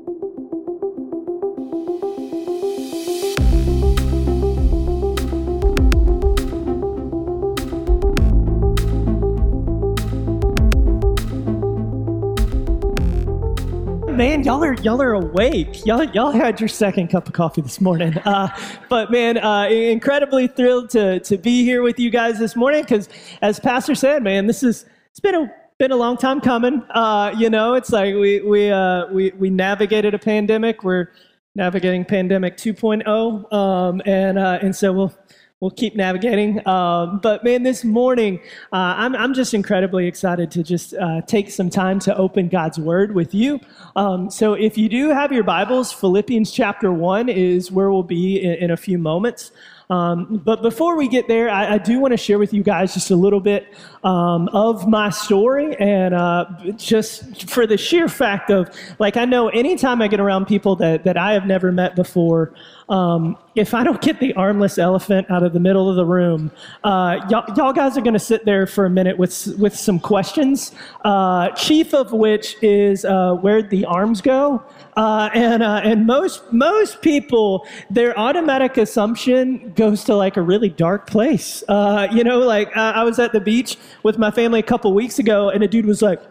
man, 14.16 14.42
y'all 14.44 14.64
are 14.64 14.74
y'all 14.74 15.02
are 15.02 15.12
awake. 15.12 15.84
Y'all 15.84 16.02
y'all 16.02 16.30
had 16.30 16.58
your 16.58 16.68
second 16.68 17.08
cup 17.08 17.26
of 17.26 17.34
coffee 17.34 17.60
this 17.60 17.80
morning. 17.80 18.14
Uh, 18.26 18.48
but 18.88 19.10
man, 19.12 19.38
uh, 19.38 19.68
incredibly 19.68 20.48
thrilled 20.48 20.90
to 20.90 21.20
to 21.20 21.38
be 21.38 21.62
here 21.64 21.82
with 21.82 21.98
you 21.98 22.10
guys 22.10 22.38
this 22.38 22.56
morning 22.56 22.82
because, 22.82 23.08
as 23.40 23.60
Pastor 23.60 23.94
said, 23.94 24.22
man, 24.22 24.46
this 24.46 24.64
is 24.64 24.84
it's 25.10 25.20
been 25.20 25.34
a 25.34 25.52
been 25.78 25.92
a 25.92 25.96
long 25.96 26.16
time 26.16 26.40
coming. 26.40 26.82
Uh, 26.90 27.32
you 27.36 27.48
know, 27.48 27.74
it's 27.74 27.90
like 27.90 28.14
we 28.14 28.40
we 28.40 28.70
uh, 28.70 29.06
we 29.12 29.30
we 29.38 29.48
navigated 29.48 30.12
a 30.12 30.18
pandemic. 30.18 30.82
We're 30.82 31.12
navigating 31.54 32.04
pandemic 32.04 32.56
2.0, 32.56 33.52
um, 33.52 34.02
and 34.06 34.38
uh, 34.38 34.58
and 34.60 34.74
so 34.74 34.92
we'll 34.92 35.14
we'll 35.60 35.70
keep 35.70 35.96
navigating. 35.96 36.66
Um, 36.68 37.18
but 37.22 37.42
man, 37.42 37.62
this 37.62 37.82
morning, 37.82 38.40
uh, 38.72 38.94
I'm, 38.98 39.16
I'm 39.16 39.32
just 39.32 39.54
incredibly 39.54 40.06
excited 40.06 40.50
to 40.50 40.62
just 40.62 40.92
uh, 40.94 41.22
take 41.22 41.50
some 41.50 41.70
time 41.70 41.98
to 42.00 42.14
open 42.16 42.48
God's 42.48 42.78
Word 42.78 43.14
with 43.14 43.34
you. 43.34 43.60
Um, 43.94 44.30
so 44.30 44.52
if 44.52 44.76
you 44.76 44.90
do 44.90 45.08
have 45.08 45.32
your 45.32 45.44
Bibles, 45.44 45.92
Philippians 45.92 46.52
chapter 46.52 46.92
1 46.92 47.30
is 47.30 47.72
where 47.72 47.90
we'll 47.90 48.02
be 48.02 48.42
in, 48.42 48.64
in 48.64 48.70
a 48.70 48.76
few 48.76 48.98
moments. 48.98 49.50
Um, 49.88 50.42
but 50.44 50.62
before 50.62 50.96
we 50.96 51.08
get 51.08 51.28
there, 51.28 51.48
I, 51.48 51.74
I 51.74 51.78
do 51.78 52.00
want 52.00 52.12
to 52.12 52.16
share 52.16 52.38
with 52.38 52.52
you 52.52 52.62
guys 52.62 52.92
just 52.92 53.10
a 53.10 53.16
little 53.16 53.40
bit 53.40 53.72
um, 54.02 54.48
of 54.48 54.88
my 54.88 55.10
story, 55.10 55.76
and 55.76 56.12
uh, 56.12 56.46
just 56.76 57.48
for 57.48 57.66
the 57.68 57.78
sheer 57.78 58.08
fact 58.08 58.50
of, 58.50 58.68
like, 58.98 59.16
I 59.16 59.24
know 59.24 59.48
anytime 59.48 60.02
I 60.02 60.08
get 60.08 60.18
around 60.18 60.46
people 60.46 60.74
that, 60.76 61.04
that 61.04 61.16
I 61.16 61.32
have 61.34 61.46
never 61.46 61.70
met 61.70 61.94
before, 61.94 62.52
um, 62.88 63.36
if 63.56 63.74
I 63.74 63.82
don't 63.82 64.00
get 64.00 64.20
the 64.20 64.32
armless 64.34 64.78
elephant 64.78 65.28
out 65.28 65.42
of 65.42 65.52
the 65.52 65.58
middle 65.58 65.90
of 65.90 65.96
the 65.96 66.04
room, 66.04 66.52
uh, 66.84 67.18
y'all, 67.28 67.44
y'all, 67.56 67.72
guys 67.72 67.98
are 67.98 68.00
going 68.00 68.14
to 68.14 68.20
sit 68.20 68.44
there 68.44 68.66
for 68.66 68.86
a 68.86 68.90
minute 68.90 69.18
with 69.18 69.54
with 69.58 69.74
some 69.74 69.98
questions. 69.98 70.72
Uh, 71.04 71.48
chief 71.50 71.92
of 71.94 72.12
which 72.12 72.56
is 72.62 73.04
uh, 73.04 73.34
where'd 73.34 73.70
the 73.70 73.84
arms 73.86 74.20
go? 74.20 74.62
Uh, 74.96 75.30
and 75.34 75.64
uh, 75.64 75.80
and 75.82 76.06
most 76.06 76.52
most 76.52 77.02
people, 77.02 77.66
their 77.90 78.16
automatic 78.16 78.76
assumption 78.76 79.72
goes 79.72 80.04
to 80.04 80.14
like 80.14 80.36
a 80.36 80.42
really 80.42 80.68
dark 80.68 81.08
place. 81.08 81.64
Uh, 81.68 82.06
you 82.12 82.22
know, 82.22 82.38
like 82.38 82.74
I 82.76 83.02
was 83.02 83.18
at 83.18 83.32
the 83.32 83.40
beach 83.40 83.76
with 84.04 84.16
my 84.16 84.30
family 84.30 84.60
a 84.60 84.64
couple 84.64 84.92
weeks 84.94 85.18
ago, 85.18 85.50
and 85.50 85.64
a 85.64 85.68
dude 85.68 85.86
was 85.86 86.02
like, 86.02 86.22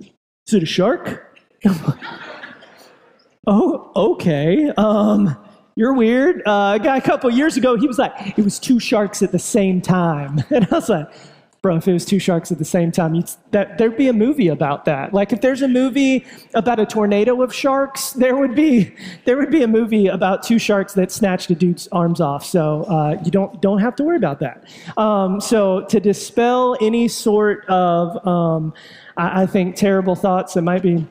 "Is 0.00 0.54
it 0.54 0.62
a 0.62 0.66
shark?" 0.66 1.38
oh, 3.46 3.92
okay. 3.96 4.70
Um, 4.78 5.36
you're 5.76 5.92
weird. 5.92 6.42
Uh, 6.46 6.78
a 6.80 6.82
guy 6.82 6.96
a 6.96 7.00
couple 7.00 7.30
years 7.30 7.56
ago, 7.56 7.76
he 7.76 7.86
was 7.86 7.98
like, 7.98 8.38
it 8.38 8.44
was 8.44 8.58
two 8.58 8.78
sharks 8.78 9.22
at 9.22 9.32
the 9.32 9.38
same 9.38 9.80
time. 9.80 10.42
And 10.50 10.66
I 10.70 10.76
was 10.76 10.88
like, 10.88 11.08
bro, 11.62 11.76
if 11.76 11.88
it 11.88 11.92
was 11.92 12.04
two 12.04 12.18
sharks 12.18 12.52
at 12.52 12.58
the 12.58 12.64
same 12.64 12.92
time, 12.92 13.24
that, 13.50 13.78
there'd 13.78 13.96
be 13.96 14.06
a 14.08 14.12
movie 14.12 14.48
about 14.48 14.84
that. 14.84 15.14
Like 15.14 15.32
if 15.32 15.40
there's 15.40 15.62
a 15.62 15.68
movie 15.68 16.24
about 16.52 16.78
a 16.78 16.86
tornado 16.86 17.42
of 17.42 17.52
sharks, 17.52 18.12
there 18.12 18.36
would 18.36 18.54
be 18.54 18.94
there 19.24 19.36
would 19.38 19.50
be 19.50 19.62
a 19.62 19.66
movie 19.66 20.06
about 20.06 20.42
two 20.42 20.58
sharks 20.58 20.92
that 20.94 21.10
snatched 21.10 21.50
a 21.50 21.54
dude's 21.54 21.88
arms 21.90 22.20
off. 22.20 22.44
So 22.44 22.82
uh, 22.84 23.20
you 23.24 23.30
don't 23.30 23.60
don't 23.62 23.80
have 23.80 23.96
to 23.96 24.04
worry 24.04 24.18
about 24.18 24.40
that. 24.40 24.68
Um, 24.98 25.40
so 25.40 25.86
to 25.86 25.98
dispel 25.98 26.76
any 26.82 27.08
sort 27.08 27.66
of 27.68 28.24
um, 28.26 28.74
I, 29.16 29.42
I 29.42 29.46
think 29.46 29.74
terrible 29.74 30.14
thoughts 30.14 30.54
that 30.54 30.62
might 30.62 30.82
be 30.82 31.06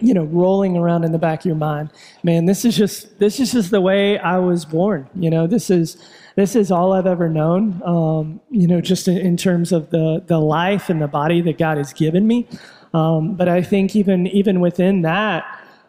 you 0.00 0.14
know 0.14 0.24
rolling 0.24 0.76
around 0.76 1.04
in 1.04 1.12
the 1.12 1.18
back 1.18 1.40
of 1.40 1.46
your 1.46 1.56
mind 1.56 1.90
man 2.22 2.46
this 2.46 2.64
is 2.64 2.76
just 2.76 3.18
this 3.18 3.38
is 3.38 3.52
just 3.52 3.70
the 3.70 3.80
way 3.80 4.18
i 4.18 4.38
was 4.38 4.64
born 4.64 5.08
you 5.14 5.30
know? 5.30 5.46
This 5.46 5.70
is 5.70 5.96
this 6.36 6.56
is 6.56 6.70
all 6.70 6.92
i've 6.92 7.06
ever 7.06 7.28
known 7.28 7.82
um, 7.84 8.40
you 8.50 8.66
know 8.66 8.80
just 8.80 9.08
in, 9.08 9.18
in, 9.18 9.36
terms 9.36 9.72
of 9.72 9.90
the 9.90 10.22
the 10.26 10.38
life 10.38 10.88
and 10.88 11.00
the 11.02 11.08
body 11.08 11.40
that 11.42 11.58
god 11.58 11.76
has 11.76 11.92
given 11.92 12.26
me. 12.26 12.48
Um, 12.94 13.34
but 13.34 13.48
i 13.48 13.62
think 13.62 13.94
even 13.96 14.26
even 14.28 14.60
within 14.60 15.02
that 15.02 15.44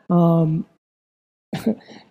um, 0.10 0.66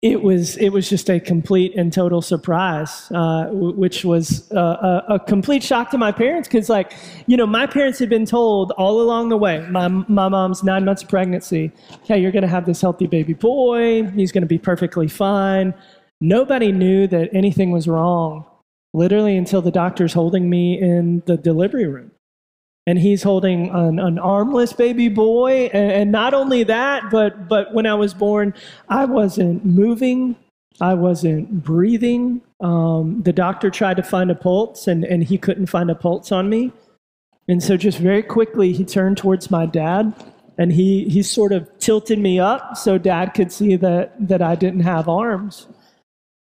it 0.00 0.22
was 0.22 0.56
it 0.58 0.68
was 0.68 0.88
just 0.88 1.10
a 1.10 1.18
complete 1.18 1.74
and 1.74 1.92
total 1.92 2.22
surprise, 2.22 3.10
uh, 3.10 3.46
w- 3.46 3.74
which 3.74 4.04
was 4.04 4.50
uh, 4.52 5.02
a, 5.08 5.14
a, 5.14 5.18
complete 5.18 5.60
shock 5.60 5.90
to 5.90 5.98
my 5.98 6.12
parents 6.12 6.46
because, 6.46 6.68
like, 6.68 6.92
you 7.26 7.36
know, 7.36 7.46
my 7.46 7.66
parents 7.66 7.98
had 7.98 8.08
been 8.08 8.24
told 8.24 8.70
all 8.72 9.00
along 9.02 9.28
the 9.28 9.36
way. 9.36 9.66
My 9.70 9.88
my 9.88 10.28
mom's 10.28 10.62
nine 10.62 10.84
months 10.84 11.02
of 11.02 11.08
pregnancy. 11.08 11.72
Hey, 12.04 12.20
you're 12.20 12.30
going 12.30 12.42
to 12.42 12.48
have 12.48 12.64
this 12.64 12.80
healthy 12.80 13.08
baby 13.08 13.34
boy. 13.34 14.04
He's 14.10 14.30
going 14.30 14.42
to 14.42 14.48
be 14.48 14.58
perfectly 14.58 15.08
fine. 15.08 15.74
Nobody 16.20 16.70
knew 16.70 17.08
that 17.08 17.30
anything 17.32 17.72
was 17.72 17.88
wrong, 17.88 18.44
literally 18.94 19.36
until 19.36 19.62
the 19.62 19.72
doctor's 19.72 20.12
holding 20.12 20.48
me 20.48 20.80
in 20.80 21.24
the 21.26 21.36
delivery 21.36 21.86
room 21.86 22.12
and 22.88 22.98
he's 22.98 23.22
holding 23.22 23.68
an, 23.68 23.98
an 23.98 24.18
armless 24.18 24.72
baby 24.72 25.10
boy. 25.10 25.68
And, 25.74 25.92
and, 25.92 26.10
not 26.10 26.32
only 26.32 26.62
that, 26.64 27.10
but 27.10 27.46
but 27.46 27.74
when 27.74 27.84
I 27.84 27.92
was 27.92 28.14
born, 28.14 28.54
I 28.88 29.04
wasn't 29.04 29.62
moving, 29.62 30.36
I 30.80 30.94
wasn't 30.94 31.62
breathing. 31.62 32.40
Um, 32.60 33.22
the 33.22 33.32
doctor 33.34 33.68
tried 33.68 33.98
to 33.98 34.02
find 34.02 34.30
a 34.30 34.34
pulse, 34.34 34.88
and 34.88 35.04
and 35.04 35.22
he 35.22 35.36
couldn't 35.36 35.66
find 35.66 35.90
a 35.90 35.94
pulse 35.94 36.32
on 36.32 36.48
me. 36.48 36.72
And 37.46 37.62
so, 37.62 37.76
just 37.76 37.98
very 37.98 38.22
quickly, 38.22 38.72
he 38.72 38.86
turned 38.86 39.18
towards 39.18 39.50
my 39.50 39.66
dad, 39.66 40.14
and 40.56 40.72
he 40.72 41.10
he 41.10 41.22
sort 41.22 41.52
of 41.52 41.68
tilted 41.78 42.18
me 42.18 42.40
up 42.40 42.74
so 42.74 42.96
dad 42.96 43.34
could 43.34 43.52
see 43.52 43.76
that 43.76 44.14
that 44.18 44.40
I 44.40 44.54
didn't 44.54 44.80
have 44.80 45.10
arms. 45.10 45.66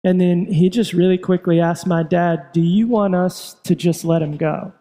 And 0.04 0.20
then 0.20 0.46
he 0.46 0.70
just 0.70 0.92
really 0.92 1.18
quickly 1.18 1.60
asked 1.60 1.88
my 1.88 2.04
dad, 2.04 2.52
"Do 2.52 2.60
you 2.60 2.86
want 2.86 3.16
us 3.16 3.56
to 3.64 3.74
just 3.74 4.04
let 4.04 4.22
him 4.22 4.36
go?" 4.36 4.72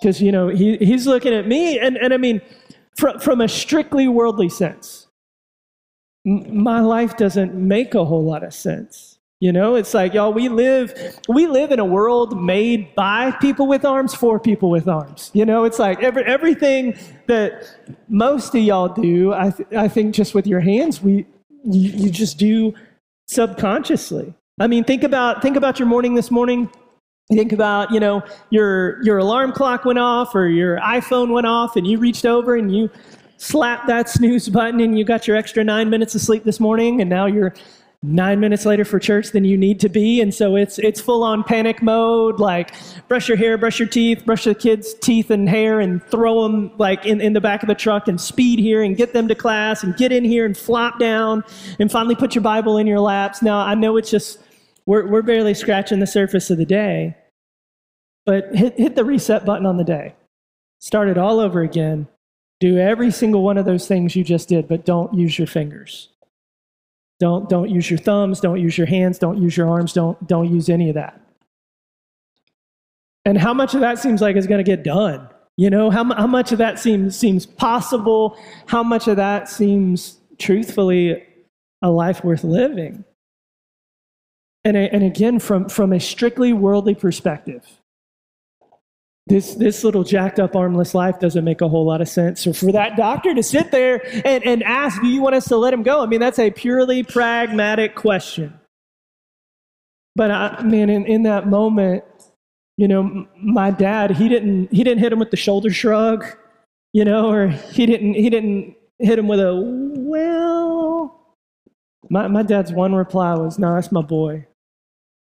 Because, 0.00 0.20
you 0.20 0.30
know, 0.30 0.48
he, 0.48 0.76
he's 0.76 1.06
looking 1.06 1.32
at 1.32 1.46
me, 1.46 1.78
and, 1.78 1.96
and 1.96 2.12
I 2.12 2.16
mean, 2.16 2.40
from, 2.96 3.18
from 3.18 3.40
a 3.40 3.48
strictly 3.48 4.08
worldly 4.08 4.48
sense, 4.48 5.06
m- 6.26 6.62
my 6.62 6.80
life 6.80 7.16
doesn't 7.16 7.54
make 7.54 7.94
a 7.94 8.04
whole 8.04 8.24
lot 8.24 8.42
of 8.42 8.52
sense. 8.52 9.18
You 9.38 9.52
know, 9.52 9.74
it's 9.74 9.92
like, 9.92 10.14
y'all, 10.14 10.32
we 10.32 10.48
live, 10.48 10.94
we 11.28 11.46
live 11.46 11.70
in 11.70 11.78
a 11.78 11.84
world 11.84 12.42
made 12.42 12.94
by 12.94 13.32
people 13.32 13.66
with 13.66 13.84
arms 13.84 14.14
for 14.14 14.40
people 14.40 14.70
with 14.70 14.88
arms. 14.88 15.30
You 15.34 15.44
know, 15.44 15.64
it's 15.64 15.78
like 15.78 16.02
every, 16.02 16.24
everything 16.24 16.98
that 17.26 17.76
most 18.08 18.54
of 18.54 18.62
y'all 18.62 18.88
do, 18.88 19.34
I, 19.34 19.50
th- 19.50 19.68
I 19.76 19.88
think 19.88 20.14
just 20.14 20.34
with 20.34 20.46
your 20.46 20.60
hands, 20.60 21.02
we, 21.02 21.26
you, 21.64 21.90
you 21.90 22.10
just 22.10 22.38
do 22.38 22.72
subconsciously. 23.28 24.32
I 24.58 24.68
mean, 24.68 24.84
think 24.84 25.02
about, 25.02 25.42
think 25.42 25.56
about 25.56 25.78
your 25.78 25.88
morning 25.88 26.14
this 26.14 26.30
morning 26.30 26.70
think 27.28 27.52
about, 27.52 27.90
you 27.90 27.98
know, 27.98 28.22
your 28.50 29.02
your 29.02 29.18
alarm 29.18 29.52
clock 29.52 29.84
went 29.84 29.98
off 29.98 30.34
or 30.34 30.46
your 30.46 30.78
iPhone 30.78 31.32
went 31.32 31.46
off 31.46 31.76
and 31.76 31.86
you 31.86 31.98
reached 31.98 32.24
over 32.24 32.54
and 32.54 32.74
you 32.74 32.88
slapped 33.36 33.86
that 33.88 34.08
snooze 34.08 34.48
button 34.48 34.80
and 34.80 34.98
you 34.98 35.04
got 35.04 35.26
your 35.26 35.36
extra 35.36 35.64
nine 35.64 35.90
minutes 35.90 36.14
of 36.14 36.20
sleep 36.20 36.44
this 36.44 36.60
morning 36.60 37.00
and 37.00 37.10
now 37.10 37.26
you're 37.26 37.52
nine 38.02 38.38
minutes 38.38 38.64
later 38.64 38.84
for 38.84 39.00
church 39.00 39.32
than 39.32 39.44
you 39.44 39.58
need 39.58 39.80
to 39.80 39.88
be. 39.88 40.20
And 40.20 40.32
so 40.32 40.54
it's 40.54 40.78
it's 40.78 41.00
full 41.00 41.24
on 41.24 41.42
panic 41.42 41.82
mode 41.82 42.38
like 42.38 42.72
brush 43.08 43.26
your 43.26 43.36
hair 43.36 43.58
brush 43.58 43.80
your 43.80 43.88
teeth 43.88 44.24
brush 44.24 44.44
the 44.44 44.54
kids 44.54 44.94
teeth 44.94 45.30
and 45.30 45.48
hair 45.48 45.80
and 45.80 46.04
throw 46.04 46.44
them 46.44 46.70
like 46.78 47.04
in, 47.04 47.20
in 47.20 47.32
the 47.32 47.40
back 47.40 47.64
of 47.64 47.66
the 47.66 47.74
truck 47.74 48.06
and 48.06 48.20
speed 48.20 48.60
here 48.60 48.82
and 48.82 48.96
get 48.96 49.12
them 49.12 49.26
to 49.26 49.34
class 49.34 49.82
and 49.82 49.96
get 49.96 50.12
in 50.12 50.24
here 50.24 50.46
and 50.46 50.56
flop 50.56 51.00
down 51.00 51.42
and 51.80 51.90
finally 51.90 52.14
put 52.14 52.36
your 52.36 52.42
bible 52.42 52.78
in 52.78 52.86
your 52.86 53.00
laps. 53.00 53.42
Now 53.42 53.58
i 53.58 53.74
know 53.74 53.96
it's 53.96 54.10
just 54.10 54.38
we're, 54.86 55.06
we're 55.06 55.22
barely 55.22 55.54
scratching 55.54 56.00
the 56.00 56.06
surface 56.06 56.50
of 56.50 56.58
the 56.58 56.64
day. 56.64 57.16
But 58.24 58.54
hit, 58.54 58.78
hit 58.78 58.94
the 58.94 59.04
reset 59.04 59.44
button 59.44 59.66
on 59.66 59.76
the 59.76 59.84
day. 59.84 60.14
Start 60.80 61.08
it 61.08 61.18
all 61.18 61.40
over 61.40 61.62
again. 61.62 62.08
Do 62.58 62.78
every 62.78 63.10
single 63.10 63.42
one 63.42 63.58
of 63.58 63.66
those 63.66 63.86
things 63.86 64.16
you 64.16 64.24
just 64.24 64.48
did, 64.48 64.66
but 64.66 64.84
don't 64.84 65.12
use 65.12 65.38
your 65.38 65.46
fingers. 65.46 66.08
Don't, 67.18 67.48
don't 67.48 67.70
use 67.70 67.90
your 67.90 67.98
thumbs, 67.98 68.40
don't 68.40 68.60
use 68.60 68.76
your 68.76 68.86
hands, 68.86 69.18
don't 69.18 69.40
use 69.40 69.56
your 69.56 69.68
arms, 69.68 69.92
don't, 69.92 70.26
don't 70.26 70.52
use 70.52 70.68
any 70.68 70.88
of 70.88 70.94
that. 70.94 71.20
And 73.24 73.38
how 73.38 73.54
much 73.54 73.74
of 73.74 73.80
that 73.80 73.98
seems 73.98 74.20
like 74.20 74.36
is 74.36 74.46
going 74.46 74.64
to 74.64 74.70
get 74.70 74.84
done? 74.84 75.28
You 75.56 75.70
know, 75.70 75.90
how, 75.90 76.04
how 76.14 76.26
much 76.26 76.52
of 76.52 76.58
that 76.58 76.78
seems, 76.78 77.16
seems 77.16 77.46
possible? 77.46 78.38
How 78.66 78.82
much 78.82 79.08
of 79.08 79.16
that 79.16 79.48
seems 79.48 80.18
truthfully 80.38 81.22
a 81.82 81.90
life 81.90 82.22
worth 82.22 82.44
living? 82.44 83.04
And, 84.66 84.76
and 84.76 85.04
again, 85.04 85.38
from, 85.38 85.68
from 85.68 85.92
a 85.92 86.00
strictly 86.00 86.52
worldly 86.52 86.96
perspective, 86.96 87.64
this 89.28 89.54
this 89.54 89.84
little 89.84 90.02
jacked 90.02 90.40
up 90.40 90.56
armless 90.56 90.92
life 90.92 91.20
doesn't 91.20 91.44
make 91.44 91.60
a 91.60 91.68
whole 91.68 91.86
lot 91.86 92.00
of 92.00 92.08
sense. 92.08 92.42
So 92.42 92.52
for 92.52 92.72
that 92.72 92.96
doctor 92.96 93.32
to 93.32 93.44
sit 93.44 93.70
there 93.70 94.04
and, 94.26 94.44
and 94.44 94.64
ask, 94.64 95.00
do 95.00 95.06
you 95.06 95.22
want 95.22 95.36
us 95.36 95.44
to 95.46 95.56
let 95.56 95.72
him 95.72 95.84
go? 95.84 96.02
I 96.02 96.06
mean, 96.06 96.18
that's 96.18 96.40
a 96.40 96.50
purely 96.50 97.04
pragmatic 97.04 97.94
question. 97.94 98.58
But 100.16 100.32
I 100.32 100.60
mean, 100.64 100.90
in, 100.90 101.06
in 101.06 101.22
that 101.22 101.46
moment, 101.46 102.02
you 102.76 102.88
know, 102.88 103.24
my 103.40 103.70
dad, 103.70 104.16
he 104.16 104.28
didn't 104.28 104.72
he 104.72 104.82
didn't 104.82 104.98
hit 104.98 105.12
him 105.12 105.20
with 105.20 105.30
the 105.30 105.36
shoulder 105.36 105.70
shrug, 105.70 106.26
you 106.92 107.04
know, 107.04 107.30
or 107.30 107.46
he 107.46 107.86
didn't 107.86 108.14
he 108.14 108.28
didn't 108.30 108.74
hit 108.98 109.16
him 109.16 109.28
with 109.28 109.38
a 109.38 109.54
well. 109.54 111.36
My 112.10 112.26
my 112.26 112.42
dad's 112.42 112.72
one 112.72 112.96
reply 112.96 113.34
was, 113.34 113.60
"No, 113.60 113.76
that's 113.76 113.92
my 113.92 114.02
boy 114.02 114.44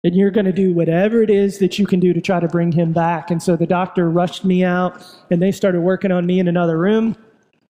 and 0.04 0.16
you're 0.16 0.32
going 0.32 0.46
to 0.46 0.54
do 0.54 0.74
whatever 0.74 1.22
it 1.22 1.30
is 1.30 1.60
that 1.60 1.78
you 1.78 1.86
can 1.86 2.00
do 2.00 2.14
to 2.14 2.22
try 2.22 2.40
to 2.40 2.48
bring 2.48 2.72
him 2.72 2.94
back. 2.94 3.30
And 3.32 3.44
so 3.44 3.56
the 3.56 3.68
doctor 3.68 4.10
rushed 4.10 4.46
me 4.46 4.64
out, 4.64 5.04
and 5.30 5.42
they 5.42 5.52
started 5.52 5.82
working 5.82 6.12
on 6.12 6.26
me 6.26 6.40
in 6.40 6.48
another 6.48 6.78
room. 6.78 7.18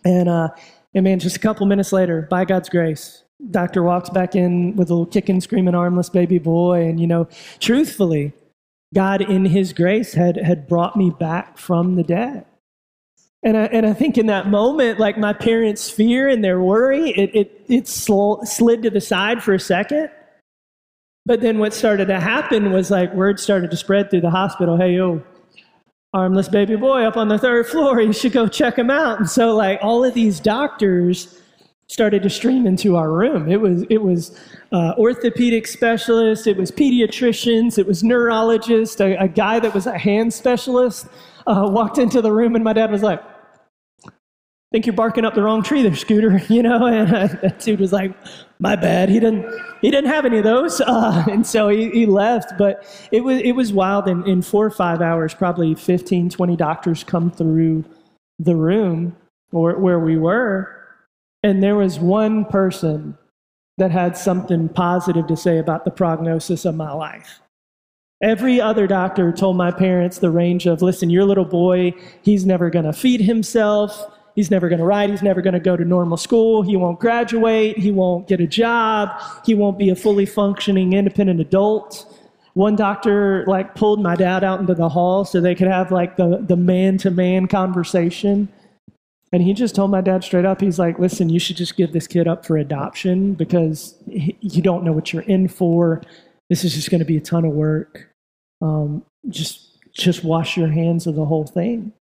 And, 0.05 0.29
uh, 0.29 0.49
and 0.93 1.03
man, 1.03 1.19
just 1.19 1.35
a 1.37 1.39
couple 1.39 1.65
minutes 1.65 1.91
later, 1.91 2.27
by 2.29 2.45
God's 2.45 2.69
grace, 2.69 3.23
doctor 3.51 3.83
walks 3.83 4.09
back 4.09 4.35
in 4.35 4.75
with 4.75 4.89
a 4.89 4.93
little 4.93 5.05
kicking, 5.05 5.41
screaming, 5.41 5.75
armless 5.75 6.09
baby 6.09 6.37
boy. 6.39 6.83
And, 6.83 6.99
you 6.99 7.07
know, 7.07 7.27
truthfully, 7.59 8.33
God 8.93 9.21
in 9.21 9.45
his 9.45 9.73
grace 9.73 10.13
had, 10.13 10.37
had 10.37 10.67
brought 10.67 10.95
me 10.95 11.09
back 11.09 11.57
from 11.57 11.95
the 11.95 12.03
dead. 12.03 12.45
And 13.41 13.55
I, 13.55 13.65
and 13.65 13.85
I 13.85 13.93
think 13.93 14.17
in 14.17 14.25
that 14.25 14.47
moment, 14.47 14.99
like 14.99 15.17
my 15.17 15.31
parents' 15.31 15.89
fear 15.89 16.27
and 16.27 16.43
their 16.43 16.59
worry, 16.61 17.11
it, 17.11 17.33
it, 17.33 17.65
it 17.69 17.87
sl- 17.87 18.43
slid 18.43 18.83
to 18.83 18.89
the 18.89 18.99
side 18.99 19.41
for 19.41 19.53
a 19.53 19.59
second. 19.59 20.09
But 21.29 21.41
then 21.41 21.59
what 21.59 21.75
started 21.75 22.07
to 22.07 22.19
happen 22.19 22.71
was 22.71 22.89
like 22.89 23.13
word 23.13 23.39
started 23.39 23.69
to 23.69 23.77
spread 23.77 24.09
through 24.09 24.21
the 24.21 24.31
hospital. 24.31 24.77
Hey, 24.77 24.95
yo, 24.95 25.21
armless 26.11 26.49
baby 26.49 26.75
boy 26.75 27.03
up 27.03 27.17
on 27.17 27.27
the 27.27 27.37
third 27.37 27.67
floor. 27.67 28.01
You 28.01 28.13
should 28.13 28.31
go 28.31 28.47
check 28.47 28.79
him 28.79 28.89
out. 28.89 29.19
And 29.19 29.29
so 29.29 29.55
like 29.55 29.77
all 29.83 30.03
of 30.03 30.15
these 30.15 30.39
doctors 30.39 31.39
started 31.85 32.23
to 32.23 32.31
stream 32.31 32.65
into 32.65 32.95
our 32.95 33.11
room. 33.11 33.47
It 33.47 33.61
was 33.61 33.83
it 33.91 33.99
was 33.99 34.39
uh, 34.71 34.95
orthopedic 34.97 35.67
specialists, 35.67 36.47
it 36.47 36.57
was 36.57 36.71
pediatricians, 36.71 37.77
it 37.77 37.85
was 37.85 38.03
neurologists. 38.03 38.99
A, 38.99 39.15
a 39.17 39.27
guy 39.27 39.59
that 39.59 39.71
was 39.71 39.85
a 39.85 39.99
hand 39.99 40.33
specialist 40.33 41.05
uh, 41.45 41.69
walked 41.71 41.99
into 41.99 42.23
the 42.23 42.31
room, 42.31 42.55
and 42.55 42.63
my 42.63 42.73
dad 42.73 42.89
was 42.89 43.03
like, 43.03 43.21
think 44.71 44.85
you're 44.85 44.93
barking 44.93 45.25
up 45.25 45.33
the 45.33 45.41
wrong 45.41 45.63
tree 45.63 45.81
there, 45.81 45.95
Scooter, 45.95 46.37
you 46.49 46.63
know? 46.63 46.85
And 46.85 47.13
uh, 47.13 47.27
that 47.41 47.59
dude 47.59 47.79
was 47.79 47.91
like, 47.91 48.13
my 48.59 48.75
bad. 48.75 49.09
He 49.09 49.19
didn't, 49.19 49.45
he 49.81 49.89
didn't 49.89 50.09
have 50.09 50.25
any 50.25 50.39
of 50.39 50.43
those. 50.43 50.81
Uh, 50.89 51.23
and 51.31 51.45
so 51.45 51.69
he, 51.69 51.89
he 51.91 52.05
left, 52.07 52.57
but 52.57 52.83
it 53.11 53.23
was, 53.23 53.39
it 53.41 53.51
was 53.53 53.71
wild. 53.71 54.07
In, 54.07 54.25
in 54.27 54.41
four 54.41 54.65
or 54.65 54.71
five 54.71 55.01
hours, 55.01 55.33
probably 55.33 55.75
15, 55.75 56.29
20 56.29 56.55
doctors 56.55 57.03
come 57.03 57.29
through 57.31 57.85
the 58.39 58.55
room 58.55 59.15
or 59.51 59.77
where 59.77 59.99
we 59.99 60.17
were. 60.17 60.75
And 61.43 61.63
there 61.63 61.75
was 61.75 61.99
one 61.99 62.43
person 62.45 63.17
that 63.77 63.91
had 63.91 64.17
something 64.17 64.67
positive 64.67 65.27
to 65.27 65.37
say 65.37 65.57
about 65.57 65.85
the 65.85 65.91
prognosis 65.91 66.65
of 66.65 66.75
my 66.75 66.91
life. 66.91 67.39
Every 68.21 68.59
other 68.59 68.87
doctor 68.87 69.31
told 69.31 69.55
my 69.55 69.71
parents 69.71 70.17
the 70.17 70.31
range 70.31 70.65
of 70.65 70.81
listen, 70.81 71.09
your 71.09 71.23
little 71.23 71.45
boy, 71.45 71.93
he's 72.23 72.45
never 72.45 72.69
going 72.69 72.85
to 72.85 72.93
feed 72.93 73.21
himself. 73.21 74.11
He's 74.35 74.49
never 74.49 74.69
going 74.69 74.79
to 74.79 74.85
write. 74.85 75.09
He's 75.09 75.21
never 75.21 75.41
going 75.41 75.53
to 75.53 75.59
go 75.59 75.75
to 75.75 75.83
normal 75.83 76.17
school. 76.17 76.61
He 76.61 76.75
won't 76.75 76.99
graduate. 76.99 77.77
He 77.77 77.91
won't 77.91 78.27
get 78.27 78.39
a 78.39 78.47
job. 78.47 79.09
He 79.45 79.53
won't 79.53 79.77
be 79.77 79.89
a 79.89 79.95
fully 79.95 80.25
functioning 80.25 80.93
independent 80.93 81.41
adult. 81.41 82.05
One 82.53 82.75
doctor 82.75 83.45
like 83.47 83.75
pulled 83.75 84.01
my 84.01 84.15
dad 84.15 84.43
out 84.43 84.59
into 84.59 84.73
the 84.73 84.89
hall 84.89 85.25
so 85.25 85.39
they 85.39 85.55
could 85.55 85.67
have 85.67 85.91
like 85.91 86.17
the, 86.17 86.37
the 86.47 86.55
man-to-man 86.55 87.47
conversation. 87.47 88.49
And 89.31 89.43
he 89.43 89.53
just 89.53 89.75
told 89.75 89.91
my 89.91 90.01
dad 90.01 90.23
straight 90.23 90.45
up, 90.45 90.59
he's 90.59 90.79
like, 90.79 90.97
listen, 90.97 91.29
you 91.29 91.39
should 91.39 91.57
just 91.57 91.77
give 91.77 91.93
this 91.93 92.07
kid 92.07 92.27
up 92.27 92.45
for 92.45 92.57
adoption 92.57 93.33
because 93.35 93.95
you 94.07 94.61
don't 94.61 94.83
know 94.83 94.91
what 94.91 95.13
you're 95.13 95.21
in 95.23 95.47
for. 95.47 96.01
This 96.49 96.63
is 96.63 96.73
just 96.73 96.89
going 96.89 96.99
to 96.99 97.05
be 97.05 97.17
a 97.17 97.21
ton 97.21 97.45
of 97.45 97.51
work. 97.51 98.09
Um, 98.61 99.05
just, 99.29 99.77
just 99.93 100.23
wash 100.23 100.57
your 100.57 100.69
hands 100.69 101.05
of 101.05 101.15
the 101.15 101.25
whole 101.25 101.45
thing. 101.45 101.93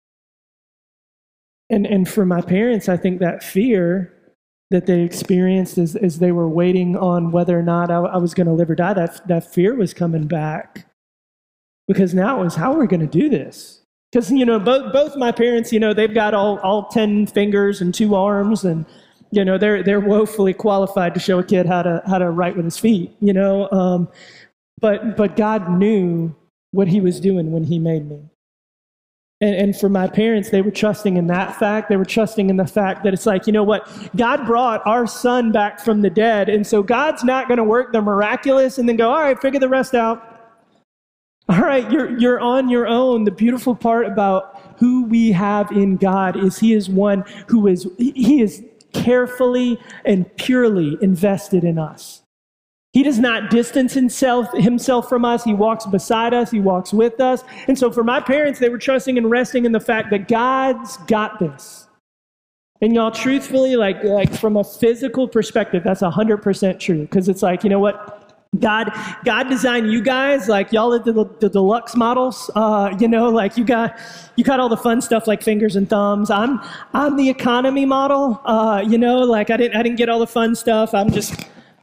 And, 1.68 1.86
and 1.86 2.08
for 2.08 2.24
my 2.24 2.40
parents, 2.40 2.88
I 2.88 2.96
think 2.96 3.20
that 3.20 3.42
fear 3.42 4.12
that 4.70 4.86
they 4.86 5.02
experienced 5.02 5.78
as, 5.78 5.94
as 5.96 6.18
they 6.18 6.32
were 6.32 6.48
waiting 6.48 6.96
on 6.96 7.30
whether 7.30 7.58
or 7.58 7.62
not 7.62 7.90
I, 7.90 7.98
I 7.98 8.16
was 8.16 8.34
going 8.34 8.46
to 8.48 8.52
live 8.52 8.70
or 8.70 8.74
die, 8.74 8.94
that, 8.94 9.26
that 9.28 9.52
fear 9.52 9.74
was 9.74 9.94
coming 9.94 10.26
back. 10.26 10.86
Because 11.86 12.14
now 12.14 12.40
it 12.40 12.44
was, 12.44 12.56
how 12.56 12.72
are 12.72 12.80
we 12.80 12.88
going 12.88 13.00
to 13.00 13.06
do 13.06 13.28
this? 13.28 13.82
Because, 14.10 14.30
you 14.32 14.44
know, 14.44 14.58
both, 14.58 14.92
both 14.92 15.16
my 15.16 15.30
parents, 15.30 15.72
you 15.72 15.78
know, 15.78 15.92
they've 15.92 16.12
got 16.12 16.34
all, 16.34 16.58
all 16.60 16.88
10 16.88 17.26
fingers 17.28 17.80
and 17.80 17.94
two 17.94 18.16
arms, 18.16 18.64
and, 18.64 18.84
you 19.30 19.44
know, 19.44 19.56
they're, 19.56 19.84
they're 19.84 20.00
woefully 20.00 20.52
qualified 20.52 21.14
to 21.14 21.20
show 21.20 21.38
a 21.38 21.44
kid 21.44 21.66
how 21.66 21.82
to, 21.82 22.02
how 22.06 22.18
to 22.18 22.30
write 22.30 22.56
with 22.56 22.64
his 22.64 22.78
feet, 22.78 23.14
you 23.20 23.32
know. 23.32 23.70
Um, 23.70 24.08
but, 24.80 25.16
but 25.16 25.36
God 25.36 25.70
knew 25.70 26.34
what 26.72 26.88
he 26.88 27.00
was 27.00 27.20
doing 27.20 27.52
when 27.52 27.64
he 27.64 27.78
made 27.78 28.08
me. 28.08 28.20
And, 29.42 29.54
and 29.54 29.76
for 29.76 29.90
my 29.90 30.08
parents, 30.08 30.48
they 30.48 30.62
were 30.62 30.70
trusting 30.70 31.18
in 31.18 31.26
that 31.26 31.56
fact. 31.56 31.90
They 31.90 31.96
were 31.96 32.06
trusting 32.06 32.48
in 32.48 32.56
the 32.56 32.66
fact 32.66 33.04
that 33.04 33.12
it's 33.12 33.26
like, 33.26 33.46
you 33.46 33.52
know 33.52 33.64
what? 33.64 33.86
God 34.16 34.46
brought 34.46 34.86
our 34.86 35.06
son 35.06 35.52
back 35.52 35.78
from 35.78 36.00
the 36.00 36.08
dead. 36.08 36.48
And 36.48 36.66
so 36.66 36.82
God's 36.82 37.22
not 37.22 37.46
going 37.46 37.58
to 37.58 37.64
work 37.64 37.92
the 37.92 38.00
miraculous 38.00 38.78
and 38.78 38.88
then 38.88 38.96
go, 38.96 39.10
all 39.10 39.20
right, 39.20 39.38
figure 39.38 39.60
the 39.60 39.68
rest 39.68 39.94
out. 39.94 40.32
All 41.48 41.60
right, 41.60 41.88
you're, 41.92 42.18
you're 42.18 42.40
on 42.40 42.68
your 42.68 42.88
own. 42.88 43.24
The 43.24 43.30
beautiful 43.30 43.76
part 43.76 44.06
about 44.06 44.74
who 44.78 45.04
we 45.04 45.30
have 45.32 45.70
in 45.70 45.96
God 45.96 46.36
is 46.36 46.58
He 46.58 46.72
is 46.72 46.88
one 46.88 47.24
who 47.46 47.68
is, 47.68 47.88
He 47.98 48.42
is 48.42 48.64
carefully 48.92 49.78
and 50.04 50.34
purely 50.36 50.96
invested 51.00 51.62
in 51.62 51.78
us. 51.78 52.22
He 52.96 53.02
does 53.02 53.18
not 53.18 53.50
distance 53.50 53.92
himself, 53.92 54.50
himself 54.54 55.06
from 55.06 55.22
us. 55.22 55.44
He 55.44 55.52
walks 55.52 55.84
beside 55.84 56.32
us. 56.32 56.50
He 56.50 56.60
walks 56.60 56.94
with 56.94 57.20
us. 57.20 57.44
And 57.68 57.78
so 57.78 57.92
for 57.92 58.02
my 58.02 58.20
parents, 58.20 58.58
they 58.58 58.70
were 58.70 58.78
trusting 58.78 59.18
and 59.18 59.30
resting 59.30 59.66
in 59.66 59.72
the 59.72 59.80
fact 59.80 60.08
that 60.12 60.28
God's 60.28 60.96
got 61.06 61.38
this. 61.38 61.88
And 62.80 62.94
y'all, 62.94 63.10
truthfully, 63.10 63.76
like, 63.76 64.02
like 64.02 64.32
from 64.32 64.56
a 64.56 64.64
physical 64.64 65.28
perspective, 65.28 65.84
that's 65.84 66.00
100% 66.00 66.80
true. 66.80 67.02
Because 67.02 67.28
it's 67.28 67.42
like, 67.42 67.64
you 67.64 67.68
know 67.68 67.80
what? 67.80 68.34
God, 68.60 68.90
God 69.26 69.50
designed 69.50 69.92
you 69.92 70.00
guys 70.00 70.48
like 70.48 70.72
y'all 70.72 70.94
are 70.94 70.98
the, 70.98 71.12
the 71.38 71.50
deluxe 71.50 71.96
models. 71.96 72.50
Uh, 72.54 72.96
you 72.98 73.08
know, 73.08 73.28
like 73.28 73.58
you 73.58 73.64
got, 73.66 73.98
you 74.36 74.44
got 74.44 74.58
all 74.58 74.70
the 74.70 74.76
fun 74.78 75.02
stuff 75.02 75.26
like 75.26 75.42
fingers 75.42 75.76
and 75.76 75.86
thumbs. 75.90 76.30
I'm, 76.30 76.62
I'm 76.94 77.18
the 77.18 77.28
economy 77.28 77.84
model. 77.84 78.40
Uh, 78.46 78.82
you 78.88 78.96
know, 78.96 79.18
like 79.18 79.50
I 79.50 79.58
didn't, 79.58 79.76
I 79.76 79.82
didn't 79.82 79.98
get 79.98 80.08
all 80.08 80.18
the 80.18 80.26
fun 80.26 80.54
stuff. 80.54 80.94
I'm 80.94 81.12
just, 81.12 81.34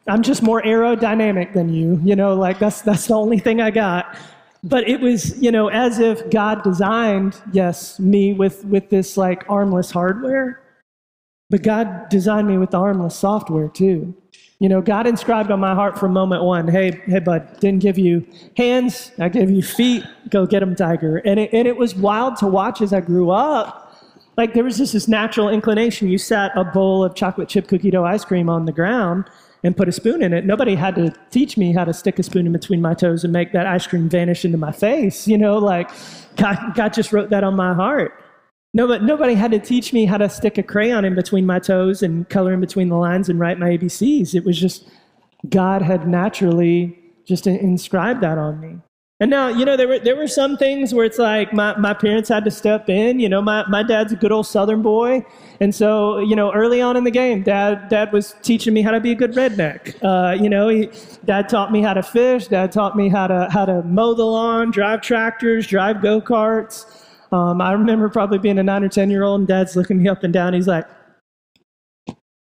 I'm 0.07 0.21
just 0.21 0.44
more 0.44 0.61
aerodynamic 0.61 1.53
than 1.53 1.69
you, 1.69 2.00
you 2.03 2.15
know, 2.15 2.36
like 2.36 2.60
that's, 2.60 2.81
that's 2.81 3.07
the 3.07 3.13
only 3.13 3.39
thing 3.39 3.62
I 3.62 3.72
got. 3.72 4.17
But 4.63 4.88
it 4.88 5.00
was, 5.00 5.38
you 5.41 5.51
know, 5.51 5.67
as 5.69 6.00
if 6.00 6.29
God 6.29 6.63
designed, 6.63 7.41
yes, 7.51 8.00
me 8.00 8.33
with, 8.33 8.65
with 8.65 8.89
this 8.89 9.17
like 9.17 9.43
armless 9.50 9.91
hardware, 9.91 10.62
but 11.50 11.63
God 11.63 12.10
designed 12.10 12.48
me 12.48 12.57
with 12.57 12.72
the 12.72 12.79
armless 12.79 13.15
software 13.15 13.69
too. 13.69 14.13
You 14.60 14.69
know, 14.69 14.81
God 14.81 15.07
inscribed 15.07 15.51
on 15.51 15.60
my 15.60 15.75
heart 15.75 16.00
from 16.00 16.13
moment 16.13 16.43
one, 16.43 16.67
hey, 16.67 17.01
hey, 17.05 17.19
bud, 17.19 17.60
didn't 17.60 17.81
give 17.81 17.98
you 17.98 18.25
hands, 18.55 19.12
I 19.19 19.27
gave 19.27 19.50
you 19.50 19.62
feet, 19.62 20.05
go 20.29 20.45
get 20.45 20.62
them, 20.62 20.75
tiger. 20.75 21.17
And 21.17 21.39
it, 21.39 21.53
and 21.53 21.67
it 21.67 21.75
was 21.75 21.95
wild 21.95 22.38
to 22.38 22.48
watch 22.48 22.81
as 22.81 22.93
I 22.93 23.01
grew 23.01 23.29
up. 23.29 23.81
Like 24.38 24.53
there 24.53 24.63
was 24.63 24.77
just 24.77 24.93
this 24.93 25.07
natural 25.07 25.50
inclination. 25.50 26.07
You 26.07 26.17
sat 26.17 26.51
a 26.57 26.63
bowl 26.63 27.03
of 27.03 27.13
chocolate 27.13 27.50
chip 27.50 27.67
cookie 27.67 27.91
dough 27.91 28.05
ice 28.05 28.24
cream 28.25 28.50
on 28.50 28.65
the 28.65 28.72
ground, 28.72 29.25
and 29.63 29.75
put 29.75 29.88
a 29.88 29.91
spoon 29.91 30.22
in 30.22 30.34
it. 30.34 30.46
Nobody 30.46 30.75
had 30.75 30.96
to 30.96 31.13
teach 31.32 31.58
me 31.58 31.72
how 31.74 31.86
to 31.86 31.93
stick 31.93 32.20
a 32.20 32.24
spoon 32.24 32.46
in 32.46 32.51
between 32.51 32.82
my 32.82 32.93
toes 32.93 33.24
and 33.24 33.32
make 33.32 33.53
that 33.53 33.65
ice 33.65 33.88
cream 33.88 34.10
vanish 34.10 34.43
into 34.43 34.58
my 34.58 34.72
face. 34.72 35.27
You 35.27 35.38
know, 35.38 35.58
like 35.58 35.89
God, 36.36 36.58
God 36.75 36.93
just 36.93 37.13
wrote 37.13 37.29
that 37.29 37.43
on 37.43 37.55
my 37.55 37.74
heart. 37.74 38.20
Nobody, 38.74 39.05
nobody 39.05 39.34
had 39.36 39.51
to 39.51 39.60
teach 39.60 39.93
me 39.93 40.05
how 40.05 40.17
to 40.17 40.27
stick 40.29 40.58
a 40.58 40.63
crayon 40.63 41.05
in 41.05 41.15
between 41.15 41.46
my 41.46 41.60
toes 41.60 42.01
and 42.01 42.27
color 42.29 42.53
in 42.53 42.60
between 42.60 42.89
the 42.89 42.96
lines 42.96 43.29
and 43.29 43.39
write 43.39 43.60
my 43.60 43.70
ABCs. 43.70 44.34
It 44.34 44.43
was 44.43 44.60
just 44.60 44.89
God 45.50 45.82
had 45.82 46.08
naturally 46.08 47.00
just 47.25 47.48
inscribed 47.48 48.22
that 48.22 48.38
on 48.38 48.60
me. 48.60 48.77
And 49.24 49.30
now, 49.30 49.48
you 49.48 49.63
know, 49.63 49.77
there 49.77 49.88
were, 49.88 50.00
there 50.00 50.18
were 50.18 50.27
some 50.27 50.58
things 50.58 50.94
where 50.94 51.06
it's 51.06 51.18
like 51.18 51.53
my, 51.53 51.77
my 51.77 51.94
parents 51.94 52.27
had 52.27 52.44
to 52.44 52.51
step 52.51 52.89
in. 52.89 53.22
You 53.22 53.30
know, 53.30 53.42
my, 53.42 53.63
my 53.70 53.82
dad's 53.82 54.12
a 54.12 54.18
good 54.18 54.34
old 54.34 54.46
Southern 54.48 54.82
boy. 54.82 55.25
And 55.62 55.74
so, 55.74 56.20
you 56.20 56.36
know, 56.36 56.51
early 56.51 56.82
on 56.82 56.98
in 56.98 57.06
the 57.06 57.12
game, 57.12 57.42
dad, 57.42 57.88
dad 57.88 58.12
was 58.12 58.36
teaching 58.42 58.74
me 58.74 58.82
how 58.82 58.92
to 58.92 59.00
be 59.00 59.13
a 59.13 59.15
good 59.15 59.32
redneck. 59.32 59.96
Uh, 60.03 60.34
you 60.34 60.50
know, 60.50 60.68
he, 60.68 60.89
dad 61.24 61.48
taught 61.48 61.72
me 61.72 61.82
how 61.82 61.94
to 61.94 62.03
fish. 62.03 62.48
Dad 62.48 62.74
taught 62.74 62.98
me 62.98 63.08
how 63.08 63.27
to, 63.27 63.48
how 63.50 63.63
to 63.63 63.82
mow 63.84 64.13
the 64.13 64.25
lawn, 64.25 64.72
drive 64.72 65.00
tractors, 65.00 65.68
drive 65.68 66.01
go 66.01 66.20
karts. 66.20 67.06
Um, 67.32 67.62
I 67.62 67.72
remember 67.72 68.10
probably 68.10 68.39
being 68.39 68.60
a 68.60 68.63
nine 68.63 68.84
or 68.84 68.89
10 68.89 69.10
year 69.10 69.24
old, 69.24 69.39
and 69.39 69.48
dad's 69.48 69.77
looking 69.77 70.03
me 70.03 70.10
up 70.10 70.25
and 70.25 70.34
down. 70.34 70.53
He's 70.53 70.68
like, 70.68 70.86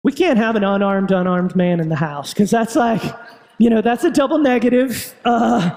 we 0.04 0.12
can't 0.12 0.36
have 0.36 0.56
an 0.56 0.62
unarmed, 0.62 1.10
unarmed 1.10 1.56
man 1.56 1.80
in 1.80 1.88
the 1.88 1.96
house 1.96 2.34
because 2.34 2.50
that's 2.50 2.76
like, 2.76 3.00
you 3.56 3.70
know, 3.70 3.80
that's 3.80 4.04
a 4.04 4.10
double 4.10 4.36
negative. 4.36 5.14
Uh, 5.24 5.74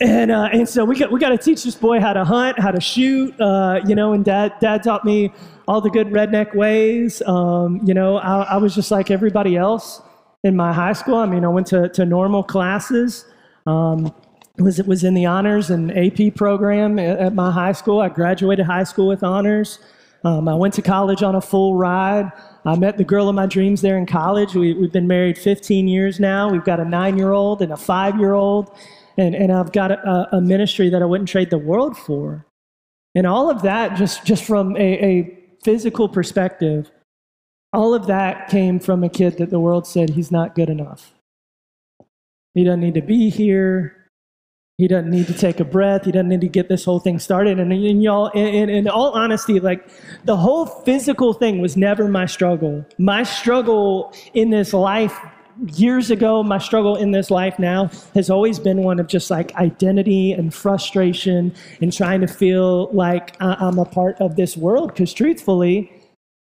and 0.00 0.30
uh, 0.30 0.48
and 0.52 0.68
so 0.68 0.84
we 0.84 0.98
got 0.98 1.10
we 1.10 1.20
got 1.20 1.30
to 1.30 1.38
teach 1.38 1.64
this 1.64 1.74
boy 1.74 2.00
how 2.00 2.12
to 2.12 2.24
hunt, 2.24 2.58
how 2.58 2.70
to 2.70 2.80
shoot, 2.80 3.38
uh, 3.40 3.80
you 3.86 3.94
know. 3.94 4.12
And 4.12 4.24
dad 4.24 4.54
dad 4.60 4.82
taught 4.82 5.04
me 5.04 5.32
all 5.66 5.80
the 5.80 5.90
good 5.90 6.08
redneck 6.08 6.54
ways. 6.54 7.22
Um, 7.22 7.80
you 7.84 7.94
know, 7.94 8.18
I, 8.18 8.42
I, 8.42 8.56
was 8.56 8.74
just 8.74 8.90
like 8.90 9.10
everybody 9.10 9.56
else 9.56 10.00
in 10.44 10.54
my 10.54 10.72
high 10.72 10.92
school. 10.92 11.16
I 11.16 11.26
mean, 11.26 11.44
I 11.44 11.48
went 11.48 11.66
to 11.68 11.88
to 11.90 12.04
normal 12.04 12.42
classes. 12.42 13.24
Um, 13.66 14.14
was 14.58 14.82
was 14.82 15.04
in 15.04 15.14
the 15.14 15.26
honors 15.26 15.70
and 15.70 15.90
AP 15.96 16.34
program 16.34 16.98
at, 16.98 17.18
at 17.18 17.34
my 17.34 17.50
high 17.50 17.72
school. 17.72 18.00
I 18.00 18.08
graduated 18.08 18.66
high 18.66 18.84
school 18.84 19.08
with 19.08 19.22
honors. 19.22 19.78
Um, 20.24 20.48
I 20.48 20.54
went 20.54 20.74
to 20.74 20.82
college 20.82 21.22
on 21.22 21.36
a 21.36 21.40
full 21.40 21.76
ride. 21.76 22.32
I 22.64 22.74
met 22.76 22.96
the 22.96 23.04
girl 23.04 23.28
of 23.28 23.34
my 23.34 23.46
dreams 23.46 23.80
there 23.80 23.96
in 23.96 24.06
college. 24.06 24.54
We, 24.54 24.74
have 24.82 24.90
been 24.92 25.06
married 25.06 25.38
15 25.38 25.86
years 25.86 26.18
now. 26.18 26.50
We've 26.50 26.64
got 26.64 26.80
a 26.80 26.84
nine 26.84 27.16
year 27.16 27.30
old 27.32 27.62
and 27.62 27.72
a 27.72 27.76
five 27.76 28.18
year 28.18 28.34
old 28.34 28.76
and, 29.16 29.34
and 29.34 29.52
I've 29.52 29.72
got 29.72 29.90
a, 29.90 30.28
a, 30.32 30.40
ministry 30.40 30.90
that 30.90 31.02
I 31.02 31.06
wouldn't 31.06 31.28
trade 31.28 31.50
the 31.50 31.58
world 31.58 31.96
for. 31.96 32.46
And 33.14 33.26
all 33.26 33.50
of 33.50 33.62
that, 33.62 33.96
just, 33.96 34.24
just 34.24 34.44
from 34.44 34.76
a, 34.76 35.04
a 35.04 35.38
physical 35.64 36.08
perspective, 36.08 36.90
all 37.72 37.94
of 37.94 38.06
that 38.06 38.48
came 38.48 38.78
from 38.78 39.02
a 39.02 39.08
kid 39.08 39.38
that 39.38 39.50
the 39.50 39.60
world 39.60 39.86
said 39.86 40.10
he's 40.10 40.30
not 40.30 40.54
good 40.54 40.68
enough. 40.68 41.14
He 42.54 42.64
doesn't 42.64 42.80
need 42.80 42.94
to 42.94 43.02
be 43.02 43.30
here. 43.30 44.10
He 44.78 44.88
doesn't 44.88 45.10
need 45.10 45.26
to 45.28 45.34
take 45.34 45.60
a 45.60 45.64
breath. 45.64 46.04
He 46.04 46.12
doesn't 46.12 46.28
need 46.28 46.42
to 46.42 46.48
get 46.48 46.68
this 46.68 46.84
whole 46.84 47.00
thing 47.00 47.18
started. 47.18 47.58
And, 47.58 47.72
and 47.72 48.02
y'all, 48.02 48.28
in, 48.28 48.68
in 48.68 48.88
all 48.88 49.12
honesty, 49.12 49.58
like 49.58 49.88
the 50.24 50.36
whole 50.36 50.66
physical 50.66 51.32
thing 51.32 51.60
was 51.62 51.76
never 51.78 52.08
my 52.08 52.26
struggle. 52.26 52.84
My 52.98 53.22
struggle 53.22 54.12
in 54.34 54.50
this 54.50 54.74
life 54.74 55.18
years 55.74 56.10
ago, 56.10 56.42
my 56.42 56.58
struggle 56.58 56.96
in 56.96 57.10
this 57.10 57.30
life 57.30 57.58
now 57.58 57.90
has 58.14 58.30
always 58.30 58.58
been 58.58 58.82
one 58.82 58.98
of 58.98 59.06
just 59.06 59.30
like 59.30 59.54
identity 59.56 60.32
and 60.32 60.52
frustration 60.52 61.54
and 61.80 61.92
trying 61.92 62.20
to 62.20 62.26
feel 62.26 62.90
like 62.92 63.36
I'm 63.40 63.78
a 63.78 63.84
part 63.84 64.20
of 64.20 64.36
this 64.36 64.56
world. 64.56 64.88
Because 64.88 65.12
truthfully, 65.12 65.90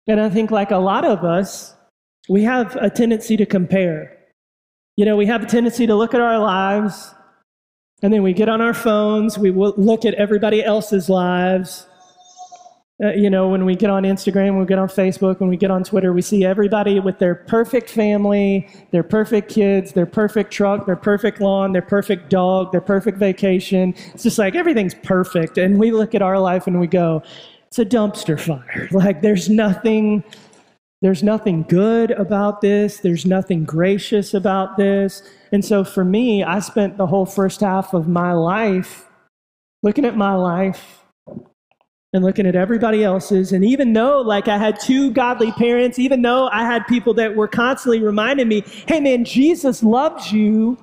and 0.07 0.19
I 0.19 0.29
think 0.29 0.51
like 0.51 0.71
a 0.71 0.77
lot 0.77 1.05
of 1.05 1.23
us, 1.23 1.75
we 2.29 2.43
have 2.43 2.75
a 2.77 2.89
tendency 2.89 3.37
to 3.37 3.45
compare. 3.45 4.17
You 4.95 5.05
know, 5.05 5.15
we 5.15 5.25
have 5.27 5.43
a 5.43 5.45
tendency 5.45 5.87
to 5.87 5.95
look 5.95 6.13
at 6.13 6.21
our 6.21 6.39
lives 6.39 7.13
and 8.03 8.13
then 8.13 8.21
we 8.21 8.33
get 8.33 8.47
on 8.47 8.61
our 8.61 8.75
phones, 8.75 9.39
we 9.39 9.49
look 9.49 10.05
at 10.05 10.13
everybody 10.15 10.63
else's 10.63 11.09
lives, 11.09 11.87
uh, 13.04 13.10
you 13.10 13.30
know, 13.30 13.48
when 13.48 13.63
we 13.63 13.75
get 13.75 13.92
on 13.92 14.04
Instagram, 14.04 14.51
when 14.51 14.60
we 14.60 14.66
get 14.66 14.80
on 14.80 14.88
Facebook, 14.88 15.39
when 15.39 15.50
we 15.50 15.58
get 15.58 15.70
on 15.70 15.84
Twitter, 15.84 16.13
we 16.13 16.22
see 16.22 16.44
everybody 16.44 17.00
with 17.00 17.20
their 17.20 17.36
perfect 17.36 17.92
family, 17.92 18.68
their 18.89 19.04
perfect 19.04 19.50
kids, 19.50 19.94
their 19.94 20.08
perfect 20.08 20.51
truck, 20.51 20.88
their 20.88 20.96
perfect 20.96 21.39
lawn, 21.39 21.74
their 21.74 21.82
perfect 21.84 22.30
dog, 22.30 22.72
their 22.72 22.82
perfect 22.82 23.20
vacation. 23.20 23.94
It's 24.13 24.24
just 24.24 24.39
like 24.39 24.56
everything's 24.56 24.96
perfect. 24.96 25.60
And 25.60 25.77
we 25.77 25.92
look 25.92 26.16
at 26.16 26.24
our 26.24 26.39
life 26.39 26.66
and 26.66 26.80
we 26.80 26.88
go, 26.88 27.22
it's 27.68 27.77
a 27.77 27.86
dumpster 27.86 28.39
fire. 28.39 28.88
Like 28.92 29.22
there's 29.22 29.50
nothing 29.50 30.24
there's 31.04 31.22
nothing 31.22 31.62
good 31.62 32.10
about 32.12 32.62
this. 32.62 32.98
There's 33.01 33.24
nothing 33.24 33.66
gracious 33.66 34.34
about 34.34 34.77
this. 34.77 35.22
And 35.51 35.63
so 35.63 35.84
for 35.84 36.04
me, 36.04 36.44
I 36.44 36.60
spent 36.60 36.98
the 36.98 37.06
whole 37.06 37.27
first 37.27 37.62
half 37.62 37.94
of 37.94 38.08
my 38.08 38.34
life 38.34 39.06
looking 39.84 40.06
at 40.06 40.18
my 40.18 40.34
life 40.34 40.97
and 42.13 42.23
looking 42.23 42.45
at 42.45 42.55
everybody 42.55 43.03
else's. 43.03 43.51
And 43.51 43.65
even 43.65 43.93
though, 43.93 44.21
like, 44.21 44.47
I 44.47 44.57
had 44.57 44.79
two 44.79 45.11
godly 45.11 45.51
parents, 45.53 45.99
even 45.99 46.21
though 46.21 46.47
I 46.49 46.63
had 46.63 46.87
people 46.87 47.13
that 47.15 47.35
were 47.35 47.47
constantly 47.47 48.01
reminding 48.01 48.47
me, 48.47 48.63
hey, 48.87 48.99
man, 48.99 49.25
Jesus 49.25 49.83
loves 49.83 50.31
you, 50.31 50.77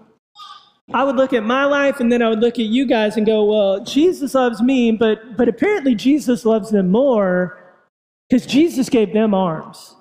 I 0.93 1.03
would 1.03 1.17
look 1.17 1.33
at 1.33 1.45
my 1.45 1.65
life 1.65 1.99
and 1.99 2.13
then 2.13 2.21
I 2.21 2.29
would 2.29 2.41
look 2.41 2.59
at 2.59 2.67
you 2.67 2.87
guys 2.87 3.17
and 3.17 3.25
go, 3.25 3.45
well, 3.45 3.83
Jesus 3.83 4.35
loves 4.35 4.61
me, 4.61 4.93
but, 4.93 5.37
but 5.37 5.49
apparently 5.49 5.95
Jesus 5.95 6.45
loves 6.45 6.71
them 6.71 6.91
more 6.91 7.59
because 8.29 8.47
Jesus 8.47 8.91
gave 8.91 9.15
them 9.15 9.33
arms. 9.33 9.97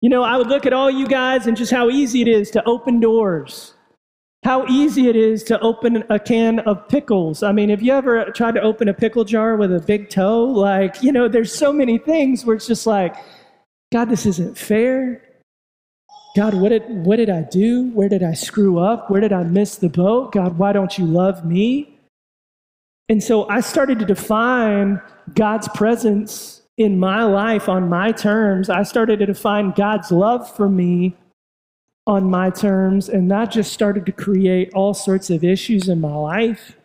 You 0.00 0.08
know, 0.08 0.22
I 0.22 0.36
would 0.36 0.46
look 0.46 0.64
at 0.64 0.72
all 0.72 0.90
you 0.90 1.08
guys 1.08 1.46
and 1.46 1.56
just 1.56 1.72
how 1.72 1.90
easy 1.90 2.22
it 2.22 2.28
is 2.28 2.50
to 2.52 2.64
open 2.64 3.00
doors 3.00 3.74
how 4.42 4.66
easy 4.66 5.08
it 5.08 5.16
is 5.16 5.42
to 5.44 5.60
open 5.60 6.02
a 6.08 6.18
can 6.18 6.60
of 6.60 6.88
pickles. 6.88 7.42
I 7.42 7.52
mean, 7.52 7.68
have 7.68 7.82
you 7.82 7.92
ever 7.92 8.24
tried 8.30 8.54
to 8.54 8.62
open 8.62 8.88
a 8.88 8.94
pickle 8.94 9.24
jar 9.24 9.56
with 9.56 9.74
a 9.74 9.80
big 9.80 10.08
toe? 10.08 10.44
Like, 10.44 11.02
you 11.02 11.12
know, 11.12 11.28
there's 11.28 11.54
so 11.54 11.72
many 11.72 11.98
things 11.98 12.44
where 12.44 12.56
it's 12.56 12.66
just 12.66 12.86
like, 12.86 13.14
God, 13.92 14.08
this 14.08 14.24
isn't 14.24 14.56
fair. 14.56 15.22
God, 16.36 16.54
what 16.54 16.70
did, 16.70 16.88
what 16.88 17.16
did 17.16 17.28
I 17.28 17.42
do? 17.42 17.90
Where 17.90 18.08
did 18.08 18.22
I 18.22 18.32
screw 18.32 18.78
up? 18.78 19.10
Where 19.10 19.20
did 19.20 19.32
I 19.32 19.42
miss 19.42 19.76
the 19.76 19.88
boat? 19.88 20.32
God, 20.32 20.56
why 20.56 20.72
don't 20.72 20.96
you 20.96 21.04
love 21.04 21.44
me? 21.44 21.98
And 23.08 23.22
so 23.22 23.48
I 23.48 23.60
started 23.60 23.98
to 23.98 24.06
define 24.06 25.02
God's 25.34 25.68
presence 25.74 26.62
in 26.78 26.98
my 26.98 27.24
life 27.24 27.68
on 27.68 27.88
my 27.88 28.12
terms. 28.12 28.70
I 28.70 28.84
started 28.84 29.18
to 29.18 29.26
define 29.26 29.72
God's 29.72 30.10
love 30.10 30.50
for 30.56 30.68
me 30.68 31.16
on 32.06 32.30
my 32.30 32.50
terms, 32.50 33.08
and 33.08 33.30
that 33.30 33.50
just 33.50 33.72
started 33.72 34.06
to 34.06 34.12
create 34.12 34.72
all 34.74 34.94
sorts 34.94 35.30
of 35.30 35.44
issues 35.44 35.88
in 35.88 36.00
my 36.00 36.14
life. 36.14 36.76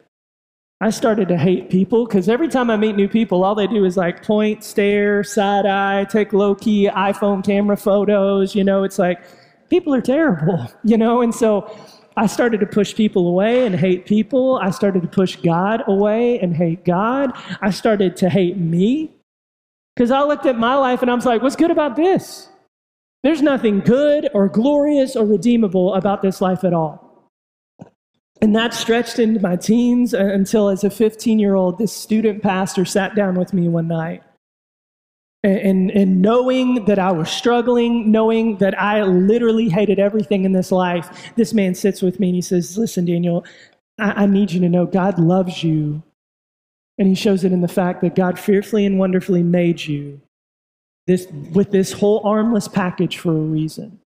I 0.82 0.90
started 0.90 1.30
to 1.30 1.38
hate 1.38 1.70
people 1.70 2.06
because 2.06 2.28
every 2.28 2.50
time 2.50 2.70
I 2.70 2.76
meet 2.76 2.96
new 2.96 3.08
people, 3.08 3.44
all 3.44 3.56
they 3.56 3.66
do 3.66 3.86
is 3.86 3.96
like 3.96 4.24
point, 4.24 4.64
stare, 4.64 5.24
side 5.24 5.66
eye, 5.66 6.04
take 6.04 6.34
low 6.34 6.54
key 6.54 6.90
iPhone 6.90 7.44
camera 7.46 7.78
photos. 7.78 8.56
You 8.56 8.64
know, 8.66 8.84
it's 8.84 9.00
like 9.00 9.24
people 9.70 9.94
are 9.94 10.02
terrible, 10.02 10.70
you 10.84 10.98
know? 10.98 11.22
And 11.22 11.34
so 11.34 11.74
I 12.18 12.28
started 12.28 12.60
to 12.60 12.66
push 12.66 12.94
people 12.94 13.28
away 13.28 13.66
and 13.66 13.76
hate 13.76 14.06
people. 14.06 14.60
I 14.62 14.70
started 14.72 15.02
to 15.02 15.08
push 15.08 15.38
God 15.38 15.82
away 15.88 16.40
and 16.40 16.56
hate 16.56 16.84
God. 16.84 17.32
I 17.62 17.72
started 17.72 18.18
to 18.18 18.30
hate 18.30 18.58
me 18.58 19.12
because 19.96 20.12
I 20.12 20.24
looked 20.24 20.46
at 20.46 20.58
my 20.58 20.76
life 20.76 21.02
and 21.02 21.10
I 21.10 21.16
was 21.16 21.26
like, 21.26 21.42
what's 21.42 21.56
good 21.56 21.72
about 21.72 21.96
this? 21.96 22.50
There's 23.26 23.42
nothing 23.42 23.80
good 23.80 24.30
or 24.36 24.48
glorious 24.48 25.16
or 25.16 25.26
redeemable 25.26 25.96
about 25.96 26.22
this 26.22 26.42
life 26.42 26.64
at 26.64 26.76
all. 26.76 27.32
And 28.40 28.56
that 28.56 28.72
stretched 28.72 29.18
into 29.18 29.40
my 29.40 29.56
teens 29.56 30.14
uh, 30.14 30.20
until, 30.20 30.70
as 30.70 30.84
a 30.84 30.92
15 30.92 31.40
year 31.40 31.56
old, 31.56 31.80
this 31.80 31.92
student 31.92 32.44
pastor 32.44 32.86
sat 32.86 33.16
down 33.16 33.34
with 33.34 33.52
me 33.52 33.68
one 33.68 33.88
night. 33.88 34.22
And, 35.44 35.90
and, 35.90 36.22
knowing 36.22 36.86
that 36.86 37.00
I 37.00 37.12
was 37.12 37.28
struggling, 37.32 38.12
knowing 38.12 38.58
that 38.58 38.80
I 38.80 39.02
literally 39.02 39.70
hated 39.70 39.98
everything 39.98 40.44
in 40.44 40.52
this 40.52 40.72
life, 40.72 41.34
this 41.36 41.52
man 41.52 41.74
sits 41.74 42.04
with 42.04 42.20
me 42.20 42.28
and 42.28 42.36
he 42.36 42.42
says, 42.44 42.78
Listen, 42.78 43.06
Daniel, 43.06 43.44
I, 43.98 44.24
I 44.24 44.26
need 44.28 44.52
you 44.52 44.60
to 44.60 44.70
know 44.70 44.86
God 44.86 45.18
loves 45.18 45.64
you. 45.64 46.04
And 47.00 47.08
he 47.08 47.16
shows 47.16 47.44
it 47.44 47.52
in 47.52 47.62
the 47.62 47.68
fact 47.68 48.02
that 48.02 48.14
God 48.14 48.38
fearfully 48.38 48.86
and 48.86 49.00
wonderfully 49.00 49.42
made 49.42 49.84
you 49.84 50.22
this, 51.08 51.28
with 51.54 51.72
this 51.72 51.92
whole 51.92 52.22
armless 52.24 52.68
package 52.68 53.18
for 53.18 53.32
a 53.32 53.40
reason. 53.40 54.00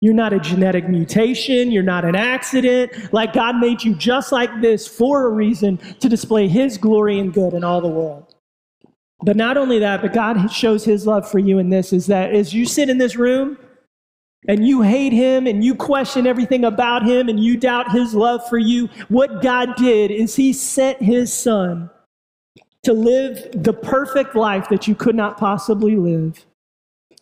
You're 0.00 0.14
not 0.14 0.32
a 0.32 0.38
genetic 0.38 0.88
mutation. 0.88 1.72
You're 1.72 1.82
not 1.82 2.04
an 2.04 2.14
accident. 2.14 3.12
Like 3.12 3.32
God 3.32 3.56
made 3.56 3.82
you 3.82 3.94
just 3.94 4.30
like 4.30 4.60
this 4.60 4.86
for 4.86 5.26
a 5.26 5.28
reason 5.28 5.78
to 5.98 6.08
display 6.08 6.46
His 6.46 6.78
glory 6.78 7.18
and 7.18 7.32
good 7.32 7.52
in 7.52 7.64
all 7.64 7.80
the 7.80 7.88
world. 7.88 8.34
But 9.24 9.36
not 9.36 9.56
only 9.56 9.80
that, 9.80 10.00
but 10.00 10.12
God 10.12 10.48
shows 10.52 10.84
His 10.84 11.06
love 11.06 11.28
for 11.28 11.40
you 11.40 11.58
in 11.58 11.70
this 11.70 11.92
is 11.92 12.06
that 12.06 12.32
as 12.32 12.54
you 12.54 12.64
sit 12.64 12.88
in 12.88 12.98
this 12.98 13.16
room 13.16 13.58
and 14.46 14.64
you 14.64 14.82
hate 14.82 15.12
Him 15.12 15.48
and 15.48 15.64
you 15.64 15.74
question 15.74 16.28
everything 16.28 16.64
about 16.64 17.04
Him 17.04 17.28
and 17.28 17.42
you 17.42 17.56
doubt 17.56 17.90
His 17.90 18.14
love 18.14 18.48
for 18.48 18.58
you, 18.58 18.88
what 19.08 19.42
God 19.42 19.74
did 19.74 20.12
is 20.12 20.36
He 20.36 20.52
sent 20.52 21.02
His 21.02 21.32
Son 21.32 21.90
to 22.88 22.94
live 22.94 23.50
the 23.52 23.74
perfect 23.74 24.34
life 24.34 24.70
that 24.70 24.88
you 24.88 24.94
could 24.94 25.14
not 25.14 25.36
possibly 25.36 25.96
live, 25.96 26.46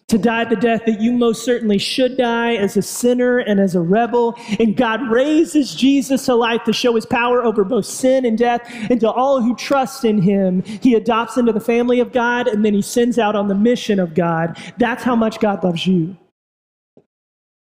to 0.06 0.16
die 0.16 0.44
the 0.44 0.54
death 0.54 0.82
that 0.86 1.00
you 1.00 1.10
most 1.10 1.44
certainly 1.44 1.76
should 1.76 2.16
die 2.16 2.54
as 2.54 2.76
a 2.76 2.82
sinner 2.82 3.38
and 3.38 3.58
as 3.58 3.74
a 3.74 3.80
rebel. 3.80 4.38
And 4.60 4.76
God 4.76 5.10
raises 5.10 5.74
Jesus 5.74 6.26
to 6.26 6.36
life 6.36 6.62
to 6.66 6.72
show 6.72 6.94
his 6.94 7.04
power 7.04 7.42
over 7.42 7.64
both 7.64 7.84
sin 7.84 8.24
and 8.24 8.38
death. 8.38 8.60
And 8.88 9.00
to 9.00 9.10
all 9.10 9.42
who 9.42 9.56
trust 9.56 10.04
in 10.04 10.22
him, 10.22 10.62
he 10.62 10.94
adopts 10.94 11.36
into 11.36 11.52
the 11.52 11.58
family 11.58 11.98
of 11.98 12.12
God 12.12 12.46
and 12.46 12.64
then 12.64 12.72
he 12.72 12.80
sends 12.80 13.18
out 13.18 13.34
on 13.34 13.48
the 13.48 13.56
mission 13.56 13.98
of 13.98 14.14
God. 14.14 14.56
That's 14.78 15.02
how 15.02 15.16
much 15.16 15.40
God 15.40 15.64
loves 15.64 15.84
you. 15.84 16.16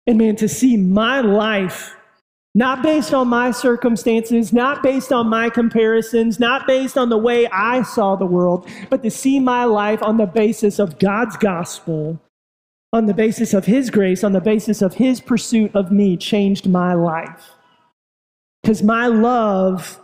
And 0.07 0.19
man, 0.19 0.37
to 0.37 0.49
see 0.49 0.77
my 0.77 1.23
life 1.23 1.97
not 2.59 2.83
based 2.83 3.15
on 3.15 3.29
my 3.29 3.53
circumstances, 3.53 4.53
not 4.53 4.83
based 4.83 5.13
on 5.13 5.29
my 5.29 5.49
comparisons, 5.49 6.41
not 6.41 6.67
based 6.67 6.99
on 6.99 7.09
the 7.09 7.17
way 7.17 7.47
I 7.47 7.83
saw 7.83 8.17
the 8.17 8.27
world, 8.27 8.69
but 8.91 9.05
to 9.05 9.13
see 9.13 9.39
my 9.39 9.63
life 9.63 10.03
on 10.03 10.17
the 10.17 10.27
basis 10.27 10.81
of 10.81 10.99
God's 10.99 11.37
gospel, 11.37 12.21
on 12.93 13.07
the 13.07 13.15
basis 13.15 13.55
of 13.55 13.67
His 13.67 13.91
grace, 13.91 14.25
on 14.25 14.33
the 14.33 14.41
basis 14.41 14.83
of 14.83 14.95
His 14.95 15.21
pursuit 15.21 15.71
of 15.73 15.93
me, 15.93 16.17
changed 16.17 16.69
my 16.69 16.95
life. 16.95 17.53
Because 18.65 18.83
my 18.83 19.07
love, 19.07 20.01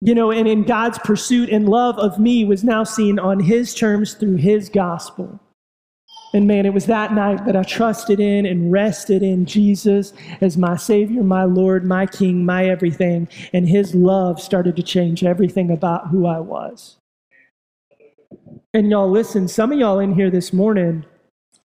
you 0.00 0.12
know, 0.12 0.32
and 0.32 0.48
in 0.48 0.64
God's 0.64 0.98
pursuit 0.98 1.50
and 1.50 1.68
love 1.68 1.96
of 2.00 2.18
me 2.18 2.44
was 2.44 2.64
now 2.64 2.82
seen 2.82 3.20
on 3.20 3.38
His 3.38 3.76
terms 3.76 4.14
through 4.14 4.38
His 4.38 4.68
gospel. 4.68 5.38
And 6.34 6.46
man, 6.46 6.64
it 6.64 6.72
was 6.72 6.86
that 6.86 7.12
night 7.12 7.44
that 7.44 7.56
I 7.56 7.62
trusted 7.62 8.18
in 8.18 8.46
and 8.46 8.72
rested 8.72 9.22
in 9.22 9.44
Jesus 9.44 10.14
as 10.40 10.56
my 10.56 10.76
Savior, 10.76 11.22
my 11.22 11.44
Lord, 11.44 11.84
my 11.84 12.06
King, 12.06 12.44
my 12.46 12.66
everything. 12.66 13.28
And 13.52 13.68
His 13.68 13.94
love 13.94 14.40
started 14.40 14.76
to 14.76 14.82
change 14.82 15.24
everything 15.24 15.70
about 15.70 16.08
who 16.08 16.26
I 16.26 16.38
was. 16.38 16.96
And 18.72 18.90
y'all, 18.90 19.10
listen, 19.10 19.48
some 19.48 19.72
of 19.72 19.78
y'all 19.78 19.98
in 19.98 20.14
here 20.14 20.30
this 20.30 20.52
morning, 20.52 21.04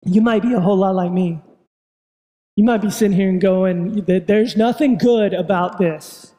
you 0.03 0.22
might 0.22 0.41
be 0.41 0.53
a 0.53 0.60
whole 0.60 0.77
lot 0.77 0.95
like 0.95 1.12
me. 1.12 1.39
You 2.55 2.63
might 2.63 2.81
be 2.81 2.89
sitting 2.89 3.15
here 3.15 3.29
and 3.29 3.41
going, 3.41 4.03
There's 4.05 4.55
nothing 4.55 4.98
good 4.98 5.34
about 5.34 5.77
this. 5.77 6.35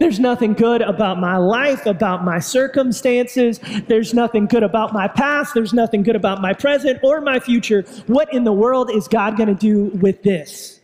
There's 0.00 0.18
nothing 0.18 0.54
good 0.54 0.82
about 0.82 1.20
my 1.20 1.36
life, 1.36 1.86
about 1.86 2.24
my 2.24 2.40
circumstances. 2.40 3.60
There's 3.86 4.12
nothing 4.12 4.46
good 4.46 4.64
about 4.64 4.92
my 4.92 5.06
past. 5.06 5.54
There's 5.54 5.72
nothing 5.72 6.02
good 6.02 6.16
about 6.16 6.42
my 6.42 6.52
present 6.52 6.98
or 7.04 7.20
my 7.20 7.38
future. 7.38 7.82
What 8.08 8.32
in 8.34 8.44
the 8.44 8.52
world 8.52 8.90
is 8.90 9.06
God 9.06 9.36
going 9.36 9.48
to 9.48 9.54
do 9.54 9.96
with 9.98 10.22
this? 10.22 10.80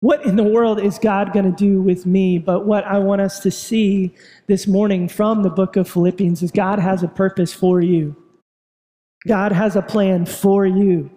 What 0.00 0.24
in 0.24 0.36
the 0.36 0.44
world 0.44 0.80
is 0.80 0.98
God 0.98 1.32
going 1.32 1.44
to 1.44 1.56
do 1.56 1.82
with 1.82 2.06
me? 2.06 2.38
But 2.38 2.66
what 2.66 2.84
I 2.84 2.98
want 2.98 3.20
us 3.20 3.40
to 3.40 3.50
see 3.50 4.14
this 4.46 4.66
morning 4.66 5.08
from 5.08 5.42
the 5.42 5.50
book 5.50 5.76
of 5.76 5.88
Philippians 5.88 6.42
is 6.42 6.50
God 6.50 6.78
has 6.78 7.02
a 7.02 7.08
purpose 7.08 7.52
for 7.52 7.80
you. 7.80 8.16
God 9.26 9.52
has 9.52 9.76
a 9.76 9.82
plan 9.82 10.26
for 10.26 10.66
you. 10.66 11.10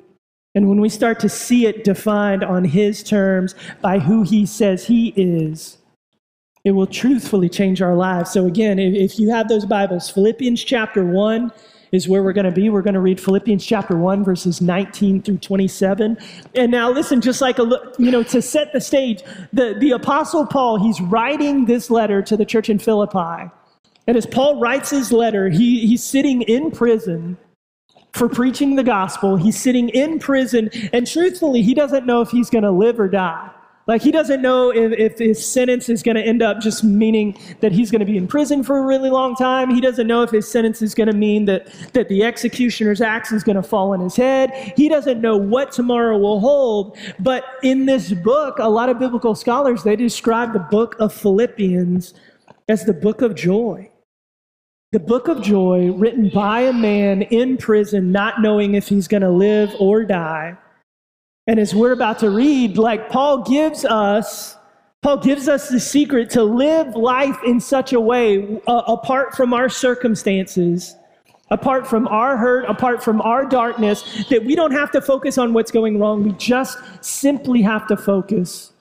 And 0.55 0.67
when 0.67 0.81
we 0.81 0.89
start 0.89 1.19
to 1.21 1.29
see 1.29 1.65
it 1.65 1.83
defined 1.83 2.43
on 2.43 2.65
His 2.65 3.03
terms 3.03 3.55
by 3.81 3.99
who 3.99 4.23
He 4.23 4.45
says 4.45 4.87
He 4.87 5.09
is, 5.15 5.77
it 6.67 6.71
will 6.71 6.85
truthfully 6.85 7.47
change 7.47 7.81
our 7.81 7.95
lives. 7.95 8.29
So, 8.29 8.45
again, 8.45 8.77
if 8.77 9.17
you 9.17 9.29
have 9.29 9.47
those 9.47 9.65
Bibles, 9.65 10.09
Philippians 10.09 10.61
chapter 10.61 11.05
1 11.05 11.49
is 11.93 12.09
where 12.09 12.21
we're 12.21 12.33
going 12.33 12.43
to 12.43 12.51
be. 12.51 12.69
We're 12.69 12.81
going 12.81 12.93
to 12.93 12.99
read 12.99 13.21
Philippians 13.21 13.65
chapter 13.65 13.95
1, 13.97 14.25
verses 14.25 14.59
19 14.59 15.21
through 15.21 15.37
27. 15.37 16.17
And 16.55 16.69
now, 16.69 16.91
listen, 16.91 17.21
just 17.21 17.39
like, 17.39 17.57
a, 17.57 17.63
you 17.97 18.11
know, 18.11 18.21
to 18.23 18.41
set 18.41 18.73
the 18.73 18.81
stage, 18.81 19.23
the, 19.53 19.77
the 19.79 19.91
Apostle 19.91 20.45
Paul, 20.45 20.77
he's 20.77 20.99
writing 20.99 21.67
this 21.67 21.89
letter 21.89 22.21
to 22.23 22.35
the 22.35 22.43
church 22.43 22.69
in 22.69 22.79
Philippi. 22.79 23.49
And 24.05 24.17
as 24.17 24.25
Paul 24.25 24.59
writes 24.59 24.89
his 24.89 25.13
letter, 25.13 25.47
he, 25.47 25.87
he's 25.87 26.03
sitting 26.03 26.41
in 26.41 26.71
prison 26.71 27.37
for 28.11 28.27
preaching 28.27 28.75
the 28.75 28.83
gospel. 28.83 29.37
He's 29.37 29.57
sitting 29.57 29.87
in 29.87 30.19
prison, 30.19 30.69
and 30.91 31.07
truthfully, 31.07 31.61
he 31.61 31.73
doesn't 31.73 32.05
know 32.05 32.19
if 32.19 32.29
he's 32.29 32.49
going 32.49 32.65
to 32.65 32.71
live 32.71 32.99
or 32.99 33.07
die. 33.07 33.51
Like, 33.87 34.01
he 34.01 34.11
doesn't 34.11 34.41
know 34.41 34.69
if, 34.69 34.91
if 34.91 35.17
his 35.17 35.45
sentence 35.45 35.87
is 35.87 36.03
going 36.03 36.15
to 36.15 36.21
end 36.21 36.41
up 36.41 36.59
just 36.59 36.83
meaning 36.83 37.39
that 37.61 37.71
he's 37.71 37.89
going 37.89 38.01
to 38.01 38.05
be 38.05 38.17
in 38.17 38.27
prison 38.27 38.61
for 38.61 38.77
a 38.77 38.81
really 38.81 39.09
long 39.09 39.33
time. 39.33 39.73
He 39.73 39.79
doesn't 39.79 40.07
know 40.07 40.23
if 40.23 40.29
his 40.29 40.49
sentence 40.51 40.81
is 40.81 40.93
going 40.93 41.07
to 41.07 41.15
mean 41.15 41.45
that, 41.45 41.73
that 41.93 42.09
the 42.09 42.21
executioner's 42.23 42.99
axe 42.99 43.31
is 43.31 43.45
going 43.45 43.55
to 43.55 43.63
fall 43.63 43.93
on 43.93 44.01
his 44.01 44.17
head. 44.17 44.51
He 44.75 44.89
doesn't 44.89 45.21
know 45.21 45.37
what 45.37 45.71
tomorrow 45.71 46.17
will 46.17 46.41
hold. 46.41 46.97
But 47.19 47.45
in 47.63 47.85
this 47.85 48.11
book, 48.11 48.59
a 48.59 48.69
lot 48.69 48.89
of 48.89 48.99
biblical 48.99 49.35
scholars, 49.35 49.83
they 49.83 49.95
describe 49.95 50.51
the 50.51 50.59
book 50.59 50.97
of 50.99 51.13
Philippians 51.13 52.13
as 52.67 52.83
the 52.83 52.93
book 52.93 53.21
of 53.21 53.35
joy. 53.35 53.89
The 54.91 54.99
book 54.99 55.29
of 55.29 55.41
joy, 55.41 55.93
written 55.93 56.29
by 56.29 56.61
a 56.61 56.73
man 56.73 57.21
in 57.21 57.55
prison, 57.55 58.11
not 58.11 58.41
knowing 58.41 58.75
if 58.75 58.89
he's 58.89 59.07
going 59.07 59.23
to 59.23 59.29
live 59.29 59.73
or 59.79 60.03
die 60.03 60.57
and 61.47 61.59
as 61.59 61.73
we're 61.73 61.93
about 61.93 62.19
to 62.19 62.29
read, 62.29 62.77
like 62.77 63.09
Paul 63.09 63.43
gives 63.43 63.85
us, 63.85 64.57
Paul 65.01 65.17
gives 65.17 65.47
us 65.47 65.69
the 65.69 65.79
secret 65.79 66.29
to 66.31 66.43
live 66.43 66.95
life 66.95 67.37
in 67.45 67.61
such 67.61 67.93
a 67.93 67.99
way, 67.99 68.61
uh, 68.67 68.83
apart 68.87 69.33
from 69.33 69.53
our 69.53 69.69
circumstances, 69.69 70.95
apart 71.49 71.87
from 71.87 72.05
our 72.09 72.35
hurt, 72.35 72.65
apart 72.65 73.01
from 73.01 73.21
our 73.21 73.45
darkness, 73.45 74.25
that 74.29 74.43
we 74.43 74.55
don't 74.55 74.73
have 74.73 74.91
to 74.91 75.01
focus 75.01 75.37
on 75.37 75.53
what's 75.53 75.71
going 75.71 75.99
wrong. 75.99 76.23
We 76.23 76.33
just 76.33 76.77
simply 76.99 77.61
have 77.61 77.87
to 77.87 77.95
focus 77.95 78.73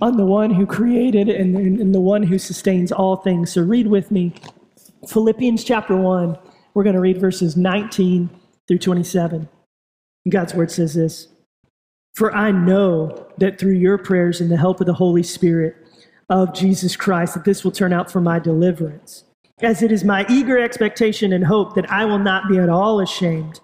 on 0.00 0.16
the 0.16 0.24
one 0.24 0.50
who 0.50 0.64
created 0.64 1.28
and, 1.28 1.54
and 1.56 1.94
the 1.94 2.00
one 2.00 2.22
who 2.22 2.38
sustains 2.38 2.90
all 2.90 3.16
things. 3.16 3.52
So 3.52 3.60
read 3.60 3.86
with 3.86 4.10
me 4.10 4.32
Philippians 5.08 5.62
chapter 5.62 5.94
1. 5.94 6.38
We're 6.72 6.84
going 6.84 6.94
to 6.94 7.00
read 7.00 7.20
verses 7.20 7.56
19 7.56 8.30
through 8.66 8.78
27. 8.78 9.46
God's 10.30 10.54
word 10.54 10.70
says 10.70 10.94
this. 10.94 11.28
For 12.14 12.34
I 12.34 12.52
know 12.52 13.26
that 13.38 13.58
through 13.58 13.72
your 13.72 13.98
prayers 13.98 14.40
and 14.40 14.50
the 14.50 14.56
help 14.56 14.80
of 14.80 14.86
the 14.86 14.94
Holy 14.94 15.22
Spirit 15.22 15.76
of 16.30 16.54
Jesus 16.54 16.96
Christ, 16.96 17.34
that 17.34 17.44
this 17.44 17.64
will 17.64 17.72
turn 17.72 17.92
out 17.92 18.10
for 18.10 18.20
my 18.20 18.38
deliverance. 18.38 19.24
As 19.60 19.82
it 19.82 19.90
is 19.90 20.04
my 20.04 20.24
eager 20.28 20.58
expectation 20.58 21.32
and 21.32 21.44
hope 21.44 21.74
that 21.74 21.90
I 21.90 22.04
will 22.04 22.18
not 22.18 22.48
be 22.48 22.58
at 22.58 22.68
all 22.68 23.00
ashamed, 23.00 23.60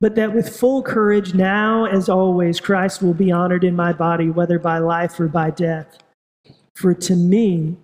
but 0.00 0.14
that 0.14 0.32
with 0.32 0.56
full 0.56 0.82
courage, 0.82 1.34
now 1.34 1.86
as 1.86 2.08
always, 2.08 2.60
Christ 2.60 3.02
will 3.02 3.14
be 3.14 3.32
honored 3.32 3.64
in 3.64 3.74
my 3.74 3.92
body, 3.92 4.30
whether 4.30 4.58
by 4.58 4.78
life 4.78 5.18
or 5.18 5.26
by 5.26 5.50
death. 5.50 5.98
For 6.76 6.94
to 6.94 7.16
me, 7.16 7.76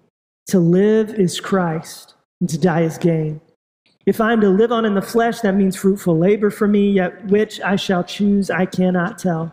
to 0.48 0.60
live 0.60 1.14
is 1.14 1.40
Christ, 1.40 2.14
and 2.40 2.48
to 2.50 2.58
die 2.58 2.82
is 2.82 2.98
gain. 2.98 3.40
If 4.06 4.20
I 4.20 4.32
am 4.32 4.40
to 4.42 4.48
live 4.48 4.70
on 4.70 4.84
in 4.84 4.94
the 4.94 5.02
flesh, 5.02 5.40
that 5.40 5.56
means 5.56 5.74
fruitful 5.76 6.16
labor 6.16 6.50
for 6.50 6.68
me, 6.68 6.90
yet 6.92 7.26
which 7.26 7.60
I 7.62 7.74
shall 7.76 8.04
choose, 8.04 8.50
I 8.50 8.66
cannot 8.66 9.18
tell. 9.18 9.52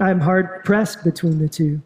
I 0.00 0.10
am 0.10 0.20
hard 0.20 0.64
pressed 0.64 1.04
between 1.04 1.38
the 1.38 1.48
two. 1.48 1.82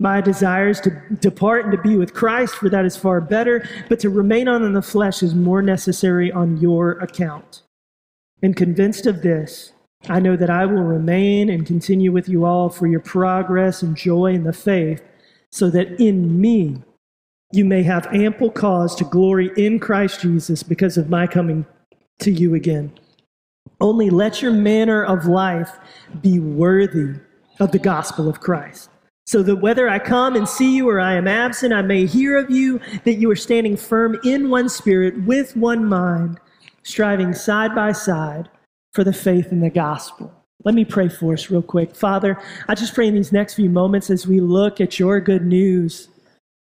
My 0.00 0.20
desire 0.20 0.68
is 0.68 0.80
to 0.80 0.90
depart 1.20 1.64
and 1.64 1.72
to 1.72 1.78
be 1.78 1.96
with 1.96 2.14
Christ, 2.14 2.56
for 2.56 2.68
that 2.70 2.84
is 2.84 2.96
far 2.96 3.20
better, 3.20 3.68
but 3.88 4.00
to 4.00 4.10
remain 4.10 4.48
on 4.48 4.64
in 4.64 4.72
the 4.72 4.82
flesh 4.82 5.22
is 5.22 5.34
more 5.34 5.62
necessary 5.62 6.32
on 6.32 6.56
your 6.56 6.92
account. 6.92 7.62
And 8.42 8.56
convinced 8.56 9.06
of 9.06 9.22
this, 9.22 9.72
I 10.08 10.18
know 10.18 10.34
that 10.34 10.50
I 10.50 10.66
will 10.66 10.82
remain 10.82 11.48
and 11.48 11.64
continue 11.64 12.10
with 12.10 12.28
you 12.28 12.44
all 12.44 12.68
for 12.68 12.88
your 12.88 13.00
progress 13.00 13.82
and 13.82 13.96
joy 13.96 14.34
in 14.34 14.42
the 14.42 14.52
faith, 14.52 15.00
so 15.52 15.70
that 15.70 16.00
in 16.00 16.40
me 16.40 16.82
you 17.52 17.64
may 17.64 17.84
have 17.84 18.12
ample 18.12 18.50
cause 18.50 18.96
to 18.96 19.04
glory 19.04 19.50
in 19.56 19.78
Christ 19.78 20.22
Jesus 20.22 20.64
because 20.64 20.96
of 20.96 21.10
my 21.10 21.26
coming 21.26 21.66
to 22.20 22.32
you 22.32 22.54
again. 22.54 22.92
Only 23.80 24.10
let 24.10 24.42
your 24.42 24.52
manner 24.52 25.04
of 25.04 25.26
life 25.26 25.78
be 26.20 26.40
worthy 26.40 27.20
of 27.60 27.72
the 27.72 27.78
gospel 27.78 28.28
of 28.28 28.40
Christ. 28.40 28.90
So 29.26 29.42
that 29.44 29.56
whether 29.56 29.88
I 29.88 29.98
come 29.98 30.34
and 30.34 30.48
see 30.48 30.76
you 30.76 30.88
or 30.88 31.00
I 31.00 31.14
am 31.14 31.28
absent, 31.28 31.72
I 31.72 31.82
may 31.82 32.06
hear 32.06 32.36
of 32.36 32.50
you 32.50 32.80
that 33.04 33.14
you 33.14 33.30
are 33.30 33.36
standing 33.36 33.76
firm 33.76 34.18
in 34.24 34.50
one 34.50 34.68
spirit, 34.68 35.22
with 35.24 35.56
one 35.56 35.84
mind, 35.84 36.40
striving 36.82 37.32
side 37.32 37.74
by 37.74 37.92
side 37.92 38.48
for 38.92 39.04
the 39.04 39.12
faith 39.12 39.52
in 39.52 39.60
the 39.60 39.70
gospel. 39.70 40.32
Let 40.64 40.74
me 40.74 40.84
pray 40.84 41.08
for 41.08 41.32
us 41.32 41.50
real 41.50 41.62
quick. 41.62 41.94
Father, 41.96 42.38
I 42.68 42.74
just 42.74 42.94
pray 42.94 43.08
in 43.08 43.14
these 43.14 43.32
next 43.32 43.54
few 43.54 43.70
moments 43.70 44.10
as 44.10 44.26
we 44.26 44.40
look 44.40 44.80
at 44.80 44.98
your 44.98 45.20
good 45.20 45.44
news, 45.44 46.08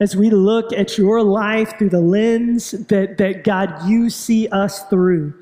as 0.00 0.16
we 0.16 0.30
look 0.30 0.72
at 0.72 0.96
your 0.96 1.22
life 1.22 1.78
through 1.78 1.90
the 1.90 2.00
lens 2.00 2.72
that, 2.72 3.18
that 3.18 3.44
God, 3.44 3.88
you 3.88 4.10
see 4.10 4.48
us 4.48 4.84
through. 4.88 5.34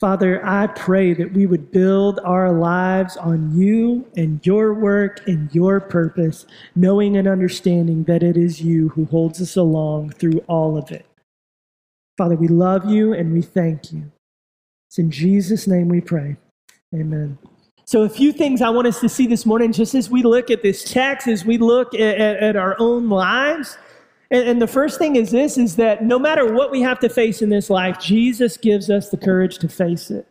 Father, 0.00 0.44
I 0.46 0.68
pray 0.68 1.12
that 1.14 1.32
we 1.32 1.46
would 1.46 1.72
build 1.72 2.20
our 2.20 2.52
lives 2.52 3.16
on 3.16 3.58
you 3.58 4.06
and 4.16 4.44
your 4.46 4.72
work 4.72 5.26
and 5.26 5.52
your 5.52 5.80
purpose, 5.80 6.46
knowing 6.76 7.16
and 7.16 7.26
understanding 7.26 8.04
that 8.04 8.22
it 8.22 8.36
is 8.36 8.62
you 8.62 8.90
who 8.90 9.06
holds 9.06 9.42
us 9.42 9.56
along 9.56 10.10
through 10.10 10.38
all 10.46 10.78
of 10.78 10.92
it. 10.92 11.04
Father, 12.16 12.36
we 12.36 12.46
love 12.46 12.88
you 12.88 13.12
and 13.12 13.32
we 13.32 13.42
thank 13.42 13.92
you. 13.92 14.12
It's 14.88 14.98
in 14.98 15.10
Jesus' 15.10 15.66
name 15.66 15.88
we 15.88 16.00
pray. 16.00 16.36
Amen. 16.94 17.36
So, 17.84 18.02
a 18.02 18.08
few 18.08 18.32
things 18.32 18.62
I 18.62 18.70
want 18.70 18.86
us 18.86 19.00
to 19.00 19.08
see 19.08 19.26
this 19.26 19.44
morning, 19.44 19.72
just 19.72 19.94
as 19.94 20.08
we 20.08 20.22
look 20.22 20.50
at 20.50 20.62
this 20.62 20.84
text, 20.84 21.26
as 21.26 21.44
we 21.44 21.58
look 21.58 21.92
at, 21.94 22.20
at, 22.20 22.36
at 22.36 22.56
our 22.56 22.76
own 22.78 23.08
lives. 23.08 23.76
And, 24.30 24.48
and 24.48 24.62
the 24.62 24.66
first 24.66 24.98
thing 24.98 25.16
is 25.16 25.30
this 25.30 25.56
is 25.58 25.76
that 25.76 26.04
no 26.04 26.18
matter 26.18 26.52
what 26.52 26.70
we 26.70 26.82
have 26.82 26.98
to 27.00 27.08
face 27.08 27.42
in 27.42 27.48
this 27.48 27.70
life, 27.70 27.98
Jesus 27.98 28.56
gives 28.56 28.90
us 28.90 29.10
the 29.10 29.16
courage 29.16 29.58
to 29.58 29.68
face 29.68 30.10
it. 30.10 30.26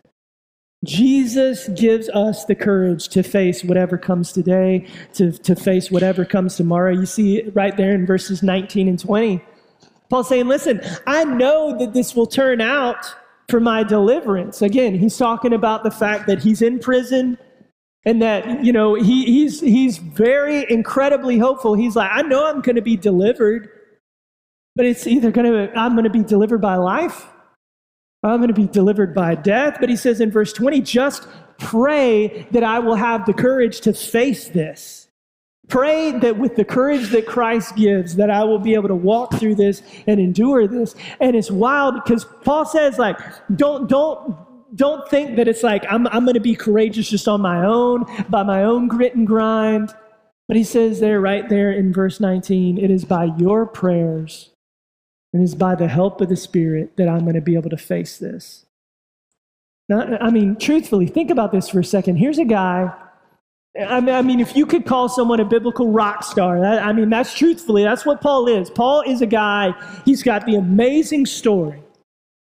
Jesus 0.86 1.68
gives 1.70 2.08
us 2.10 2.46
the 2.46 2.54
courage 2.54 3.10
to 3.10 3.24
face 3.24 3.64
whatever 3.64 3.98
comes 3.98 4.32
today, 4.32 4.86
to, 5.16 5.32
to 5.32 5.56
face 5.56 5.90
whatever 5.90 6.24
comes 6.24 6.56
tomorrow. 6.56 6.92
You 6.94 7.08
see 7.08 7.38
it 7.38 7.56
right 7.56 7.76
there 7.76 7.94
in 7.94 8.06
verses 8.06 8.44
19 8.44 8.88
and 8.88 9.00
20. 9.00 9.44
Paul's 10.10 10.30
saying, 10.30 10.48
Listen, 10.48 10.82
I 11.08 11.24
know 11.24 11.78
that 11.80 11.94
this 11.94 12.16
will 12.16 12.28
turn 12.28 12.62
out 12.62 13.14
for 13.50 13.60
my 13.60 13.84
deliverance. 13.84 14.62
Again, 14.62 14.96
he's 14.96 15.18
talking 15.18 15.54
about 15.54 15.84
the 15.84 15.92
fact 15.92 16.28
that 16.28 16.40
he's 16.40 16.62
in 16.62 16.80
prison 16.80 17.38
and 18.06 18.22
that, 18.22 18.64
you 18.64 18.72
know, 18.72 18.94
he, 18.94 19.26
he's, 19.26 19.60
he's 19.60 19.98
very 19.98 20.70
incredibly 20.70 21.38
hopeful. 21.38 21.74
He's 21.74 21.96
like, 21.96 22.10
I 22.14 22.22
know 22.22 22.46
I'm 22.46 22.62
going 22.62 22.76
to 22.76 22.82
be 22.82 22.96
delivered. 22.96 23.70
But 24.78 24.86
it's 24.86 25.08
either 25.08 25.32
going 25.32 25.52
to, 25.52 25.76
I'm 25.76 25.94
going 25.94 26.04
to 26.04 26.12
be 26.12 26.22
delivered 26.22 26.62
by 26.62 26.76
life, 26.76 27.26
or 28.22 28.30
I'm 28.30 28.38
going 28.38 28.50
to 28.50 28.54
be 28.54 28.68
delivered 28.68 29.16
by 29.16 29.34
death. 29.34 29.78
But 29.80 29.90
he 29.90 29.96
says 29.96 30.22
in 30.22 30.30
verse 30.30 30.54
20, 30.54 30.82
just 30.82 31.28
pray 31.58 32.48
that 32.52 32.64
I 32.64 32.78
will 32.78 32.94
have 32.94 33.26
the 33.26 33.34
courage 33.34 33.82
to 33.82 33.94
face 33.94 34.50
this. 34.50 35.10
Pray 35.68 36.12
that 36.20 36.38
with 36.38 36.56
the 36.56 36.64
courage 36.64 37.10
that 37.10 37.26
Christ 37.26 37.76
gives, 37.76 38.18
that 38.18 38.30
I 38.30 38.44
will 38.44 38.60
be 38.60 38.76
able 38.76 38.88
to 38.88 38.96
walk 38.96 39.34
through 39.34 39.56
this 39.56 39.82
and 40.06 40.20
endure 40.20 40.68
this. 40.68 40.94
And 41.20 41.36
it's 41.36 41.50
wild 41.50 41.96
because 41.96 42.24
Paul 42.44 42.66
says, 42.66 43.00
like, 43.00 43.18
don't, 43.56 43.90
don't, 43.90 44.38
don't 44.76 45.10
think 45.10 45.38
that 45.38 45.48
it's 45.48 45.64
like 45.64 45.86
I'm, 45.90 46.06
I'm 46.10 46.24
going 46.24 46.36
to 46.36 46.40
be 46.40 46.56
courageous 46.56 47.10
just 47.10 47.28
on 47.28 47.42
my 47.42 47.66
own, 47.66 48.06
by 48.30 48.44
my 48.44 48.64
own 48.64 48.88
grit 48.88 49.16
and 49.16 49.26
grind. 49.26 49.92
But 50.48 50.56
he 50.56 50.64
says 50.64 51.00
there, 51.00 51.20
right 51.20 51.50
there 51.50 51.72
in 51.72 51.92
verse 51.92 52.20
19, 52.20 52.78
it 52.78 52.92
is 52.92 53.06
by 53.06 53.26
your 53.40 53.66
prayers 53.66 54.52
and 55.34 55.44
it's 55.44 55.56
by 55.56 55.76
the 55.76 55.88
help 55.88 56.22
of 56.22 56.30
the 56.30 56.36
Spirit 56.36 56.98
that 56.98 57.08
I'm 57.08 57.22
going 57.22 57.36
to 57.36 57.42
be 57.42 57.56
able 57.56 57.70
to 57.70 57.78
face 57.78 58.18
this. 58.18 58.66
Now, 59.90 60.18
I 60.20 60.30
mean, 60.32 60.58
truthfully, 60.58 61.08
think 61.08 61.30
about 61.30 61.52
this 61.52 61.70
for 61.70 61.80
a 61.80 61.84
second. 61.84 62.18
Here's 62.18 62.40
a 62.40 62.46
guy. 62.46 62.94
I 63.80 64.02
mean, 64.02 64.16
I 64.16 64.22
mean, 64.22 64.40
if 64.40 64.56
you 64.56 64.66
could 64.66 64.86
call 64.86 65.08
someone 65.08 65.40
a 65.40 65.46
biblical 65.46 65.92
rock 65.92 66.24
star, 66.24 66.64
I 66.64 66.92
mean, 66.94 67.10
that's 67.10 67.34
truthfully, 67.34 67.84
that's 67.84 68.06
what 68.06 68.22
Paul 68.22 68.48
is. 68.48 68.70
Paul 68.70 69.02
is 69.02 69.22
a 69.22 69.28
guy, 69.28 69.74
he's 70.04 70.24
got 70.24 70.46
the 70.46 70.56
amazing 70.56 71.26
story 71.26 71.82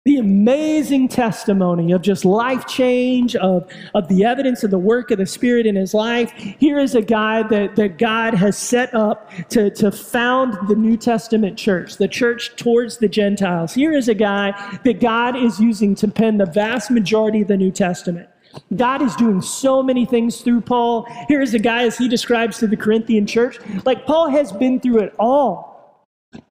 the 0.06 0.18
amazing 0.18 1.08
testimony 1.08 1.92
of 1.92 2.00
just 2.00 2.26
life 2.26 2.68
change, 2.68 3.36
of, 3.38 3.68
of 3.96 4.08
the 4.08 4.24
evidence 4.24 4.64
of 4.64 4.70
the 4.70 4.78
work 4.78 5.10
of 5.10 5.18
the 5.18 5.26
Spirit 5.26 5.66
in 5.66 5.76
his 5.76 5.96
life. 5.96 6.32
Here 6.60 6.78
is 6.78 6.94
a 6.94 7.02
guy 7.02 7.42
that, 7.48 7.76
that 7.76 7.98
God 7.98 8.36
has 8.36 8.56
set 8.56 8.94
up 8.94 9.32
to, 9.50 9.72
to 9.72 9.92
found 9.92 10.68
the 10.68 10.76
New 10.76 10.96
Testament 10.96 11.58
church, 11.58 11.98
the 11.98 12.08
church 12.08 12.56
towards 12.56 13.00
the 13.00 13.08
Gentiles. 13.08 13.74
Here 13.74 13.94
is 13.94 14.08
a 14.08 14.14
guy 14.14 14.52
that 14.84 15.02
God 15.02 15.36
is 15.36 15.60
using 15.60 15.96
to 15.96 16.08
pen 16.08 16.38
the 16.38 16.46
vast 16.46 16.92
majority 16.92 17.42
of 17.42 17.48
the 17.48 17.58
New 17.58 17.72
Testament. 17.72 18.30
God 18.76 19.02
is 19.02 19.16
doing 19.16 19.42
so 19.42 19.82
many 19.82 20.06
things 20.06 20.42
through 20.42 20.62
Paul. 20.62 21.08
Here 21.28 21.42
is 21.42 21.56
a 21.56 21.60
guy, 21.60 21.84
as 21.84 21.98
he 21.98 22.08
describes 22.08 22.60
to 22.60 22.68
the 22.68 22.78
Corinthian 22.78 23.26
church, 23.26 23.58
like 23.86 24.06
Paul 24.06 24.30
has 24.30 24.52
been 24.52 24.80
through 24.80 25.00
it 25.00 25.16
all. 25.18 25.75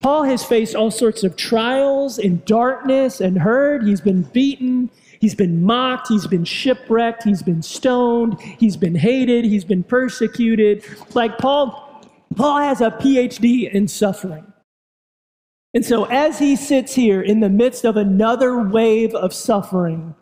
Paul 0.00 0.24
has 0.24 0.44
faced 0.44 0.74
all 0.74 0.90
sorts 0.90 1.24
of 1.24 1.36
trials 1.36 2.18
in 2.18 2.42
darkness 2.44 3.20
and 3.20 3.38
hurt. 3.38 3.84
He's 3.84 4.00
been 4.00 4.22
beaten. 4.22 4.90
He's 5.20 5.34
been 5.34 5.62
mocked. 5.62 6.08
He's 6.08 6.26
been 6.26 6.44
shipwrecked. 6.44 7.22
He's 7.24 7.42
been 7.42 7.62
stoned. 7.62 8.40
He's 8.40 8.76
been 8.76 8.94
hated. 8.94 9.44
He's 9.44 9.64
been 9.64 9.82
persecuted. 9.82 10.84
Like 11.14 11.38
Paul, 11.38 12.02
Paul 12.36 12.58
has 12.58 12.80
a 12.80 12.90
PhD 12.90 13.72
in 13.72 13.88
suffering. 13.88 14.52
And 15.72 15.84
so 15.84 16.04
as 16.04 16.38
he 16.38 16.54
sits 16.54 16.94
here 16.94 17.20
in 17.20 17.40
the 17.40 17.48
midst 17.48 17.84
of 17.84 17.96
another 17.96 18.60
wave 18.60 19.14
of 19.14 19.32
suffering, 19.34 20.14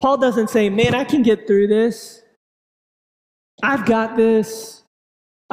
Paul 0.00 0.18
doesn't 0.18 0.50
say, 0.50 0.68
Man, 0.68 0.94
I 0.94 1.04
can 1.04 1.22
get 1.22 1.46
through 1.46 1.68
this. 1.68 2.22
I've 3.62 3.86
got 3.86 4.16
this. 4.16 4.81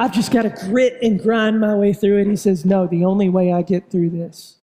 I've 0.00 0.14
just 0.14 0.32
got 0.32 0.42
to 0.42 0.66
grit 0.66 0.96
and 1.02 1.20
grind 1.20 1.60
my 1.60 1.74
way 1.74 1.92
through 1.92 2.20
it. 2.20 2.26
He 2.26 2.34
says, 2.34 2.64
No, 2.64 2.86
the 2.86 3.04
only 3.04 3.28
way 3.28 3.52
I 3.52 3.60
get 3.60 3.90
through 3.90 4.08
this 4.08 4.56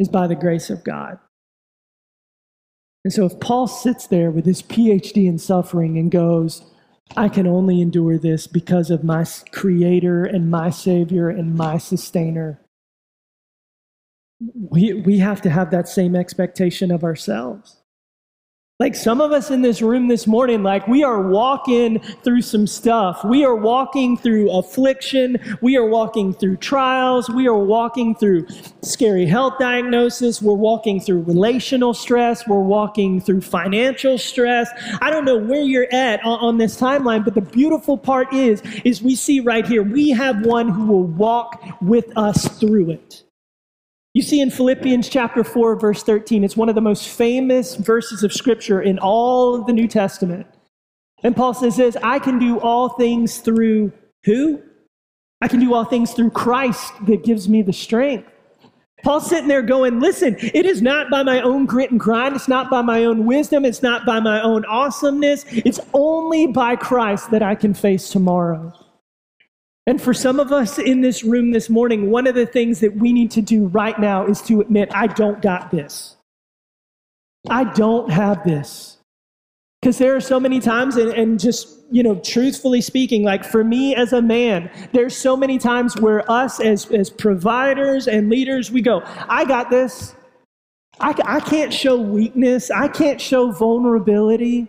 is 0.00 0.08
by 0.08 0.26
the 0.26 0.34
grace 0.34 0.68
of 0.68 0.82
God. 0.82 1.20
And 3.04 3.12
so 3.12 3.24
if 3.24 3.38
Paul 3.38 3.68
sits 3.68 4.08
there 4.08 4.32
with 4.32 4.44
his 4.44 4.62
PhD 4.62 5.28
in 5.28 5.38
suffering 5.38 5.96
and 5.96 6.10
goes, 6.10 6.64
I 7.16 7.28
can 7.28 7.46
only 7.46 7.80
endure 7.80 8.18
this 8.18 8.48
because 8.48 8.90
of 8.90 9.04
my 9.04 9.24
creator 9.52 10.24
and 10.24 10.50
my 10.50 10.70
savior 10.70 11.28
and 11.28 11.54
my 11.54 11.78
sustainer. 11.78 12.60
We, 14.40 14.92
we 14.92 15.18
have 15.18 15.40
to 15.42 15.50
have 15.50 15.70
that 15.70 15.86
same 15.86 16.16
expectation 16.16 16.90
of 16.90 17.04
ourselves. 17.04 17.80
Like 18.78 18.94
some 18.94 19.22
of 19.22 19.32
us 19.32 19.50
in 19.50 19.62
this 19.62 19.80
room 19.80 20.08
this 20.08 20.26
morning, 20.26 20.62
like 20.62 20.86
we 20.86 21.02
are 21.02 21.22
walking 21.22 21.98
through 22.22 22.42
some 22.42 22.66
stuff. 22.66 23.24
We 23.24 23.42
are 23.42 23.54
walking 23.54 24.18
through 24.18 24.50
affliction. 24.50 25.38
We 25.62 25.78
are 25.78 25.86
walking 25.86 26.34
through 26.34 26.58
trials. 26.58 27.30
We 27.30 27.48
are 27.48 27.56
walking 27.56 28.14
through 28.14 28.46
scary 28.82 29.24
health 29.24 29.54
diagnosis. 29.58 30.42
We're 30.42 30.52
walking 30.52 31.00
through 31.00 31.22
relational 31.22 31.94
stress. 31.94 32.46
We're 32.46 32.60
walking 32.60 33.18
through 33.18 33.40
financial 33.40 34.18
stress. 34.18 34.68
I 35.00 35.10
don't 35.10 35.24
know 35.24 35.38
where 35.38 35.62
you're 35.62 35.90
at 35.90 36.22
on, 36.22 36.38
on 36.40 36.58
this 36.58 36.78
timeline, 36.78 37.24
but 37.24 37.34
the 37.34 37.40
beautiful 37.40 37.96
part 37.96 38.30
is, 38.34 38.60
is 38.84 39.00
we 39.00 39.14
see 39.14 39.40
right 39.40 39.66
here, 39.66 39.82
we 39.84 40.10
have 40.10 40.44
one 40.44 40.68
who 40.68 40.84
will 40.84 41.04
walk 41.04 41.64
with 41.80 42.14
us 42.14 42.46
through 42.58 42.90
it. 42.90 43.25
You 44.16 44.22
see 44.22 44.40
in 44.40 44.50
Philippians 44.50 45.10
chapter 45.10 45.44
4, 45.44 45.76
verse 45.76 46.02
13, 46.02 46.42
it's 46.42 46.56
one 46.56 46.70
of 46.70 46.74
the 46.74 46.80
most 46.80 47.06
famous 47.06 47.74
verses 47.74 48.22
of 48.22 48.32
scripture 48.32 48.80
in 48.80 48.98
all 48.98 49.54
of 49.54 49.66
the 49.66 49.74
New 49.74 49.86
Testament. 49.86 50.46
And 51.22 51.36
Paul 51.36 51.52
says 51.52 51.76
this 51.76 51.98
I 52.02 52.18
can 52.18 52.38
do 52.38 52.58
all 52.60 52.88
things 52.88 53.40
through 53.40 53.92
who? 54.24 54.62
I 55.42 55.48
can 55.48 55.60
do 55.60 55.74
all 55.74 55.84
things 55.84 56.14
through 56.14 56.30
Christ 56.30 56.94
that 57.04 57.24
gives 57.24 57.46
me 57.46 57.60
the 57.60 57.74
strength. 57.74 58.26
Paul's 59.04 59.28
sitting 59.28 59.48
there 59.48 59.60
going, 59.60 60.00
Listen, 60.00 60.34
it 60.40 60.64
is 60.64 60.80
not 60.80 61.10
by 61.10 61.22
my 61.22 61.42
own 61.42 61.66
grit 61.66 61.90
and 61.90 62.00
grind. 62.00 62.36
It's 62.36 62.48
not 62.48 62.70
by 62.70 62.80
my 62.80 63.04
own 63.04 63.26
wisdom. 63.26 63.66
It's 63.66 63.82
not 63.82 64.06
by 64.06 64.18
my 64.18 64.40
own 64.40 64.64
awesomeness. 64.64 65.44
It's 65.50 65.80
only 65.92 66.46
by 66.46 66.76
Christ 66.76 67.30
that 67.32 67.42
I 67.42 67.54
can 67.54 67.74
face 67.74 68.08
tomorrow. 68.08 68.72
And 69.86 70.02
for 70.02 70.12
some 70.12 70.40
of 70.40 70.50
us 70.50 70.78
in 70.78 71.00
this 71.00 71.22
room 71.22 71.52
this 71.52 71.70
morning, 71.70 72.10
one 72.10 72.26
of 72.26 72.34
the 72.34 72.46
things 72.46 72.80
that 72.80 72.96
we 72.96 73.12
need 73.12 73.30
to 73.32 73.42
do 73.42 73.66
right 73.68 73.98
now 73.98 74.26
is 74.26 74.42
to 74.42 74.60
admit, 74.60 74.88
I 74.92 75.06
don't 75.06 75.40
got 75.40 75.70
this. 75.70 76.16
I 77.48 77.64
don't 77.64 78.10
have 78.10 78.42
this. 78.44 78.98
Because 79.80 79.98
there 79.98 80.16
are 80.16 80.20
so 80.20 80.40
many 80.40 80.58
times, 80.58 80.96
and, 80.96 81.10
and, 81.10 81.38
just, 81.38 81.78
you 81.92 82.02
know, 82.02 82.16
truthfully 82.16 82.80
speaking, 82.80 83.22
like 83.22 83.44
for 83.44 83.62
me 83.62 83.94
as 83.94 84.12
a 84.12 84.20
man, 84.20 84.68
there's 84.92 85.16
so 85.16 85.36
many 85.36 85.58
times 85.58 85.96
where 86.00 86.28
us 86.28 86.58
as, 86.58 86.90
as 86.90 87.08
providers 87.08 88.08
and 88.08 88.28
leaders, 88.28 88.72
we 88.72 88.82
go, 88.82 89.02
I 89.28 89.44
got 89.44 89.70
this. 89.70 90.16
I, 90.98 91.14
I 91.24 91.40
can't 91.40 91.72
show 91.72 91.96
weakness. 91.96 92.70
I 92.72 92.88
can't 92.88 93.20
show 93.20 93.52
vulnerability. 93.52 94.66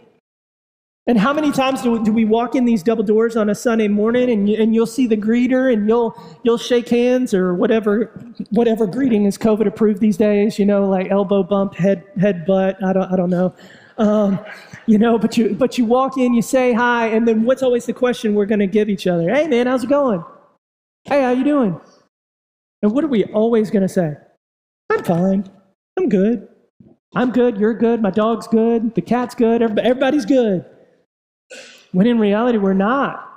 And 1.07 1.17
how 1.17 1.31
many 1.31 1.53
times 1.53 1.81
do, 1.81 2.03
do 2.03 2.11
we 2.11 2.25
walk 2.25 2.53
in 2.53 2.65
these 2.65 2.83
double 2.83 3.03
doors 3.03 3.37
on 3.37 3.49
a 3.49 3.55
Sunday 3.55 3.87
morning 3.87 4.29
and, 4.29 4.49
you, 4.49 4.61
and 4.61 4.75
you'll 4.75 4.85
see 4.85 5.07
the 5.07 5.15
greeter 5.15 5.71
and 5.71 5.87
you'll, 5.87 6.13
you'll 6.43 6.57
shake 6.57 6.89
hands 6.89 7.33
or 7.33 7.53
whatever, 7.53 8.11
whatever 8.49 8.85
greeting 8.85 9.23
is 9.23 9.37
COVID 9.37 9.67
approved 9.67 10.01
these 10.01 10.17
days, 10.17 10.59
you 10.59 10.65
know, 10.65 10.85
like 10.85 11.09
elbow 11.09 11.43
bump, 11.43 11.75
head, 11.75 12.03
head 12.19 12.45
butt, 12.45 12.75
I 12.83 12.91
don't, 12.91 13.09
I 13.11 13.15
don't 13.15 13.29
know. 13.29 13.55
Um, 13.97 14.37
you 14.85 14.97
know, 14.97 15.17
but 15.17 15.37
you, 15.37 15.55
but 15.55 15.77
you 15.77 15.85
walk 15.85 16.17
in, 16.17 16.33
you 16.33 16.41
say 16.41 16.73
hi, 16.73 17.07
and 17.07 17.25
then 17.25 17.45
what's 17.45 17.63
always 17.63 17.85
the 17.85 17.93
question 17.93 18.35
we're 18.35 18.45
going 18.45 18.59
to 18.59 18.67
give 18.67 18.89
each 18.89 19.07
other? 19.07 19.33
Hey 19.33 19.47
man, 19.47 19.65
how's 19.65 19.85
it 19.85 19.89
going? 19.89 20.23
Hey, 21.05 21.21
how 21.21 21.31
you 21.31 21.45
doing? 21.45 21.79
And 22.81 22.91
what 22.91 23.03
are 23.05 23.07
we 23.07 23.23
always 23.25 23.71
going 23.71 23.81
to 23.81 23.89
say? 23.89 24.13
I'm 24.89 25.03
fine. 25.05 25.49
I'm 25.97 26.09
good. 26.09 26.49
I'm 27.15 27.31
good. 27.31 27.57
You're 27.57 27.73
good. 27.73 28.01
My 28.01 28.11
dog's 28.11 28.47
good. 28.47 28.93
The 28.93 29.01
cat's 29.01 29.33
good. 29.33 29.61
Everybody's 29.61 30.25
good. 30.25 30.65
When 31.97 32.05
in 32.05 32.19
reality, 32.19 32.59
we're 32.59 32.75
not. 32.75 33.27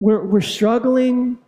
We're, 0.00 0.22
we're 0.22 0.42
struggling. 0.42 1.38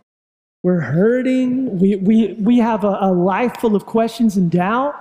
We're 0.63 0.79
hurting. 0.79 1.77
We, 1.77 1.95
we, 1.97 2.33
we 2.39 2.57
have 2.57 2.83
a, 2.83 2.97
a 3.01 3.13
life 3.13 3.57
full 3.59 3.75
of 3.75 3.85
questions 3.85 4.35
and 4.35 4.49
doubt. 4.49 4.95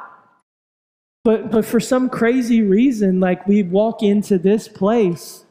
But, 1.24 1.50
but 1.50 1.64
for 1.64 1.80
some 1.80 2.10
crazy 2.10 2.60
reason, 2.60 3.18
like 3.18 3.48
we 3.48 3.62
walk 3.62 4.02
into 4.02 4.36
this 4.36 4.68
place 4.68 5.46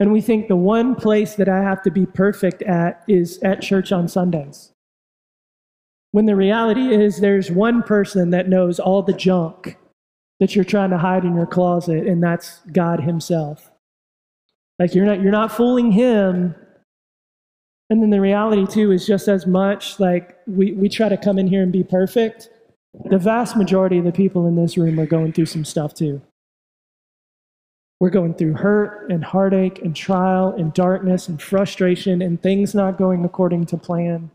and 0.00 0.14
we 0.14 0.22
think 0.22 0.48
the 0.48 0.56
one 0.56 0.94
place 0.94 1.34
that 1.34 1.50
I 1.50 1.62
have 1.62 1.82
to 1.82 1.90
be 1.90 2.06
perfect 2.06 2.62
at 2.62 3.04
is 3.06 3.38
at 3.42 3.60
church 3.60 3.92
on 3.92 4.08
Sundays. 4.08 4.72
When 6.12 6.24
the 6.24 6.36
reality 6.36 6.94
is, 6.94 7.20
there's 7.20 7.50
one 7.50 7.82
person 7.82 8.30
that 8.30 8.48
knows 8.48 8.80
all 8.80 9.02
the 9.02 9.12
junk 9.12 9.76
that 10.40 10.56
you're 10.56 10.64
trying 10.64 10.88
to 10.88 10.96
hide 10.96 11.26
in 11.26 11.34
your 11.34 11.46
closet, 11.46 12.06
and 12.06 12.22
that's 12.22 12.60
God 12.72 13.00
Himself. 13.00 13.70
Like 14.78 14.94
you're 14.94 15.06
not 15.06 15.20
you're 15.20 15.32
not 15.32 15.52
fooling 15.52 15.92
him. 15.92 16.54
And 17.88 18.02
then 18.02 18.10
the 18.10 18.20
reality 18.20 18.66
too 18.66 18.90
is 18.90 19.06
just 19.06 19.28
as 19.28 19.46
much 19.46 20.00
like 20.00 20.36
we, 20.46 20.72
we 20.72 20.88
try 20.88 21.08
to 21.08 21.16
come 21.16 21.38
in 21.38 21.46
here 21.46 21.62
and 21.62 21.72
be 21.72 21.84
perfect. 21.84 22.48
The 23.04 23.18
vast 23.18 23.56
majority 23.56 23.98
of 23.98 24.04
the 24.04 24.12
people 24.12 24.46
in 24.46 24.56
this 24.56 24.76
room 24.76 24.98
are 24.98 25.06
going 25.06 25.32
through 25.32 25.46
some 25.46 25.64
stuff 25.64 25.94
too. 25.94 26.20
We're 28.00 28.10
going 28.10 28.34
through 28.34 28.54
hurt 28.54 29.10
and 29.10 29.24
heartache 29.24 29.80
and 29.82 29.94
trial 29.94 30.54
and 30.58 30.74
darkness 30.74 31.28
and 31.28 31.40
frustration 31.40 32.20
and 32.20 32.42
things 32.42 32.74
not 32.74 32.98
going 32.98 33.24
according 33.24 33.66
to 33.66 33.78
plan. 33.78 34.30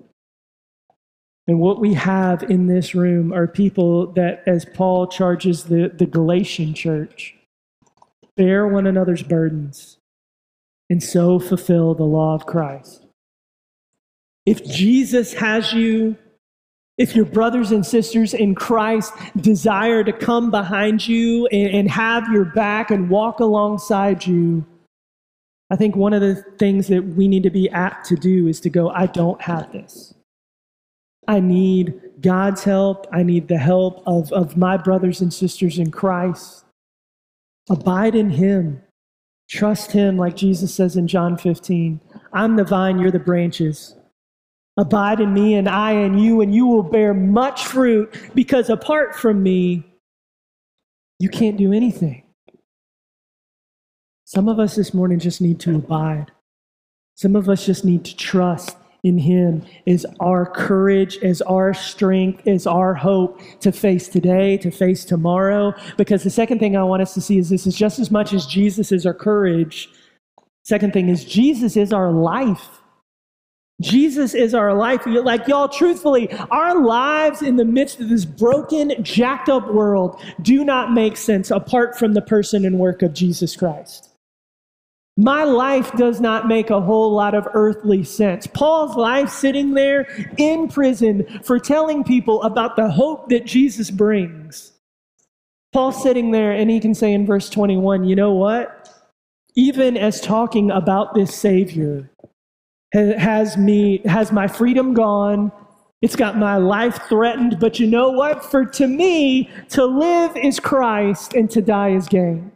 And 1.48 1.60
what 1.60 1.80
we 1.80 1.94
have 1.94 2.44
in 2.44 2.68
this 2.68 2.96
room 2.96 3.34
are 3.34 3.48
people 3.48 4.08
that, 4.14 4.44
as 4.48 4.66
Paul 4.66 5.08
charges 5.08 5.66
the, 5.66 5.92
the 5.94 6.06
Galatian 6.06 6.74
church, 6.74 7.36
bear 8.38 8.68
one 8.68 8.88
another's 8.88 9.24
burdens 9.24 9.98
and 10.92 11.02
so 11.02 11.40
fulfill 11.40 11.96
the 11.96 12.04
law 12.04 12.36
of 12.36 12.46
Christ. 12.46 13.06
If 14.46 14.62
Jesus 14.66 15.32
has 15.32 15.72
you, 15.72 16.18
if 16.98 17.16
your 17.16 17.24
brothers 17.24 17.72
and 17.72 17.86
sisters 17.86 18.34
in 18.34 18.56
Christ 18.56 19.14
desire 19.38 20.04
to 20.04 20.12
come 20.12 20.52
behind 20.52 21.08
you 21.08 21.48
and, 21.48 21.74
and, 21.74 21.90
have 21.90 22.28
your 22.28 22.44
back 22.44 22.92
and 22.92 23.10
walk 23.10 23.40
alongside 23.40 24.28
you, 24.28 24.66
I 25.70 25.78
think 25.78 25.96
one 25.96 26.12
of 26.12 26.20
the 26.20 26.44
things 26.60 26.88
that 26.88 27.02
we 27.02 27.30
need 27.30 27.44
to 27.44 27.50
be 27.50 27.70
apt 27.70 28.06
to 28.08 28.18
do 28.18 28.48
is 28.48 28.60
to 28.60 28.70
go, 28.70 28.90
I 28.90 29.06
don't 29.06 29.42
have 29.42 29.72
this. 29.72 30.14
I 31.26 31.40
need 31.40 32.02
God's 32.20 32.66
help. 32.66 33.08
I 33.14 33.24
need 33.24 33.48
the 33.48 33.58
help 33.58 34.04
of, 34.06 34.30
of 34.34 34.58
my 34.58 34.76
brothers 34.76 35.22
and 35.22 35.34
sisters 35.34 35.80
in 35.80 35.90
Christ. 35.90 36.66
Abide 37.70 38.14
in 38.14 38.32
Him. 38.32 38.82
Trust 39.52 39.92
Him, 39.92 40.18
like 40.18 40.38
Jesus 40.38 40.74
says 40.74 40.96
in 40.96 41.10
John 41.10 41.38
15. 41.38 42.00
I'm 42.32 42.56
the 42.56 42.64
vine, 42.64 43.00
you're 43.00 43.12
the 43.12 43.20
branches. 43.20 43.96
Abide 44.78 45.20
in 45.20 45.34
me, 45.34 45.56
and 45.56 45.68
I 45.68 45.92
in 45.92 46.18
you, 46.18 46.40
and 46.40 46.56
you 46.56 46.66
will 46.66 46.84
bear 46.84 47.14
much 47.14 47.66
fruit, 47.66 48.18
because 48.34 48.70
apart 48.70 49.14
from 49.14 49.44
me, 49.44 49.86
you 51.20 51.28
can't 51.28 51.58
do 51.58 51.74
anything. 51.74 52.24
Some 54.24 54.48
of 54.48 54.58
us 54.58 54.78
this 54.78 54.94
morning 54.94 55.20
just 55.20 55.42
need 55.42 55.60
to 55.60 55.76
abide. 55.76 56.32
Some 57.16 57.36
of 57.36 57.50
us 57.50 57.66
just 57.66 57.84
need 57.84 58.06
to 58.06 58.16
trust 58.16 58.78
in 59.04 59.18
Him 59.18 59.64
is 59.86 60.06
our 60.20 60.46
courage, 60.46 61.18
is 61.18 61.42
our 61.44 61.74
strength, 61.74 62.46
is 62.46 62.68
our 62.68 62.94
hope 62.94 63.42
to 63.62 63.72
face 63.72 64.08
today, 64.08 64.58
to 64.58 64.72
face 64.72 65.04
tomorrow. 65.06 65.74
Because 65.98 66.24
the 66.24 66.30
second 66.30 66.60
thing 66.60 66.78
I 66.78 66.84
want 66.84 67.02
us 67.02 67.14
to 67.16 67.22
see 67.22 67.38
is 67.38 67.50
this 67.50 67.66
is 67.66 67.76
just 67.76 68.00
as 68.00 68.12
much 68.12 68.34
as 68.34 68.46
Jesus 68.46 68.92
is 68.92 69.06
our 69.06 69.14
courage. 69.14 69.90
Second 70.64 70.94
thing 70.94 71.10
is 71.10 71.26
Jesus 71.26 71.76
is 71.76 71.92
our 71.92 72.12
life. 72.12 72.82
Jesus 73.82 74.36
is 74.36 74.54
our 74.54 74.76
life. 74.76 75.02
Like, 75.08 75.48
y'all, 75.48 75.68
truthfully, 75.68 76.32
our 76.52 76.80
lives 76.84 77.42
in 77.42 77.56
the 77.56 77.66
midst 77.66 78.00
of 78.00 78.10
this 78.10 78.26
broken, 78.26 78.94
jacked 79.04 79.50
up 79.50 79.74
world 79.74 80.22
do 80.44 80.64
not 80.64 80.94
make 80.94 81.18
sense 81.18 81.50
apart 81.50 81.98
from 81.98 82.14
the 82.14 82.22
person 82.22 82.64
and 82.64 82.78
work 82.78 83.02
of 83.02 83.14
Jesus 83.14 83.56
Christ. 83.56 84.11
My 85.18 85.44
life 85.44 85.92
does 85.94 86.22
not 86.22 86.48
make 86.48 86.70
a 86.70 86.80
whole 86.80 87.12
lot 87.12 87.36
of 87.36 87.48
earthly 87.54 88.04
sense. 88.04 88.48
Paul's 88.48 88.96
life 88.96 89.30
sitting 89.30 89.74
there 89.74 90.08
in 90.38 90.68
prison 90.68 91.42
for 91.44 91.60
telling 91.60 92.04
people 92.04 92.42
about 92.44 92.76
the 92.76 92.90
hope 92.90 93.30
that 93.30 93.46
Jesus 93.46 93.92
brings. 93.92 94.72
Paul's 95.74 96.02
sitting 96.02 96.32
there 96.32 96.52
and 96.52 96.70
he 96.70 96.80
can 96.80 96.96
say 96.96 97.14
in 97.14 97.26
verse 97.26 97.50
21, 97.50 98.06
you 98.06 98.16
know 98.16 98.34
what? 98.34 98.90
Even 99.56 99.98
as 99.98 100.22
talking 100.22 100.72
about 100.72 101.14
this 101.14 101.36
Savior 101.36 102.10
has 102.94 103.58
me, 103.58 104.00
has 104.06 104.32
my 104.32 104.48
freedom 104.48 104.94
gone. 104.94 105.52
It's 106.02 106.16
got 106.16 106.38
my 106.38 106.58
life 106.58 107.00
threatened, 107.08 107.60
but 107.60 107.80
you 107.80 107.88
know 107.88 108.10
what? 108.10 108.44
For 108.44 108.66
to 108.66 108.88
me, 108.88 109.50
to 109.70 109.86
live 109.86 110.36
is 110.36 110.60
Christ 110.60 111.34
and 111.34 111.50
to 111.52 111.62
die 111.62 111.90
is 111.90 112.08
gain. 112.08 112.52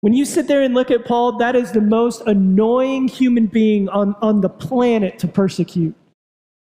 When 0.00 0.14
you 0.14 0.24
sit 0.24 0.46
there 0.48 0.62
and 0.62 0.74
look 0.74 0.90
at 0.90 1.04
Paul, 1.04 1.36
that 1.38 1.54
is 1.54 1.72
the 1.72 1.80
most 1.80 2.22
annoying 2.22 3.08
human 3.08 3.46
being 3.46 3.88
on, 3.90 4.14
on 4.22 4.40
the 4.40 4.48
planet 4.48 5.18
to 5.18 5.28
persecute. 5.28 5.94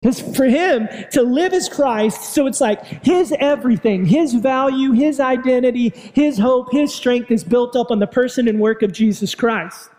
Because 0.01 0.21
for 0.37 0.47
him, 0.47 0.89
to 1.13 1.23
live 1.23 1.53
as 1.53 1.69
Christ, 1.69 2.35
so 2.35 2.49
it's 2.49 2.61
like 2.61 2.85
his 3.05 3.33
everything, 3.39 4.05
his 4.05 4.35
value, 4.35 4.91
his 4.91 5.21
identity, 5.21 5.93
his 6.13 6.37
hope, 6.37 6.73
his 6.73 6.93
strength 6.93 7.31
is 7.31 7.45
built 7.45 7.77
up 7.77 7.93
on 7.93 8.01
the 8.01 8.09
person 8.09 8.49
and 8.49 8.59
work 8.59 8.83
of 8.83 8.93
Jesus 8.93 9.37
Christ. 9.37 9.91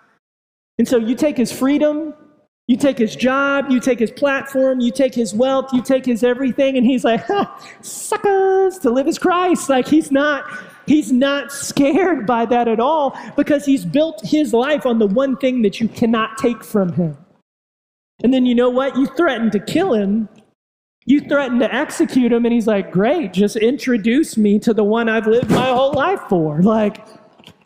And 0.78 0.86
so 0.86 0.98
you 0.98 1.16
take 1.16 1.38
his 1.38 1.54
freedom, 1.54 2.14
you 2.68 2.76
take 2.76 2.98
his 2.98 3.16
job, 3.16 3.70
you 3.70 3.80
take 3.80 4.00
his 4.00 4.12
platform, 4.12 4.82
you 4.82 4.92
take 4.92 5.16
his 5.16 5.34
wealth, 5.34 5.72
you 5.72 5.82
take 5.82 6.06
his 6.06 6.22
everything, 6.22 6.76
and 6.76 6.86
he's 6.86 7.06
like, 7.06 7.26
suckers, 7.82 8.80
to 8.80 8.90
live 8.90 9.08
as 9.08 9.18
Christ. 9.18 9.70
Like 9.70 9.88
he's 9.88 10.12
not 10.12 10.44
He's 10.86 11.12
not 11.12 11.52
scared 11.52 12.26
by 12.26 12.46
that 12.46 12.68
at 12.68 12.80
all 12.80 13.18
because 13.36 13.66
he's 13.66 13.86
built 13.86 14.22
his 14.24 14.54
life 14.54 14.86
on 14.86 15.00
the 15.00 15.08
one 15.08 15.38
thing 15.38 15.62
that 15.62 15.80
you 15.80 15.88
cannot 15.88 16.38
take 16.38 16.64
from 16.64 16.94
him. 16.94 17.18
And 18.24 18.34
then 18.34 18.46
you 18.46 18.56
know 18.56 18.70
what? 18.70 18.96
You 18.96 19.08
threaten 19.08 19.52
to 19.52 19.60
kill 19.60 19.94
him. 19.94 20.30
You 21.06 21.20
threaten 21.20 21.60
to 21.60 21.74
execute 21.74 22.32
him, 22.32 22.46
and 22.46 22.54
he's 22.54 22.68
like, 22.68 22.92
Great, 22.92 23.34
just 23.34 23.58
introduce 23.58 24.38
me 24.38 24.58
to 24.60 24.74
the 24.74 24.86
one 24.86 25.10
I've 25.10 25.28
lived 25.28 25.50
my 25.50 25.68
whole 25.68 25.92
life 25.92 26.22
for. 26.30 26.62
Like, 26.62 27.06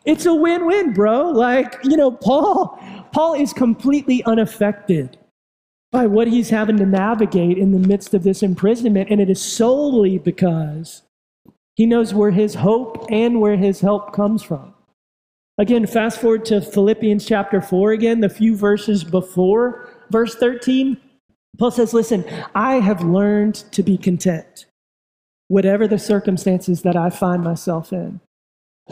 it's 0.04 0.26
a 0.26 0.34
win 0.34 0.66
win, 0.66 0.92
bro. 0.92 1.30
Like, 1.30 1.76
you 1.84 1.96
know, 1.96 2.10
Paul, 2.10 2.78
Paul 3.12 3.34
is 3.34 3.52
completely 3.52 4.24
unaffected 4.24 5.18
by 5.92 6.06
what 6.06 6.28
he's 6.28 6.50
having 6.50 6.76
to 6.78 6.86
navigate 6.86 7.58
in 7.58 7.72
the 7.72 7.78
midst 7.78 8.12
of 8.12 8.24
this 8.24 8.42
imprisonment, 8.42 9.08
and 9.10 9.20
it 9.20 9.30
is 9.30 9.40
solely 9.40 10.18
because 10.18 11.02
he 11.78 11.86
knows 11.86 12.12
where 12.12 12.32
his 12.32 12.56
hope 12.56 13.06
and 13.08 13.40
where 13.40 13.56
his 13.56 13.80
help 13.80 14.12
comes 14.12 14.42
from. 14.42 14.74
Again, 15.58 15.86
fast 15.86 16.20
forward 16.20 16.44
to 16.46 16.60
Philippians 16.60 17.24
chapter 17.24 17.60
4 17.60 17.92
again, 17.92 18.20
the 18.20 18.28
few 18.28 18.56
verses 18.56 19.04
before 19.04 19.88
verse 20.10 20.34
13. 20.34 20.96
Paul 21.56 21.70
says, 21.70 21.94
Listen, 21.94 22.24
I 22.52 22.80
have 22.80 23.04
learned 23.04 23.54
to 23.70 23.84
be 23.84 23.96
content, 23.96 24.66
whatever 25.46 25.86
the 25.86 26.00
circumstances 26.00 26.82
that 26.82 26.96
I 26.96 27.10
find 27.10 27.44
myself 27.44 27.92
in. 27.92 28.18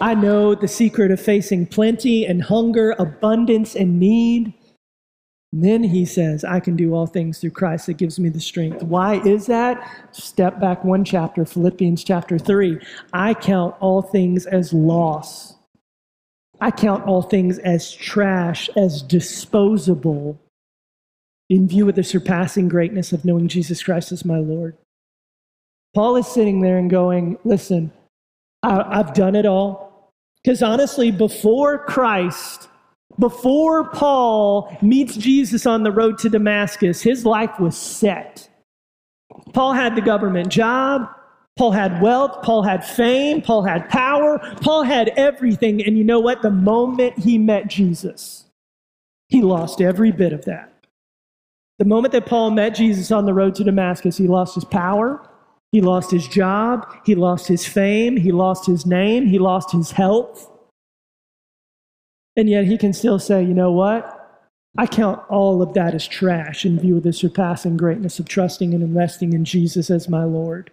I 0.01 0.15
know 0.15 0.55
the 0.55 0.69
secret 0.69 1.11
of 1.11 1.21
facing 1.21 1.67
plenty 1.67 2.25
and 2.25 2.41
hunger, 2.41 2.95
abundance 3.01 3.75
and 3.75 3.99
need. 3.99 4.55
Then 5.63 5.83
he 5.83 6.05
says, 6.05 6.45
I 6.45 6.61
can 6.61 6.77
do 6.77 6.93
all 6.93 7.07
things 7.07 7.39
through 7.39 7.53
Christ 7.53 7.87
that 7.87 7.97
gives 7.97 8.19
me 8.19 8.29
the 8.29 8.41
strength. 8.41 8.83
Why 8.83 9.21
is 9.23 9.47
that? 9.47 10.07
Step 10.13 10.61
back 10.61 10.85
one 10.85 11.03
chapter, 11.03 11.47
Philippians 11.47 12.05
chapter 12.05 12.39
3. 12.39 12.79
I 13.15 13.33
count 13.33 13.75
all 13.81 14.03
things 14.03 14.45
as 14.45 14.75
loss. 14.75 15.55
I 16.61 16.71
count 16.71 17.07
all 17.07 17.23
things 17.23 17.59
as 17.61 17.91
trash, 17.91 18.69
as 18.77 19.01
disposable, 19.01 20.39
in 21.49 21.69
view 21.69 21.89
of 21.89 21.95
the 21.95 22.05
surpassing 22.05 22.69
greatness 22.69 23.15
of 23.15 23.25
knowing 23.25 23.49
Jesus 23.49 23.83
Christ 23.83 24.13
as 24.13 24.27
my 24.27 24.39
Lord. 24.39 24.77
Paul 25.95 26.17
is 26.17 26.27
sitting 26.27 26.61
there 26.61 26.77
and 26.77 26.91
going, 26.91 27.39
Listen, 27.45 27.93
I, 28.63 28.97
have 28.97 29.15
done 29.15 29.35
it 29.35 29.47
all. 29.47 30.13
Because 30.45 30.63
honestly, 30.63 31.11
before 31.11 31.79
Christ, 31.79 32.69
before 33.19 33.91
Paul 33.91 34.77
meets 34.83 35.17
Jesus 35.17 35.67
on 35.67 35.83
the 35.83 35.91
road 35.91 36.19
to 36.19 36.29
Damascus, 36.29 37.01
his 37.01 37.25
life 37.25 37.59
was 37.59 37.77
set. 37.77 38.49
Paul 39.53 39.73
had 39.73 39.97
the 39.97 40.03
government 40.03 40.51
job. 40.51 41.09
Paul 41.57 41.73
had 41.73 42.03
wealth. 42.03 42.43
Paul 42.43 42.63
had 42.63 42.85
fame. 42.85 43.41
Paul 43.41 43.63
had 43.63 43.89
power. 43.89 44.39
Paul 44.61 44.83
had 44.83 45.09
everything. 45.17 45.83
And 45.83 45.97
you 45.97 46.05
know 46.05 46.21
what? 46.21 46.43
The 46.43 46.51
moment 46.51 47.19
he 47.19 47.39
met 47.39 47.69
Jesus, 47.69 48.45
he 49.29 49.41
lost 49.41 49.81
every 49.81 50.13
bit 50.13 50.35
of 50.35 50.45
that. 50.45 50.73
The 51.79 51.87
moment 51.87 52.13
that 52.13 52.27
Paul 52.27 52.51
met 52.51 52.75
Jesus 52.75 53.11
on 53.11 53.25
the 53.25 53.35
road 53.35 53.55
to 53.57 53.65
Damascus, 53.65 54.17
he 54.17 54.29
lost 54.29 54.55
his 54.55 54.65
power. 54.65 55.27
He 55.73 55.81
lost 55.81 56.11
his 56.11 56.29
job. 56.29 56.87
He 57.05 57.15
lost 57.15 57.49
his 57.49 57.67
fame. 57.67 58.17
He 58.17 58.33
lost 58.33 58.67
his 58.67 58.87
name. 58.87 59.27
He 59.27 59.39
lost 59.39 59.73
his 59.73 59.91
health. 59.91 60.51
And 62.37 62.51
yet 62.51 62.67
he 62.67 62.77
can 62.77 62.93
still 62.93 63.19
say, 63.19 63.43
you 63.43 63.55
know 63.55 63.73
what? 63.73 64.13
I 64.79 64.87
count 64.87 65.23
all 65.31 65.63
of 65.63 65.73
that 65.75 65.95
as 65.95 66.07
trash 66.07 66.67
in 66.67 66.79
view 66.79 66.99
of 66.99 67.03
the 67.03 67.13
surpassing 67.13 67.79
greatness 67.79 68.19
of 68.19 68.29
trusting 68.29 68.75
and 68.75 68.83
investing 68.83 69.33
in 69.33 69.45
Jesus 69.45 69.91
as 69.91 70.09
my 70.09 70.25
Lord. 70.25 70.71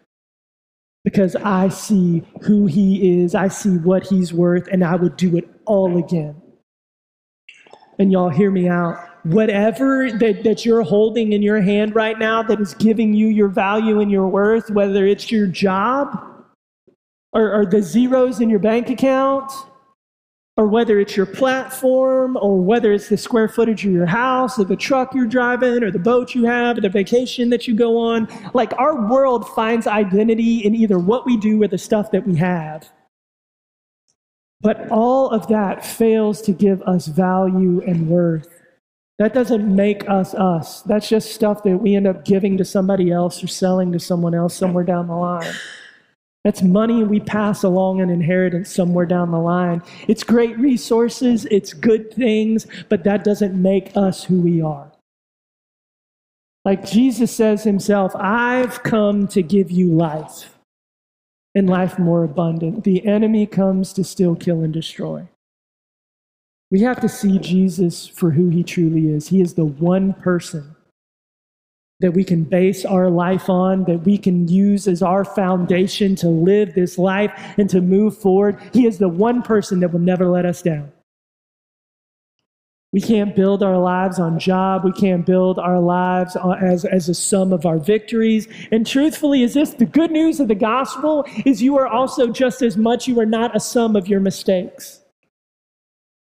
Because 1.06 1.36
I 1.38 1.70
see 1.70 2.24
who 2.42 2.66
he 2.66 3.22
is, 3.22 3.34
I 3.34 3.48
see 3.48 3.78
what 3.78 4.08
he's 4.08 4.34
worth, 4.34 4.68
and 4.68 4.84
I 4.84 4.96
would 4.96 5.16
do 5.16 5.38
it 5.38 5.50
all 5.66 5.98
again. 5.98 6.42
And 8.00 8.12
y'all 8.12 8.30
hear 8.30 8.52
me 8.52 8.68
out. 8.68 8.98
Whatever 9.24 10.12
that, 10.12 10.44
that 10.44 10.66
you're 10.66 10.82
holding 10.82 11.32
in 11.32 11.42
your 11.42 11.62
hand 11.62 11.96
right 11.96 12.20
now 12.20 12.44
that 12.44 12.60
is 12.60 12.74
giving 12.74 13.14
you 13.14 13.28
your 13.28 13.48
value 13.48 14.02
and 14.02 14.12
your 14.12 14.28
worth, 14.28 14.70
whether 14.72 15.06
it's 15.06 15.32
your 15.32 15.48
job 15.48 16.18
or, 17.32 17.54
or 17.54 17.66
the 17.66 17.82
zeros 17.82 18.42
in 18.42 18.50
your 18.50 18.60
bank 18.60 18.90
account, 18.90 19.52
or 20.56 20.68
whether 20.68 21.00
it's 21.00 21.18
your 21.18 21.26
platform, 21.26 22.38
or 22.40 22.62
whether 22.62 22.94
it's 22.94 23.10
the 23.10 23.18
square 23.18 23.48
footage 23.48 23.86
of 23.86 23.92
your 23.92 24.06
house, 24.06 24.60
or 24.60 24.66
the 24.66 24.76
truck 24.76 25.14
you're 25.16 25.26
driving, 25.26 25.84
or 25.84 25.90
the 25.90 25.98
boat 25.98 26.36
you 26.36 26.46
have, 26.46 26.78
or 26.78 26.82
the 26.82 26.90
vacation 26.90 27.50
that 27.50 27.68
you 27.68 27.76
go 27.76 27.98
on. 27.98 28.28
Like 28.54 28.72
our 28.78 29.10
world 29.10 29.50
finds 29.50 29.88
identity 29.88 30.60
in 30.60 30.76
either 30.76 31.00
what 31.00 31.26
we 31.26 31.38
do 31.38 31.62
or 31.64 31.68
the 31.68 31.78
stuff 31.80 32.12
that 32.12 32.28
we 32.28 32.36
have. 32.36 32.92
But 34.62 34.90
all 34.92 35.30
of 35.30 35.48
that 35.48 35.86
fails 35.86 36.42
to 36.44 36.54
give 36.54 36.82
us 36.84 37.08
value 37.08 37.82
and 37.86 38.08
worth. 38.08 38.48
That 39.20 39.34
doesn't 39.34 39.76
make 39.76 40.10
us 40.10 40.34
us. 40.34 40.82
That's 40.84 41.10
just 41.10 41.34
stuff 41.34 41.64
that 41.64 41.78
we 41.78 41.96
end 41.96 42.08
up 42.08 42.26
giving 42.26 42.58
to 42.58 42.66
somebody 42.66 43.12
else 43.12 43.44
or 43.44 43.48
selling 43.48 43.92
to 43.92 44.00
someone 44.00 44.34
else 44.34 44.56
somewhere 44.56 44.84
down 44.84 45.08
the 45.08 45.16
line. 45.16 45.54
That's 46.44 46.62
money 46.62 47.04
we 47.04 47.20
pass 47.20 47.64
along 47.64 48.02
an 48.02 48.10
inheritance 48.10 48.74
somewhere 48.74 49.06
down 49.06 49.32
the 49.32 49.40
line. 49.40 49.82
It's 50.08 50.24
great 50.24 50.58
resources, 50.60 51.46
it's 51.46 51.74
good 51.74 52.14
things, 52.14 52.68
but 52.90 53.06
that 53.06 53.24
doesn't 53.24 53.60
make 53.60 53.96
us 53.96 54.26
who 54.26 54.42
we 54.42 54.62
are. 54.62 54.92
Like 56.66 56.86
Jesus 56.86 57.34
says 57.34 57.64
himself, 57.64 58.14
I've 58.16 58.84
come 58.84 59.28
to 59.30 59.42
give 59.42 59.72
you 59.72 59.88
life 59.88 60.58
and 61.56 61.70
life 61.70 62.00
more 62.00 62.24
abundant. 62.24 62.84
The 62.84 63.06
enemy 63.06 63.46
comes 63.46 63.94
to 63.94 64.04
steal, 64.04 64.36
kill, 64.36 64.62
and 64.62 64.74
destroy. 64.74 65.28
We 66.72 66.82
have 66.82 67.00
to 67.02 67.10
see 67.10 67.38
Jesus 67.38 68.08
for 68.08 68.32
who 68.32 68.50
he 68.50 68.64
truly 68.64 69.10
is. 69.10 69.28
He 69.28 69.42
is 69.42 69.54
the 69.54 69.66
one 69.66 70.14
person 70.14 70.73
that 72.04 72.12
we 72.12 72.26
can 72.26 72.44
base 72.44 72.84
our 72.84 73.10
life 73.10 73.50
on, 73.50 73.86
that 73.86 74.04
we 74.04 74.18
can 74.18 74.46
use 74.50 74.90
as 74.90 75.02
our 75.02 75.24
foundation 75.24 76.16
to 76.18 76.28
live 76.28 76.74
this 76.74 76.98
life 76.98 77.32
and 77.58 77.70
to 77.70 77.80
move 77.80 78.18
forward. 78.18 78.60
He 78.74 78.86
is 78.86 78.98
the 78.98 79.08
one 79.08 79.42
person 79.42 79.80
that 79.80 79.94
will 79.94 80.02
never 80.02 80.28
let 80.28 80.46
us 80.46 80.62
down. 80.62 80.92
We 82.92 83.00
can't 83.00 83.34
build 83.34 83.64
our 83.64 83.78
lives 83.78 84.20
on 84.20 84.38
job. 84.38 84.84
We 84.84 84.92
can't 84.92 85.26
build 85.26 85.58
our 85.60 85.80
lives 85.80 86.36
as, 86.62 86.84
as 86.84 87.08
a 87.08 87.14
sum 87.16 87.54
of 87.54 87.66
our 87.66 87.80
victories. 87.80 88.50
And 88.70 88.86
truthfully, 88.86 89.42
is 89.42 89.54
this 89.54 89.72
the 89.72 89.86
good 89.86 90.12
news 90.12 90.42
of 90.42 90.50
the 90.50 90.56
gospel 90.56 91.26
is 91.46 91.64
you 91.64 91.78
are 91.78 91.88
also 91.88 92.28
just 92.28 92.62
as 92.62 92.76
much, 92.76 93.08
you 93.08 93.18
are 93.22 93.26
not 93.26 93.56
a 93.56 93.62
sum 93.62 93.96
of 93.96 94.10
your 94.10 94.20
mistakes. 94.20 95.03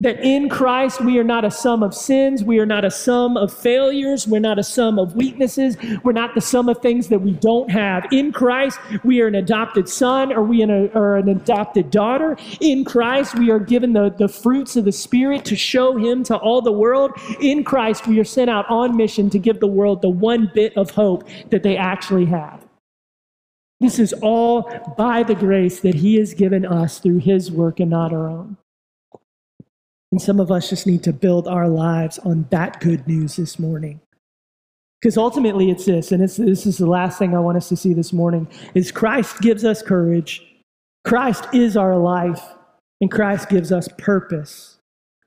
That 0.02 0.24
in 0.24 0.48
Christ, 0.48 1.02
we 1.04 1.20
are 1.20 1.26
not 1.26 1.44
a 1.44 1.52
sum 1.52 1.84
of 1.84 1.94
sins. 1.94 2.42
We 2.42 2.60
are 2.60 2.66
not 2.66 2.86
a 2.86 2.92
sum 2.92 3.36
of 3.36 3.52
failures. 3.52 4.26
We're 4.26 4.40
not 4.40 4.58
a 4.58 4.64
sum 4.64 4.98
of 4.98 5.14
weaknesses. 5.14 5.76
We're 6.06 6.14
not 6.14 6.36
the 6.36 6.42
sum 6.42 6.70
of 6.70 6.82
things 6.82 7.10
that 7.10 7.20
we 7.20 7.32
don't 7.32 7.70
have. 7.70 8.06
In 8.14 8.32
Christ, 8.32 8.80
we 9.04 9.20
are 9.20 9.28
an 9.28 9.36
adopted 9.36 9.90
son 9.90 10.32
or 10.32 10.42
we 10.42 10.64
are 10.64 11.18
an 11.18 11.28
adopted 11.28 11.92
daughter. 11.92 12.38
In 12.62 12.86
Christ, 12.86 13.38
we 13.38 13.52
are 13.52 13.60
given 13.60 13.92
the, 13.92 14.10
the 14.18 14.30
fruits 14.30 14.78
of 14.78 14.86
the 14.86 14.94
Spirit 14.94 15.44
to 15.44 15.58
show 15.58 15.98
Him 15.98 16.24
to 16.24 16.38
all 16.38 16.62
the 16.62 16.72
world. 16.72 17.12
In 17.42 17.66
Christ, 17.66 18.08
we 18.08 18.22
are 18.22 18.26
sent 18.26 18.50
out 18.50 18.70
on 18.70 18.96
mission 18.96 19.30
to 19.32 19.38
give 19.38 19.60
the 19.60 19.68
world 19.68 20.02
the 20.02 20.10
one 20.10 20.50
bit 20.56 20.78
of 20.78 20.92
hope 20.92 21.28
that 21.50 21.64
they 21.64 21.76
actually 21.76 22.26
have. 22.28 22.66
This 23.82 24.00
is 24.00 24.14
all 24.22 24.72
by 24.98 25.24
the 25.24 25.36
grace 25.36 25.82
that 25.82 25.96
He 25.96 26.16
has 26.16 26.34
given 26.34 26.66
us 26.66 27.00
through 27.00 27.20
His 27.20 27.52
work 27.52 27.82
and 27.82 27.90
not 27.90 28.14
our 28.14 28.30
own. 28.30 28.56
And 30.12 30.22
some 30.22 30.40
of 30.40 30.52
us 30.52 30.70
just 30.70 30.88
need 30.88 31.04
to 31.04 31.14
build 31.14 31.48
our 31.48 31.68
lives 31.68 32.18
on 32.20 32.48
that 32.50 32.80
good 32.80 33.08
news 33.08 33.36
this 33.36 33.60
morning. 33.60 34.02
Because 35.00 35.18
ultimately 35.18 35.72
it's 35.72 35.86
this, 35.86 36.12
and 36.12 36.22
it's, 36.22 36.38
this 36.38 36.66
is 36.66 36.78
the 36.78 36.88
last 36.88 37.18
thing 37.18 37.34
I 37.34 37.40
want 37.40 37.58
us 37.58 37.70
to 37.70 37.78
see 37.78 37.94
this 37.94 38.12
morning, 38.12 38.48
is 38.74 38.92
Christ 38.92 39.40
gives 39.40 39.64
us 39.64 39.82
courage. 39.82 40.44
Christ 41.06 41.46
is 41.54 41.78
our 41.78 41.96
life, 41.98 42.44
and 43.00 43.10
Christ 43.10 43.50
gives 43.50 43.72
us 43.72 43.88
purpose. 43.98 44.80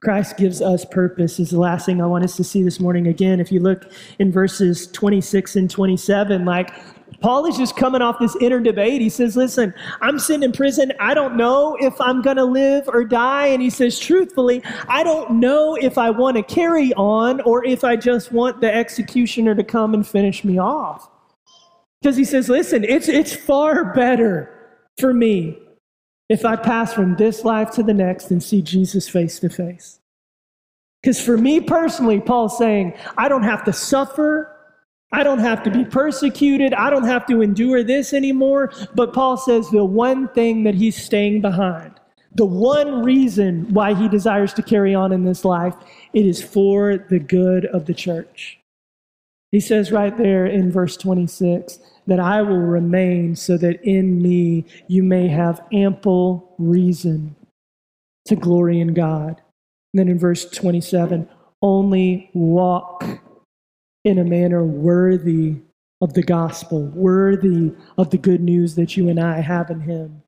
Christ 0.03 0.37
gives 0.37 0.61
us 0.61 0.85
purpose 0.85 1.39
is 1.39 1.51
the 1.51 1.61
last 1.61 1.87
thing 1.87 2.03
I 2.03 2.07
want 2.07 2.25
us 2.25 2.37
to 2.37 2.45
see 2.45 2.65
this 2.65 2.81
morning. 2.81 3.07
Again, 3.07 3.39
if 3.39 3.53
you 3.53 3.61
look 3.61 3.91
in 4.19 4.33
verses 4.33 4.89
26 4.89 5.55
and 5.55 5.71
27, 5.71 6.45
like 6.45 6.75
Paul 7.23 7.47
is 7.47 7.57
just 7.57 7.77
coming 7.77 8.03
off 8.03 8.19
this 8.19 8.37
inner 8.41 8.61
debate. 8.61 9.01
He 9.01 9.09
says, 9.09 9.37
Listen, 9.37 9.73
I'm 10.01 10.19
sitting 10.19 10.43
in 10.43 10.53
prison. 10.53 10.93
I 11.01 11.15
don't 11.15 11.37
know 11.37 11.77
if 11.81 11.99
I'm 12.01 12.21
going 12.21 12.37
to 12.37 12.45
live 12.45 12.89
or 12.89 13.05
die. 13.05 13.47
And 13.47 13.63
he 13.63 13.71
says, 13.71 13.99
Truthfully, 13.99 14.63
I 14.89 15.05
don't 15.05 15.41
know 15.41 15.77
if 15.77 15.97
I 15.97 16.11
want 16.11 16.37
to 16.37 16.43
carry 16.43 16.93
on 16.95 17.41
or 17.43 17.65
if 17.65 17.85
I 17.85 17.97
just 17.97 18.33
want 18.33 18.61
the 18.61 18.75
executioner 18.75 19.55
to 19.55 19.65
come 19.65 19.95
and 19.95 20.07
finish 20.07 20.45
me 20.45 20.59
off. 20.59 21.09
Because 22.01 22.17
he 22.17 22.25
says, 22.25 22.49
Listen, 22.49 22.85
it's, 22.85 23.09
it's 23.09 23.35
far 23.35 23.95
better 23.95 24.51
for 24.99 25.15
me 25.15 25.59
if 26.29 26.45
I 26.45 26.57
pass 26.57 26.93
from 26.93 27.17
this 27.17 27.45
life 27.45 27.71
to 27.73 27.83
the 27.83 27.95
next 27.95 28.31
and 28.31 28.43
see 28.43 28.63
Jesus 28.63 29.09
face 29.09 29.39
to 29.41 29.49
face. 29.49 30.01
Because 31.03 31.21
for 31.21 31.37
me 31.37 31.61
personally, 31.61 32.21
Paul's 32.21 32.57
saying, 32.57 32.95
I 33.19 33.29
don't 33.29 33.43
have 33.43 33.65
to 33.65 33.73
suffer 33.73 34.52
I 35.13 35.23
don't 35.23 35.41
have 35.41 35.63
to 35.65 35.71
be 35.71 35.85
persecuted. 35.85 36.73
I 36.75 36.89
don't 36.91 37.07
have 37.07 37.27
to 37.27 37.43
endure 37.43 37.85
this 37.85 38.13
anymore. 38.13 38.73
But 38.95 39.13
Paul 39.13 39.37
says 39.37 39.69
the 39.71 39.85
one 39.85 40.29
thing 40.29 40.65
that 40.65 40.75
he's 40.75 40.97
staying 40.97 41.43
behind, 41.43 41.93
the 42.35 42.47
one 42.47 43.03
reason 43.03 43.73
why 43.75 43.95
he 43.95 44.09
desires 44.09 44.55
to 44.55 44.63
carry 44.63 44.95
on 44.95 45.13
in 45.13 45.25
this 45.25 45.45
life, 45.45 45.75
it 46.15 46.25
is 46.25 46.43
for 46.43 46.97
the 46.97 47.19
good 47.19 47.67
of 47.67 47.85
the 47.87 47.95
church. 47.95 48.59
He 49.51 49.61
says 49.61 49.93
right 49.93 50.17
there 50.17 50.47
in 50.47 50.73
verse 50.73 50.97
26 50.97 51.79
that 52.07 52.19
I 52.19 52.41
will 52.41 52.57
remain 52.57 53.37
so 53.37 53.59
that 53.59 53.83
in 53.83 54.23
me 54.23 54.65
you 54.89 55.03
may 55.03 55.29
have 55.29 55.63
ample 55.73 56.55
reason 56.59 57.37
to 58.25 58.35
glory 58.35 58.81
in 58.81 58.95
God. 58.95 59.43
And 59.93 60.01
then 60.01 60.09
in 60.09 60.19
verse 60.19 60.47
27, 60.47 61.29
only 61.61 62.31
walk 62.33 63.05
in 64.05 64.19
a 64.19 64.25
manner 64.25 64.65
worthy 64.65 65.57
of 66.01 66.15
the 66.15 66.23
gospel, 66.23 66.87
worthy 66.89 67.73
of 67.97 68.11
the 68.11 68.19
good 68.19 68.41
news 68.41 68.75
that 68.75 68.97
you 68.97 69.09
and 69.09 69.21
I 69.21 69.41
have 69.41 69.71
in 69.71 69.81
Him. 69.81 70.23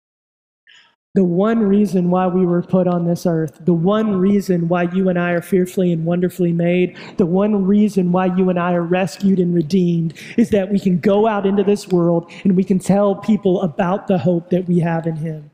The 1.14 1.24
one 1.24 1.60
reason 1.60 2.10
why 2.10 2.26
we 2.26 2.44
were 2.44 2.62
put 2.62 2.88
on 2.88 3.06
this 3.06 3.24
earth, 3.24 3.64
the 3.64 3.72
one 3.72 4.16
reason 4.16 4.66
why 4.66 4.84
you 4.84 5.08
and 5.08 5.18
I 5.18 5.30
are 5.30 5.42
fearfully 5.42 5.92
and 5.92 6.04
wonderfully 6.04 6.52
made, 6.52 6.96
the 7.18 7.26
one 7.26 7.64
reason 7.64 8.10
why 8.10 8.26
you 8.37 8.50
and 8.50 8.58
I 8.58 8.72
are 8.74 8.82
rescued 8.82 9.38
and 9.38 9.54
redeemed 9.54 10.14
is 10.37 10.50
that 10.50 10.72
we 10.72 10.80
can 10.80 10.98
go 10.98 11.28
out 11.28 11.46
into 11.46 11.62
this 11.62 11.87
world 11.88 12.32
and 12.42 12.56
we 12.56 12.64
can 12.64 12.80
tell 12.80 13.14
people 13.14 13.62
about 13.62 14.08
the 14.08 14.18
hope 14.18 14.50
that 14.50 14.66
we 14.66 14.80
have 14.80 15.06
in 15.06 15.14
Him. 15.14 15.50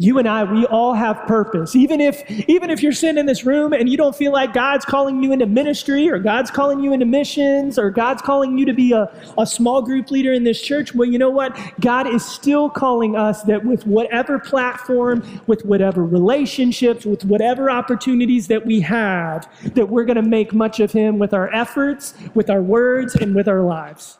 You 0.00 0.16
and 0.16 0.26
I, 0.26 0.44
we 0.44 0.64
all 0.64 0.94
have 0.94 1.26
purpose. 1.26 1.76
Even 1.76 2.00
if, 2.00 2.22
even 2.48 2.70
if 2.70 2.82
you're 2.82 2.90
sitting 2.90 3.18
in 3.18 3.26
this 3.26 3.44
room 3.44 3.74
and 3.74 3.86
you 3.86 3.98
don't 3.98 4.16
feel 4.16 4.32
like 4.32 4.54
God's 4.54 4.86
calling 4.86 5.22
you 5.22 5.30
into 5.30 5.44
ministry 5.44 6.08
or 6.08 6.18
God's 6.18 6.50
calling 6.50 6.80
you 6.80 6.94
into 6.94 7.04
missions 7.04 7.78
or 7.78 7.90
God's 7.90 8.22
calling 8.22 8.56
you 8.56 8.64
to 8.64 8.72
be 8.72 8.92
a, 8.92 9.12
a 9.36 9.44
small 9.44 9.82
group 9.82 10.10
leader 10.10 10.32
in 10.32 10.42
this 10.42 10.58
church, 10.62 10.94
well, 10.94 11.06
you 11.06 11.18
know 11.18 11.28
what? 11.28 11.54
God 11.80 12.06
is 12.06 12.24
still 12.24 12.70
calling 12.70 13.14
us 13.14 13.42
that 13.42 13.62
with 13.62 13.86
whatever 13.86 14.38
platform, 14.38 15.22
with 15.46 15.66
whatever 15.66 16.02
relationships, 16.02 17.04
with 17.04 17.26
whatever 17.26 17.70
opportunities 17.70 18.48
that 18.48 18.64
we 18.64 18.80
have, 18.80 19.50
that 19.74 19.90
we're 19.90 20.06
going 20.06 20.16
to 20.16 20.22
make 20.22 20.54
much 20.54 20.80
of 20.80 20.90
Him 20.90 21.18
with 21.18 21.34
our 21.34 21.52
efforts, 21.52 22.14
with 22.32 22.48
our 22.48 22.62
words, 22.62 23.16
and 23.16 23.34
with 23.34 23.48
our 23.48 23.60
lives. 23.60 24.19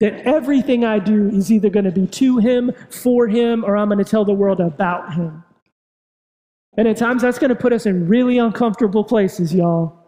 That 0.00 0.14
everything 0.26 0.84
I 0.84 0.98
do 0.98 1.28
is 1.28 1.52
either 1.52 1.68
going 1.68 1.84
to 1.84 1.90
be 1.90 2.06
to 2.06 2.38
him, 2.38 2.72
for 2.88 3.28
him, 3.28 3.64
or 3.64 3.76
I'm 3.76 3.88
going 3.88 4.02
to 4.02 4.10
tell 4.10 4.24
the 4.24 4.32
world 4.32 4.60
about 4.60 5.12
him. 5.12 5.44
And 6.76 6.88
at 6.88 6.96
times 6.96 7.22
that's 7.22 7.38
going 7.38 7.50
to 7.50 7.56
put 7.56 7.72
us 7.72 7.84
in 7.84 8.08
really 8.08 8.38
uncomfortable 8.38 9.04
places, 9.04 9.54
y'all. 9.54 9.98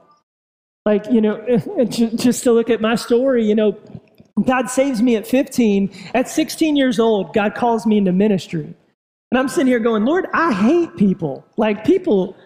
Like, 0.87 1.07
you 1.11 1.21
know, 1.21 1.45
just 1.89 2.43
to 2.45 2.53
look 2.53 2.71
at 2.71 2.81
my 2.81 2.95
story, 2.95 3.45
you 3.45 3.55
know, 3.55 3.79
God 4.45 4.71
saves 4.71 5.03
me 5.03 5.17
at 5.17 5.27
15. 5.27 5.93
At 6.15 6.29
16 6.29 6.77
years 6.77 6.99
old, 6.99 7.35
God 7.35 7.55
calls 7.55 7.87
me 7.87 7.99
into 7.99 8.13
ministry. 8.13 8.75
And 9.31 9.39
I'm 9.39 9.49
sitting 9.49 9.67
here 9.67 9.79
going, 9.79 10.05
Lord, 10.05 10.27
I 10.33 10.53
hate 10.53 10.97
people. 10.97 11.45
Like, 11.57 11.85
people 11.85 12.37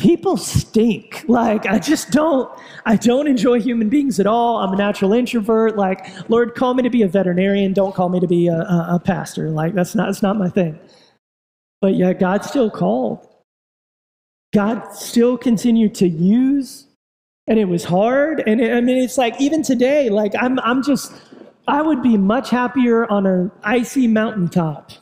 people 0.00 0.36
stink. 0.36 1.24
Like 1.28 1.66
I 1.66 1.78
just 1.78 2.10
don't 2.10 2.50
I 2.86 2.96
don't 2.96 3.28
enjoy 3.28 3.60
human 3.60 3.88
beings 3.88 4.18
at 4.18 4.26
all. 4.26 4.56
I'm 4.56 4.72
a 4.72 4.76
natural 4.76 5.12
introvert. 5.12 5.76
Like 5.76 6.06
Lord, 6.28 6.54
call 6.54 6.74
me 6.74 6.82
to 6.82 6.90
be 6.90 7.02
a 7.02 7.08
veterinarian. 7.08 7.72
Don't 7.72 7.94
call 7.94 8.08
me 8.08 8.18
to 8.18 8.26
be 8.26 8.48
a, 8.48 8.56
a, 8.56 8.86
a 8.94 8.98
pastor. 8.98 9.50
Like 9.50 9.74
that's 9.74 9.94
not 9.94 10.06
that's 10.06 10.22
not 10.22 10.36
my 10.36 10.48
thing. 10.48 10.78
But 11.80 11.94
yet 11.94 12.18
God 12.18 12.44
still 12.44 12.70
called. 12.70 13.26
God 14.52 14.92
still 14.92 15.38
continued 15.38 15.94
to 15.96 16.08
use, 16.08 16.86
and 17.46 17.58
it 17.58 17.66
was 17.66 17.84
hard. 17.84 18.42
And 18.46 18.60
it, 18.60 18.72
I 18.72 18.80
mean, 18.80 18.98
it's 18.98 19.16
like 19.16 19.40
even 19.40 19.62
today, 19.62 20.10
like 20.10 20.32
I'm 20.40 20.58
I'm 20.60 20.82
just 20.82 21.12
I 21.68 21.82
would 21.82 22.02
be 22.02 22.16
much 22.16 22.50
happier 22.50 23.10
on 23.10 23.26
an 23.26 23.52
icy 23.62 24.08
mountaintop 24.08 24.92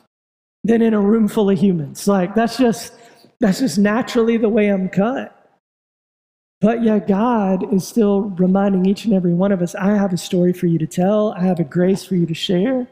than 0.64 0.82
in 0.82 0.92
a 0.92 1.00
room 1.00 1.28
full 1.28 1.48
of 1.48 1.58
humans. 1.58 2.06
Like 2.06 2.34
that's 2.34 2.58
just 2.58 2.92
that's 3.40 3.60
just 3.60 3.78
naturally 3.78 4.36
the 4.36 4.48
way 4.48 4.68
I'm 4.68 4.88
cut. 4.88 5.34
But 6.60 6.82
yet, 6.82 7.06
God 7.06 7.72
is 7.72 7.86
still 7.86 8.22
reminding 8.22 8.84
each 8.86 9.04
and 9.04 9.14
every 9.14 9.32
one 9.32 9.52
of 9.52 9.62
us 9.62 9.76
I 9.76 9.94
have 9.94 10.12
a 10.12 10.16
story 10.16 10.52
for 10.52 10.66
you 10.66 10.78
to 10.78 10.86
tell, 10.86 11.32
I 11.32 11.42
have 11.42 11.60
a 11.60 11.64
grace 11.64 12.04
for 12.04 12.16
you 12.16 12.26
to 12.26 12.34
share. 12.34 12.88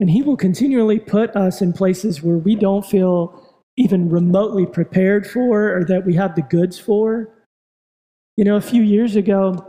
And 0.00 0.10
He 0.10 0.22
will 0.22 0.36
continually 0.36 0.98
put 0.98 1.36
us 1.36 1.60
in 1.60 1.74
places 1.74 2.22
where 2.22 2.38
we 2.38 2.56
don't 2.56 2.86
feel 2.86 3.38
even 3.76 4.08
remotely 4.08 4.66
prepared 4.66 5.26
for 5.26 5.76
or 5.76 5.84
that 5.84 6.06
we 6.06 6.14
have 6.14 6.34
the 6.34 6.42
goods 6.42 6.78
for. 6.78 7.28
You 8.36 8.44
know, 8.44 8.56
a 8.56 8.62
few 8.62 8.82
years 8.82 9.14
ago, 9.14 9.68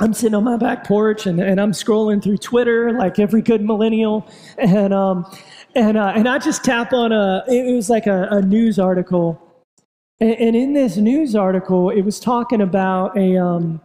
I'm 0.00 0.14
sitting 0.14 0.34
on 0.34 0.44
my 0.44 0.56
back 0.56 0.84
porch 0.84 1.26
and, 1.26 1.40
and 1.40 1.60
I'm 1.60 1.72
scrolling 1.72 2.22
through 2.22 2.38
Twitter 2.38 2.92
like 2.92 3.18
every 3.18 3.42
good 3.42 3.64
millennial. 3.64 4.28
And, 4.56 4.94
um, 4.94 5.26
and, 5.74 5.96
uh, 5.96 6.12
and 6.14 6.28
I 6.28 6.38
just 6.38 6.64
tap 6.64 6.92
on 6.92 7.12
a, 7.12 7.44
it 7.48 7.74
was 7.74 7.90
like 7.90 8.06
a, 8.06 8.28
a 8.30 8.42
news 8.42 8.78
article. 8.78 9.40
And, 10.20 10.34
and, 10.34 10.56
in 10.56 10.72
this 10.72 10.96
news 10.96 11.36
article, 11.36 11.90
it 11.90 12.02
was 12.02 12.18
talking 12.18 12.60
about 12.60 13.16
a, 13.16 13.36
um, 13.36 13.80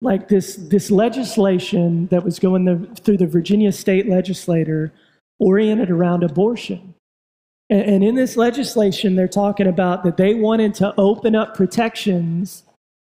like 0.00 0.28
this, 0.28 0.56
this 0.56 0.90
legislation 0.90 2.06
that 2.08 2.24
was 2.24 2.38
going 2.38 2.64
the, 2.64 2.86
through 3.02 3.18
the 3.18 3.26
Virginia 3.26 3.72
state 3.72 4.08
legislature, 4.08 4.92
oriented 5.38 5.90
around 5.90 6.22
abortion. 6.22 6.94
And, 7.70 7.82
and 7.82 8.04
in 8.04 8.14
this 8.14 8.36
legislation, 8.36 9.16
they're 9.16 9.28
talking 9.28 9.66
about 9.66 10.04
that 10.04 10.16
they 10.16 10.34
wanted 10.34 10.74
to 10.76 10.94
open 10.98 11.34
up 11.34 11.54
protections 11.54 12.64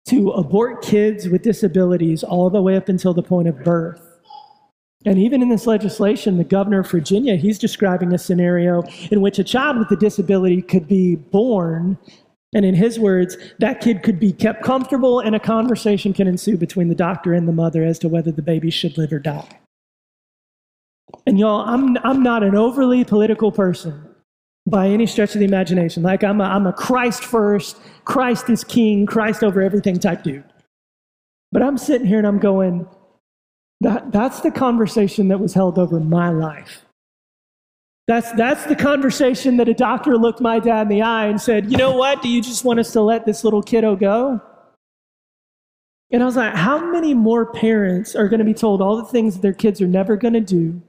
to 0.07 0.32
abort 0.32 0.82
kids 0.82 1.28
with 1.28 1.41
disabilities 1.41 2.24
all 2.24 2.49
the 2.49 2.61
way 2.61 2.76
up 2.76 2.89
until 2.89 3.13
the 3.13 3.24
point 3.24 3.47
of 3.47 3.63
birth. 3.63 4.11
And 5.06 5.18
even 5.18 5.41
in 5.41 5.49
this 5.49 5.68
legislation, 5.68 6.38
the 6.38 6.43
governor 6.43 6.82
of 6.82 6.91
Virginia, 6.91 7.36
he's 7.36 7.60
describing 7.60 8.14
a 8.14 8.18
scenario 8.20 8.84
in 9.12 9.22
which 9.22 9.39
a 9.39 9.43
child 9.43 9.78
with 9.78 9.91
a 9.91 9.95
disability 9.95 10.62
could 10.62 10.88
be 10.88 11.16
born 11.16 11.97
And 12.54 12.66
in 12.66 12.76
his 12.76 12.99
words, 12.99 13.38
that 13.60 13.80
kid 13.80 14.04
could 14.04 14.20
be 14.20 14.34
kept 14.34 14.64
comfortable 14.64 15.20
and 15.20 15.36
a 15.36 15.39
conversation 15.39 16.14
can 16.14 16.28
ensue 16.28 16.58
between 16.58 16.89
the 16.89 16.95
doctor 16.95 17.34
and 17.34 17.47
the 17.47 17.54
mother 17.54 17.84
as 17.84 17.97
to 17.99 18.10
whether 18.10 18.32
the 18.32 18.41
baby 18.41 18.70
should 18.70 18.97
live 18.97 19.14
or 19.14 19.20
die. 19.20 19.47
And 21.26 21.39
y'all, 21.39 21.62
I'm, 21.68 21.97
I'm 22.04 22.24
not 22.24 22.43
an 22.43 22.56
overly 22.56 23.04
political 23.06 23.52
person 23.52 24.04
by 24.68 24.88
any 24.88 25.08
stretch 25.08 25.36
of 25.36 25.39
the 25.39 25.45
imagination. 25.45 26.04
Like 26.04 26.24
I'm 26.24 26.41
a, 26.41 26.45
I'm 26.45 26.68
a 26.68 26.74
Christ 26.74 27.24
first, 27.24 27.78
Christ 28.06 28.49
is 28.49 28.64
king, 28.64 29.06
Christ 29.06 29.43
over 29.43 29.62
everything 29.62 29.99
type 29.99 30.24
dude. 30.24 30.43
But 31.52 31.64
I'm 31.64 31.78
sitting 31.78 32.08
here 32.08 32.18
and 32.18 32.28
I'm 32.28 32.39
going, 32.39 32.88
that, 33.82 34.11
that's 34.11 34.41
the 34.41 34.51
conversation 34.51 35.27
that 35.29 35.39
was 35.39 35.53
held 35.53 35.79
over 35.79 35.99
my 35.99 36.29
life. 36.29 36.86
That's, 38.07 38.32
that's 38.34 38.65
the 38.65 38.75
conversation 38.75 39.57
that 39.57 39.67
a 39.67 39.73
doctor 39.73 40.17
looked 40.17 40.39
my 40.39 40.59
dad 40.59 40.84
in 40.84 40.88
the 40.89 41.01
eye 41.01 41.25
and 41.25 41.41
said, 41.41 41.71
You 41.71 41.77
know 41.77 41.95
what? 41.95 42.21
Do 42.21 42.29
you 42.29 42.41
just 42.41 42.63
want 42.63 42.79
us 42.79 42.91
to 42.93 43.01
let 43.01 43.25
this 43.25 43.43
little 43.43 43.63
kiddo 43.63 43.95
go? 43.95 44.39
And 46.11 46.21
I 46.21 46.25
was 46.25 46.36
like, 46.36 46.53
How 46.53 46.91
many 46.91 47.15
more 47.15 47.51
parents 47.51 48.15
are 48.15 48.27
going 48.27 48.39
to 48.39 48.45
be 48.45 48.53
told 48.53 48.82
all 48.82 48.97
the 48.97 49.05
things 49.05 49.36
that 49.36 49.41
their 49.41 49.53
kids 49.53 49.82
are 49.82 49.88
never 49.88 50.15
going 50.15 50.34
to 50.36 50.41
do, 50.41 50.79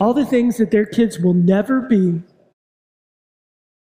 all 0.00 0.14
the 0.14 0.26
things 0.26 0.56
that 0.56 0.72
their 0.72 0.86
kids 0.86 1.20
will 1.20 1.34
never 1.34 1.80
be? 1.80 2.22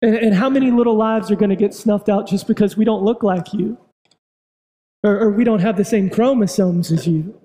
And, 0.02 0.16
and 0.16 0.36
how 0.36 0.50
many 0.50 0.70
little 0.70 0.96
lives 0.96 1.32
are 1.32 1.38
going 1.38 1.50
to 1.50 1.56
get 1.56 1.74
snuffed 1.74 2.10
out 2.10 2.28
just 2.28 2.46
because 2.46 2.76
we 2.76 2.84
don't 2.84 3.04
look 3.04 3.24
like 3.24 3.54
you? 3.54 3.78
Or, 5.02 5.18
or 5.18 5.32
we 5.32 5.46
don't 5.46 5.60
have 5.60 5.78
the 5.78 5.86
same 5.86 6.10
chromosomes 6.10 6.92
as 6.92 7.08
you? 7.08 7.40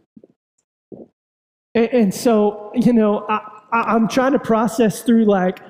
And, 1.75 1.89
and 1.93 2.15
so, 2.15 2.71
you 2.75 2.93
know, 2.93 3.27
I, 3.29 3.41
I'm 3.73 4.09
trying 4.09 4.33
to 4.33 4.39
process 4.39 5.03
through 5.03 5.25
like, 5.25 5.61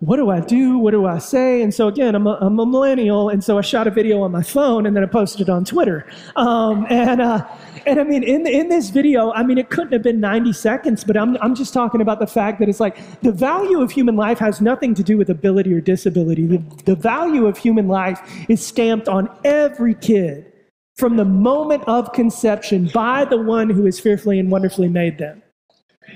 what 0.00 0.16
do 0.16 0.30
I 0.30 0.40
do? 0.40 0.78
What 0.78 0.90
do 0.90 1.06
I 1.06 1.18
say? 1.18 1.62
And 1.62 1.72
so 1.72 1.88
again, 1.88 2.14
I'm 2.14 2.26
a, 2.26 2.36
I'm 2.40 2.58
a 2.58 2.66
millennial, 2.66 3.30
and 3.30 3.42
so 3.42 3.58
I 3.58 3.62
shot 3.62 3.86
a 3.86 3.90
video 3.90 4.22
on 4.22 4.32
my 4.32 4.42
phone 4.42 4.86
and 4.86 4.94
then 4.94 5.02
I 5.02 5.06
posted 5.06 5.42
it 5.42 5.48
on 5.48 5.64
Twitter. 5.64 6.06
Um, 6.36 6.86
and 6.90 7.22
uh, 7.22 7.46
and 7.86 8.00
I 8.00 8.04
mean, 8.04 8.22
in 8.22 8.46
in 8.46 8.68
this 8.68 8.90
video, 8.90 9.32
I 9.32 9.42
mean, 9.44 9.56
it 9.56 9.70
couldn't 9.70 9.92
have 9.92 10.02
been 10.02 10.20
90 10.20 10.52
seconds, 10.52 11.04
but 11.04 11.16
I'm 11.16 11.36
I'm 11.40 11.54
just 11.54 11.72
talking 11.72 12.00
about 12.00 12.18
the 12.18 12.26
fact 12.26 12.58
that 12.60 12.68
it's 12.68 12.80
like 12.80 12.98
the 13.20 13.32
value 13.32 13.80
of 13.80 13.90
human 13.90 14.16
life 14.16 14.38
has 14.40 14.60
nothing 14.60 14.94
to 14.94 15.02
do 15.02 15.16
with 15.16 15.30
ability 15.30 15.72
or 15.72 15.80
disability. 15.80 16.46
The, 16.46 16.58
the 16.84 16.96
value 16.96 17.46
of 17.46 17.56
human 17.56 17.88
life 17.88 18.20
is 18.48 18.64
stamped 18.64 19.08
on 19.08 19.30
every 19.44 19.94
kid 19.94 20.52
from 20.96 21.16
the 21.16 21.24
moment 21.24 21.82
of 21.86 22.12
conception 22.12 22.88
by 22.92 23.24
the 23.24 23.38
one 23.38 23.70
who 23.70 23.84
has 23.86 23.98
fearfully 23.98 24.38
and 24.38 24.50
wonderfully 24.50 24.88
made 24.88 25.18
them. 25.18 25.43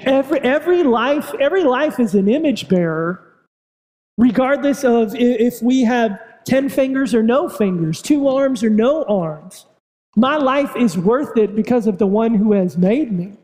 Every, 0.03 0.41
every 0.41 0.83
life, 0.83 1.33
every 1.41 1.65
life 1.65 1.99
is 1.99 2.15
an 2.15 2.29
image 2.29 2.69
bearer, 2.69 3.23
regardless 4.17 4.85
of 4.85 5.15
if 5.15 5.61
we 5.63 5.83
have 5.83 6.19
10 6.45 6.69
fingers 6.69 7.15
or 7.15 7.23
no 7.23 7.49
fingers, 7.49 8.01
two 8.01 8.29
arms 8.29 8.63
or 8.63 8.71
no 8.71 9.05
arms. 9.05 9.67
My 10.17 10.37
life 10.37 10.75
is 10.77 10.97
worth 10.97 11.37
it 11.37 11.55
because 11.55 11.87
of 11.87 11.99
the 11.99 12.07
one 12.07 12.35
who 12.35 12.53
has 12.53 12.77
made 12.77 13.13
me. 13.13 13.35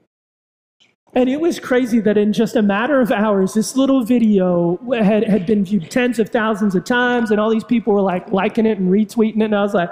And 1.15 1.29
it 1.29 1.41
was 1.41 1.61
crazy 1.61 2.01
that 2.01 2.17
in 2.17 2.33
just 2.33 2.57
a 2.57 2.63
matter 2.63 3.01
of 3.01 3.13
hours, 3.13 3.55
this 3.55 3.77
little 3.77 4.05
video 4.05 4.79
had, 4.93 5.23
had 5.25 5.47
been 5.47 5.65
viewed 5.65 5.89
tens 5.91 6.19
of 6.19 6.31
thousands 6.31 6.75
of 6.75 6.85
times, 6.85 7.31
and 7.31 7.39
all 7.39 7.51
these 7.51 7.63
people 7.63 7.93
were 7.93 8.01
like 8.01 8.33
liking 8.33 8.67
it 8.67 8.79
and 8.79 8.91
retweeting 8.91 9.37
it. 9.37 9.45
And 9.45 9.55
I 9.55 9.63
was 9.63 9.75
like, 9.75 9.91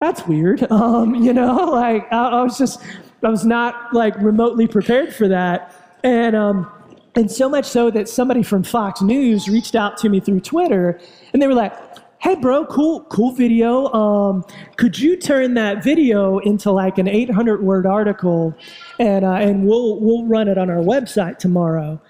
that's 0.00 0.26
weird. 0.26 0.66
Um, 0.70 1.14
you 1.16 1.34
know, 1.34 1.54
like 1.72 2.10
I, 2.12 2.28
I 2.28 2.42
was 2.42 2.56
just, 2.56 2.80
I 3.22 3.28
was 3.28 3.44
not 3.44 3.92
like 3.92 4.16
remotely 4.16 4.66
prepared 4.66 5.14
for 5.14 5.28
that. 5.28 5.74
And, 6.04 6.36
um, 6.36 6.70
and 7.14 7.30
so 7.30 7.48
much 7.48 7.64
so 7.64 7.90
that 7.90 8.08
somebody 8.08 8.42
from 8.42 8.62
Fox 8.62 9.02
News 9.02 9.48
reached 9.48 9.74
out 9.74 9.96
to 9.98 10.08
me 10.08 10.20
through 10.20 10.40
Twitter 10.40 11.00
and 11.32 11.42
they 11.42 11.46
were 11.46 11.54
like, 11.54 11.72
hey 12.20 12.34
bro 12.34 12.64
cool 12.66 13.02
cool 13.04 13.32
video. 13.32 13.86
Um, 13.92 14.44
could 14.76 14.98
you 14.98 15.16
turn 15.16 15.54
that 15.54 15.82
video 15.82 16.38
into 16.38 16.70
like 16.70 16.98
an 16.98 17.08
800 17.08 17.62
word 17.62 17.86
article? 17.86 18.56
And, 18.98 19.24
uh, 19.24 19.32
and 19.32 19.66
we'll, 19.66 20.00
we'll 20.00 20.24
run 20.24 20.48
it 20.48 20.58
on 20.58 20.70
our 20.70 20.78
website 20.78 21.38
tomorrow 21.38 22.00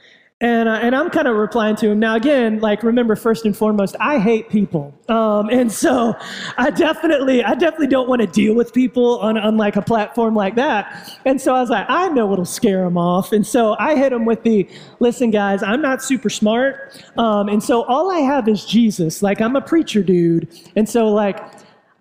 and, 0.40 0.68
uh, 0.68 0.78
and 0.80 0.94
I'm 0.94 1.10
kind 1.10 1.26
of 1.26 1.36
replying 1.36 1.74
to 1.76 1.90
him. 1.90 1.98
Now, 1.98 2.14
again, 2.14 2.60
like, 2.60 2.84
remember, 2.84 3.16
first 3.16 3.44
and 3.44 3.56
foremost, 3.56 3.96
I 3.98 4.20
hate 4.20 4.48
people. 4.48 4.94
Um, 5.08 5.48
and 5.50 5.70
so 5.70 6.14
I 6.56 6.70
definitely, 6.70 7.42
I 7.42 7.54
definitely 7.54 7.88
don't 7.88 8.08
want 8.08 8.20
to 8.20 8.28
deal 8.28 8.54
with 8.54 8.72
people 8.72 9.18
on, 9.18 9.36
on 9.36 9.56
like 9.56 9.74
a 9.74 9.82
platform 9.82 10.36
like 10.36 10.54
that. 10.54 11.18
And 11.24 11.40
so 11.40 11.56
I 11.56 11.60
was 11.60 11.70
like, 11.70 11.86
I 11.88 12.08
know 12.10 12.26
what'll 12.26 12.44
scare 12.44 12.84
them 12.84 12.96
off. 12.96 13.32
And 13.32 13.44
so 13.44 13.74
I 13.80 13.96
hit 13.96 14.12
him 14.12 14.24
with 14.24 14.44
the, 14.44 14.68
listen, 15.00 15.32
guys, 15.32 15.60
I'm 15.60 15.82
not 15.82 16.04
super 16.04 16.30
smart. 16.30 17.02
Um, 17.16 17.48
and 17.48 17.60
so 17.60 17.82
all 17.84 18.12
I 18.12 18.20
have 18.20 18.46
is 18.46 18.64
Jesus. 18.64 19.22
Like, 19.22 19.40
I'm 19.40 19.56
a 19.56 19.60
preacher 19.60 20.04
dude. 20.04 20.48
And 20.76 20.88
so, 20.88 21.08
like, 21.08 21.40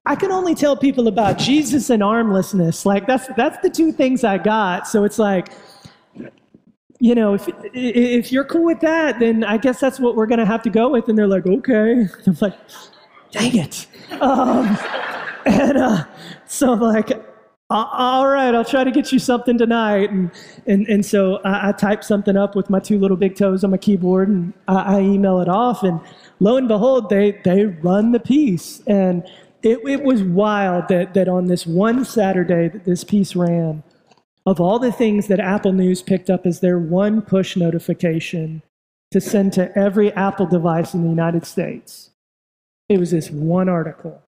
I 0.05 0.15
can 0.15 0.31
only 0.31 0.53
tell 0.53 0.77
people 0.77 1.07
about 1.07 1.39
Jesus 1.39 1.89
and 1.89 2.03
armlessness. 2.03 2.85
Like, 2.85 3.07
that's, 3.07 3.27
that's 3.35 3.57
the 3.63 3.69
two 3.69 3.91
things 3.91 4.23
I 4.23 4.37
got. 4.37 4.87
So 4.87 5.03
it's 5.05 5.17
like, 5.19 5.49
you 6.99 7.15
know, 7.15 7.35
if 7.35 7.47
if 7.73 8.31
you're 8.31 8.45
cool 8.45 8.65
with 8.65 8.79
that, 8.81 9.19
then 9.19 9.43
I 9.43 9.57
guess 9.57 9.79
that's 9.79 9.99
what 9.99 10.15
we're 10.15 10.25
going 10.25 10.39
to 10.39 10.45
have 10.45 10.63
to 10.63 10.69
go 10.69 10.89
with. 10.89 11.07
And 11.09 11.17
they're 11.17 11.27
like, 11.27 11.45
okay. 11.45 12.07
I'm 12.27 12.37
like, 12.41 12.55
dang 13.31 13.55
it. 13.55 13.87
Um, 14.19 14.77
and 15.45 15.77
uh, 15.77 16.05
so 16.45 16.73
I'm 16.73 16.79
like, 16.79 17.11
all 17.69 18.27
right, 18.27 18.55
I'll 18.55 18.63
try 18.63 18.85
to 18.85 18.91
get 18.91 19.11
you 19.11 19.19
something 19.19 19.57
tonight. 19.57 20.09
And, 20.09 20.31
and, 20.67 20.87
and 20.87 21.05
so 21.05 21.37
I, 21.43 21.69
I 21.69 21.71
type 21.73 22.03
something 22.03 22.37
up 22.37 22.55
with 22.55 22.69
my 22.69 22.79
two 22.79 22.97
little 22.97 23.17
big 23.17 23.35
toes 23.35 23.63
on 23.63 23.71
my 23.71 23.77
keyboard 23.77 24.29
and 24.29 24.53
I, 24.67 24.97
I 24.97 25.01
email 25.01 25.41
it 25.41 25.49
off. 25.49 25.83
And 25.83 25.99
lo 26.39 26.55
and 26.55 26.67
behold, 26.67 27.09
they, 27.09 27.39
they 27.43 27.65
run 27.65 28.13
the 28.13 28.19
piece. 28.21 28.81
And 28.87 29.23
it, 29.63 29.79
it 29.85 30.03
was 30.03 30.23
wild 30.23 30.87
that, 30.87 31.13
that 31.13 31.27
on 31.27 31.47
this 31.47 31.67
one 31.67 32.05
Saturday 32.05 32.69
that 32.69 32.85
this 32.85 33.03
piece 33.03 33.35
ran, 33.35 33.83
of 34.47 34.61
all 34.61 34.79
the 34.79 34.93
things 34.93 35.27
that 35.27 35.41
Apple 35.41 35.73
News 35.73 36.01
picked 36.01 36.29
up 36.29 36.45
as 36.45 36.61
their 36.61 36.79
one 36.79 37.21
push 37.21 37.57
notification 37.57 38.63
to 39.11 39.19
send 39.19 39.51
to 39.53 39.77
every 39.77 40.11
Apple 40.13 40.45
device 40.45 40.93
in 40.93 41.03
the 41.03 41.09
United 41.09 41.45
States, 41.45 42.11
it 42.87 42.97
was 42.97 43.11
this 43.11 43.29
one 43.29 43.67
article 43.67 44.23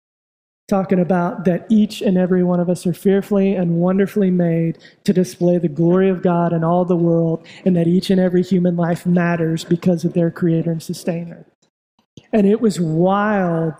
talking 0.68 1.00
about 1.00 1.46
that 1.46 1.66
each 1.70 2.02
and 2.02 2.18
every 2.18 2.44
one 2.44 2.60
of 2.60 2.70
us 2.70 2.86
are 2.86 2.94
fearfully 2.94 3.56
and 3.56 3.78
wonderfully 3.78 4.30
made 4.30 4.78
to 5.06 5.14
display 5.14 5.58
the 5.58 5.70
glory 5.70 6.10
of 6.10 6.22
God 6.22 6.52
in 6.52 6.66
all 6.66 6.84
the 6.84 6.98
world, 6.98 7.48
and 7.64 7.76
that 7.78 7.88
each 7.88 8.10
and 8.10 8.20
every 8.20 8.44
human 8.44 8.76
life 8.76 9.06
matters 9.06 9.64
because 9.64 10.04
of 10.04 10.14
their 10.14 10.30
creator 10.30 10.70
and 10.70 10.84
sustainer. 10.84 11.46
And 12.34 12.46
it 12.46 12.60
was 12.60 12.78
wild 12.78 13.74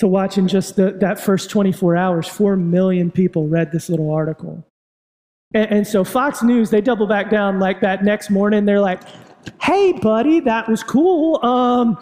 to 0.00 0.06
watch 0.06 0.36
in 0.36 0.48
just 0.48 0.76
the, 0.76 0.92
that 1.00 1.18
first 1.18 1.48
24 1.48 1.96
hours, 1.96 2.28
4 2.28 2.56
million 2.56 3.10
people 3.10 3.48
read 3.48 3.72
this 3.72 3.88
little 3.88 4.12
article. 4.12 4.64
And, 5.54 5.70
and 5.70 5.86
so 5.86 6.04
Fox 6.04 6.42
News, 6.42 6.70
they 6.70 6.80
double 6.80 7.06
back 7.06 7.30
down 7.30 7.58
like 7.58 7.80
that 7.80 8.04
next 8.04 8.30
morning. 8.30 8.64
They're 8.64 8.80
like, 8.80 9.02
hey, 9.60 9.92
buddy, 9.92 10.40
that 10.40 10.68
was 10.68 10.82
cool. 10.82 11.44
Um, 11.44 11.98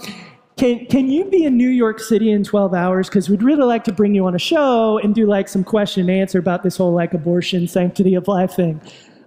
can, 0.57 0.85
can 0.87 1.09
you 1.09 1.25
be 1.25 1.45
in 1.45 1.57
New 1.57 1.71
York 1.71 2.01
City 2.01 2.31
in 2.31 2.45
12 2.45 2.75
hours? 2.75 3.09
Because 3.09 3.31
we'd 3.31 3.43
really 3.43 3.65
like 3.65 3.83
to 3.85 3.93
bring 3.93 4.15
you 4.15 4.27
on 4.27 4.35
a 4.35 4.39
show 4.39 4.99
and 4.99 5.15
do 5.15 5.27
like 5.27 5.49
some 5.49 5.65
question 5.65 6.03
and 6.03 6.11
answer 6.11 6.39
about 6.39 6.63
this 6.63 6.77
whole 6.77 6.93
like 6.93 7.15
abortion, 7.15 7.67
sanctity 7.67 8.15
of 8.15 8.29
life 8.29 8.53
thing. 8.53 8.81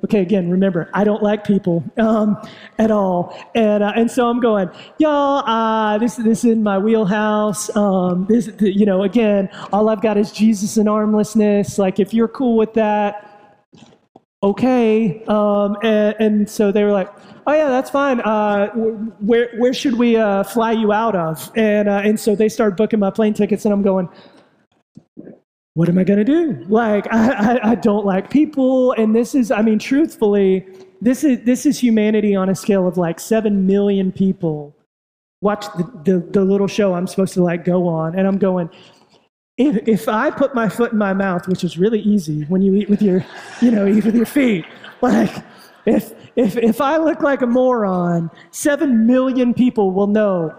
Okay, 0.03 0.19
again, 0.19 0.49
remember, 0.49 0.89
I 0.93 1.05
don't 1.05 1.23
like 1.23 1.45
people 1.45 1.81
um, 1.97 2.37
at 2.77 2.91
all, 2.91 3.39
and 3.55 3.81
uh, 3.81 3.93
and 3.95 4.11
so 4.11 4.29
I'm 4.29 4.41
going, 4.41 4.69
y'all. 4.97 5.47
Uh, 5.47 5.97
this 5.97 6.17
this 6.17 6.43
is 6.43 6.51
in 6.51 6.61
my 6.61 6.77
wheelhouse. 6.77 7.73
Um, 7.77 8.25
this, 8.27 8.49
you 8.59 8.85
know, 8.85 9.03
again, 9.03 9.49
all 9.71 9.87
I've 9.87 10.01
got 10.01 10.17
is 10.17 10.33
Jesus 10.33 10.75
and 10.75 10.89
armlessness. 10.89 11.79
Like, 11.79 12.01
if 12.01 12.13
you're 12.13 12.27
cool 12.27 12.57
with 12.57 12.73
that, 12.73 13.32
okay. 14.43 15.23
Um, 15.25 15.77
and, 15.81 16.15
and, 16.19 16.49
so 16.49 16.71
they 16.71 16.83
were 16.83 16.91
like, 16.91 17.09
oh 17.47 17.53
yeah, 17.53 17.69
that's 17.69 17.89
fine. 17.89 18.19
Uh, 18.21 18.67
where, 19.19 19.49
where 19.57 19.73
should 19.73 19.97
we 19.97 20.17
uh, 20.17 20.43
fly 20.43 20.73
you 20.73 20.91
out 20.91 21.15
of? 21.15 21.51
And, 21.55 21.87
uh, 21.87 22.01
and 22.03 22.19
so 22.19 22.35
they 22.35 22.49
started 22.49 22.75
booking 22.75 22.99
my 22.99 23.09
plane 23.09 23.33
tickets 23.33 23.65
and 23.65 23.73
I'm 23.73 23.81
going, 23.81 24.09
what 25.75 25.89
am 25.89 25.97
I 25.97 26.03
going 26.03 26.19
to 26.19 26.25
do? 26.25 26.65
Like, 26.67 27.11
I, 27.11 27.31
I, 27.31 27.71
I, 27.71 27.75
don't 27.75 28.05
like 28.05 28.29
people. 28.29 28.91
And 28.91 29.15
this 29.15 29.33
is, 29.33 29.49
I 29.49 29.63
mean, 29.63 29.79
truthfully, 29.79 30.67
this 31.01 31.23
is, 31.23 31.43
this 31.45 31.65
is 31.65 31.79
humanity 31.79 32.35
on 32.35 32.49
a 32.49 32.55
scale 32.55 32.87
of 32.87 32.97
like 32.97 33.19
7 33.19 33.65
million 33.65 34.11
people 34.11 34.75
watch 35.43 35.65
the, 35.75 35.83
the, 36.05 36.19
the 36.31 36.41
little 36.41 36.67
show 36.67 36.93
I'm 36.93 37.05
supposed 37.05 37.33
to 37.33 37.43
like 37.43 37.65
go 37.65 37.87
on. 37.87 38.17
And 38.17 38.25
I'm 38.25 38.37
going, 38.37 38.69
if, 39.57 39.87
if 39.87 40.07
I 40.07 40.31
put 40.31 40.55
my 40.55 40.67
foot 40.67 40.93
in 40.93 40.97
my 40.97 41.13
mouth, 41.13 41.47
which 41.47 41.63
is 41.63 41.77
really 41.77 41.99
easy 41.99 42.43
when 42.45 42.61
you 42.61 42.73
eat 42.75 42.89
with 42.89 43.01
your, 43.01 43.25
you 43.61 43.71
know, 43.71 43.87
eat 43.87 44.03
with 44.03 44.15
your 44.15 44.25
feet, 44.25 44.65
like 45.01 45.31
if, 45.85 46.13
if, 46.35 46.57
if 46.57 46.81
I 46.81 46.97
look 46.97 47.21
like 47.21 47.41
a 47.41 47.47
moron, 47.47 48.31
seven 48.51 49.05
million 49.05 49.53
people 49.53 49.91
will 49.91 50.07
know 50.07 50.55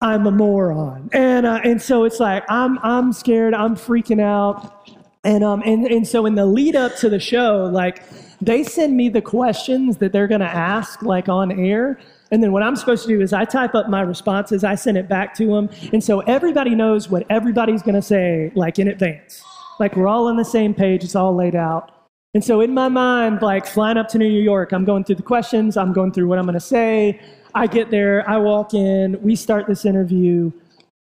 I'm 0.00 0.26
a 0.26 0.30
moron. 0.30 1.10
And, 1.12 1.46
uh, 1.46 1.60
and 1.64 1.82
so 1.82 2.04
it's 2.04 2.20
like, 2.20 2.44
I'm, 2.48 2.78
I'm 2.84 3.12
scared, 3.12 3.54
I'm 3.54 3.74
freaking 3.74 4.20
out. 4.20 4.88
And, 5.24 5.42
um, 5.42 5.62
and, 5.66 5.86
and 5.86 6.06
so 6.06 6.24
in 6.26 6.36
the 6.36 6.46
lead 6.46 6.76
up 6.76 6.94
to 6.96 7.10
the 7.10 7.18
show, 7.18 7.68
like 7.72 8.04
they 8.40 8.62
send 8.62 8.96
me 8.96 9.08
the 9.08 9.20
questions 9.20 9.96
that 9.96 10.12
they're 10.12 10.28
going 10.28 10.40
to 10.40 10.46
ask, 10.46 11.02
like 11.02 11.28
on 11.28 11.50
air. 11.50 11.98
And 12.30 12.42
then 12.42 12.52
what 12.52 12.62
I'm 12.62 12.76
supposed 12.76 13.02
to 13.02 13.08
do 13.08 13.20
is 13.20 13.32
I 13.32 13.44
type 13.44 13.74
up 13.74 13.88
my 13.88 14.02
responses, 14.02 14.64
I 14.64 14.74
send 14.74 14.98
it 14.98 15.08
back 15.08 15.34
to 15.36 15.46
them. 15.46 15.70
And 15.92 16.02
so 16.02 16.20
everybody 16.20 16.74
knows 16.74 17.08
what 17.08 17.24
everybody's 17.30 17.82
going 17.82 17.94
to 17.94 18.02
say, 18.02 18.52
like 18.54 18.78
in 18.78 18.88
advance. 18.88 19.42
Like 19.80 19.96
we're 19.96 20.08
all 20.08 20.26
on 20.26 20.36
the 20.36 20.44
same 20.44 20.74
page, 20.74 21.04
it's 21.04 21.16
all 21.16 21.34
laid 21.34 21.54
out. 21.54 21.92
And 22.34 22.44
so 22.44 22.60
in 22.60 22.74
my 22.74 22.88
mind, 22.88 23.40
like 23.40 23.66
flying 23.66 23.96
up 23.96 24.08
to 24.08 24.18
New 24.18 24.26
York, 24.26 24.72
I'm 24.72 24.84
going 24.84 25.04
through 25.04 25.16
the 25.16 25.22
questions, 25.22 25.76
I'm 25.76 25.92
going 25.92 26.12
through 26.12 26.28
what 26.28 26.38
I'm 26.38 26.44
going 26.44 26.54
to 26.54 26.60
say. 26.60 27.20
I 27.54 27.66
get 27.66 27.90
there, 27.90 28.28
I 28.28 28.36
walk 28.36 28.74
in, 28.74 29.20
we 29.22 29.34
start 29.34 29.66
this 29.66 29.86
interview. 29.86 30.52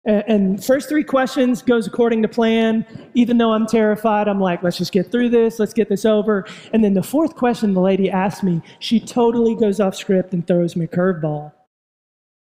And 0.06 0.64
first 0.64 0.88
three 0.88 1.02
questions 1.02 1.62
goes 1.62 1.88
according 1.88 2.22
to 2.22 2.28
plan. 2.28 2.86
Even 3.14 3.38
though 3.38 3.52
I'm 3.52 3.66
terrified, 3.66 4.28
I'm 4.28 4.40
like, 4.40 4.62
let's 4.62 4.78
just 4.78 4.92
get 4.92 5.10
through 5.10 5.30
this. 5.30 5.58
Let's 5.58 5.72
get 5.72 5.88
this 5.88 6.04
over. 6.04 6.46
And 6.72 6.84
then 6.84 6.94
the 6.94 7.02
fourth 7.02 7.34
question 7.34 7.74
the 7.74 7.80
lady 7.80 8.08
asked 8.08 8.44
me, 8.44 8.62
she 8.78 9.00
totally 9.00 9.56
goes 9.56 9.80
off 9.80 9.96
script 9.96 10.32
and 10.32 10.46
throws 10.46 10.76
me 10.76 10.84
a 10.84 10.88
curveball. 10.88 11.52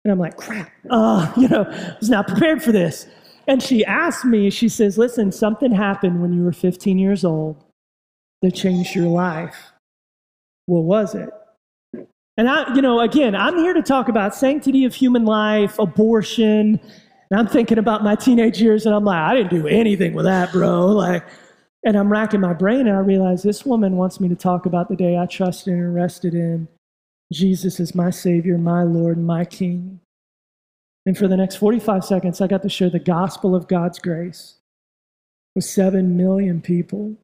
And 0.04 0.12
I'm 0.12 0.18
like, 0.18 0.38
crap, 0.38 0.72
uh, 0.90 1.32
you 1.38 1.48
know, 1.48 1.66
I 1.66 1.98
was 2.00 2.10
not 2.10 2.28
prepared 2.28 2.64
for 2.64 2.72
this. 2.72 3.06
And 3.48 3.62
she 3.62 3.86
asked 3.86 4.26
me, 4.26 4.50
she 4.50 4.68
says, 4.68 4.98
listen, 4.98 5.32
something 5.32 5.72
happened 5.72 6.20
when 6.20 6.34
you 6.34 6.44
were 6.44 6.54
15 6.54 6.98
years 6.98 7.24
old 7.24 7.64
that 8.42 8.56
changed 8.56 8.96
your 8.96 9.08
life. 9.08 9.72
What 10.66 10.84
was 10.84 11.14
it? 11.14 11.30
And 12.38 12.50
I, 12.50 12.74
you 12.74 12.82
know, 12.82 13.02
again, 13.02 13.36
I'm 13.36 13.58
here 13.58 13.74
to 13.74 13.84
talk 13.84 14.10
about 14.10 14.34
sanctity 14.34 14.86
of 14.86 14.96
human 14.96 15.26
life, 15.26 15.78
abortion, 15.78 16.80
and 17.32 17.40
I'm 17.40 17.48
thinking 17.48 17.78
about 17.78 18.04
my 18.04 18.16
teenage 18.16 18.62
years 18.62 18.86
and 18.86 18.94
I'm 18.94 19.06
like, 19.06 19.18
I 19.18 19.34
didn't 19.34 19.52
do 19.52 19.66
anything 19.66 20.14
with 20.14 20.26
that, 20.26 20.52
bro. 20.52 20.88
Like, 20.88 21.26
and 21.86 21.96
I'm 21.96 22.12
racking 22.12 22.42
my 22.42 22.54
brain 22.54 22.82
and 22.82 22.92
I 22.96 23.00
realize 23.00 23.42
this 23.42 23.66
woman 23.66 23.96
wants 23.96 24.20
me 24.20 24.28
to 24.28 24.36
talk 24.36 24.66
about 24.66 24.90
the 24.90 24.98
day 24.98 25.18
I 25.18 25.26
trusted 25.26 25.74
and 25.74 25.96
rested 25.96 26.34
in 26.34 26.68
Jesus 27.32 27.80
as 27.80 27.96
my 27.96 28.10
Savior, 28.10 28.58
my 28.58 28.84
Lord, 28.84 29.18
my 29.18 29.46
King. 29.46 30.02
And 31.06 31.18
for 31.18 31.30
the 31.30 31.38
next 31.38 31.56
45 31.56 32.04
seconds, 32.04 32.42
I 32.42 32.48
got 32.48 32.64
to 32.64 32.70
share 32.70 32.90
the 32.90 33.00
gospel 33.00 33.56
of 33.56 33.70
God's 33.70 33.98
grace 33.98 34.58
with 35.56 35.64
7 35.64 36.18
million 36.18 36.62
people. 36.62 37.16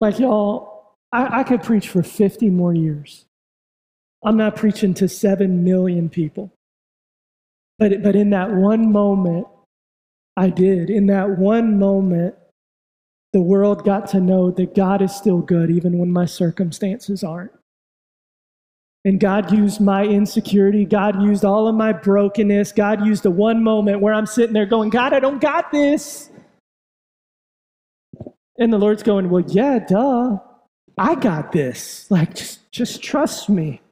Like, 0.00 0.20
y'all, 0.20 0.94
I, 1.12 1.40
I 1.40 1.42
could 1.42 1.64
preach 1.64 1.88
for 1.88 2.02
50 2.02 2.48
more 2.50 2.72
years. 2.72 3.24
I'm 4.24 4.36
not 4.36 4.54
preaching 4.54 4.94
to 4.94 5.08
7 5.08 5.64
million 5.64 6.08
people. 6.08 6.52
But, 7.78 8.02
but 8.02 8.16
in 8.16 8.30
that 8.30 8.52
one 8.52 8.90
moment, 8.90 9.46
I 10.36 10.50
did. 10.50 10.90
In 10.90 11.06
that 11.06 11.38
one 11.38 11.78
moment, 11.78 12.34
the 13.32 13.40
world 13.40 13.84
got 13.84 14.08
to 14.10 14.20
know 14.20 14.50
that 14.52 14.74
God 14.74 15.02
is 15.02 15.14
still 15.14 15.40
good, 15.40 15.70
even 15.70 15.98
when 15.98 16.10
my 16.10 16.24
circumstances 16.24 17.22
aren't. 17.22 17.52
And 19.04 19.20
God 19.20 19.52
used 19.52 19.80
my 19.80 20.04
insecurity. 20.04 20.84
God 20.84 21.22
used 21.22 21.44
all 21.44 21.68
of 21.68 21.74
my 21.74 21.92
brokenness. 21.92 22.72
God 22.72 23.06
used 23.06 23.22
the 23.22 23.30
one 23.30 23.62
moment 23.62 24.00
where 24.00 24.12
I'm 24.12 24.26
sitting 24.26 24.52
there 24.52 24.66
going, 24.66 24.90
God, 24.90 25.12
I 25.12 25.20
don't 25.20 25.40
got 25.40 25.70
this. 25.70 26.30
And 28.58 28.72
the 28.72 28.78
Lord's 28.78 29.02
going, 29.02 29.30
Well, 29.30 29.44
yeah, 29.46 29.78
duh. 29.78 30.38
I 30.98 31.14
got 31.14 31.52
this. 31.52 32.10
Like, 32.10 32.34
just, 32.34 32.70
just 32.72 33.02
trust 33.02 33.48
me. 33.48 33.82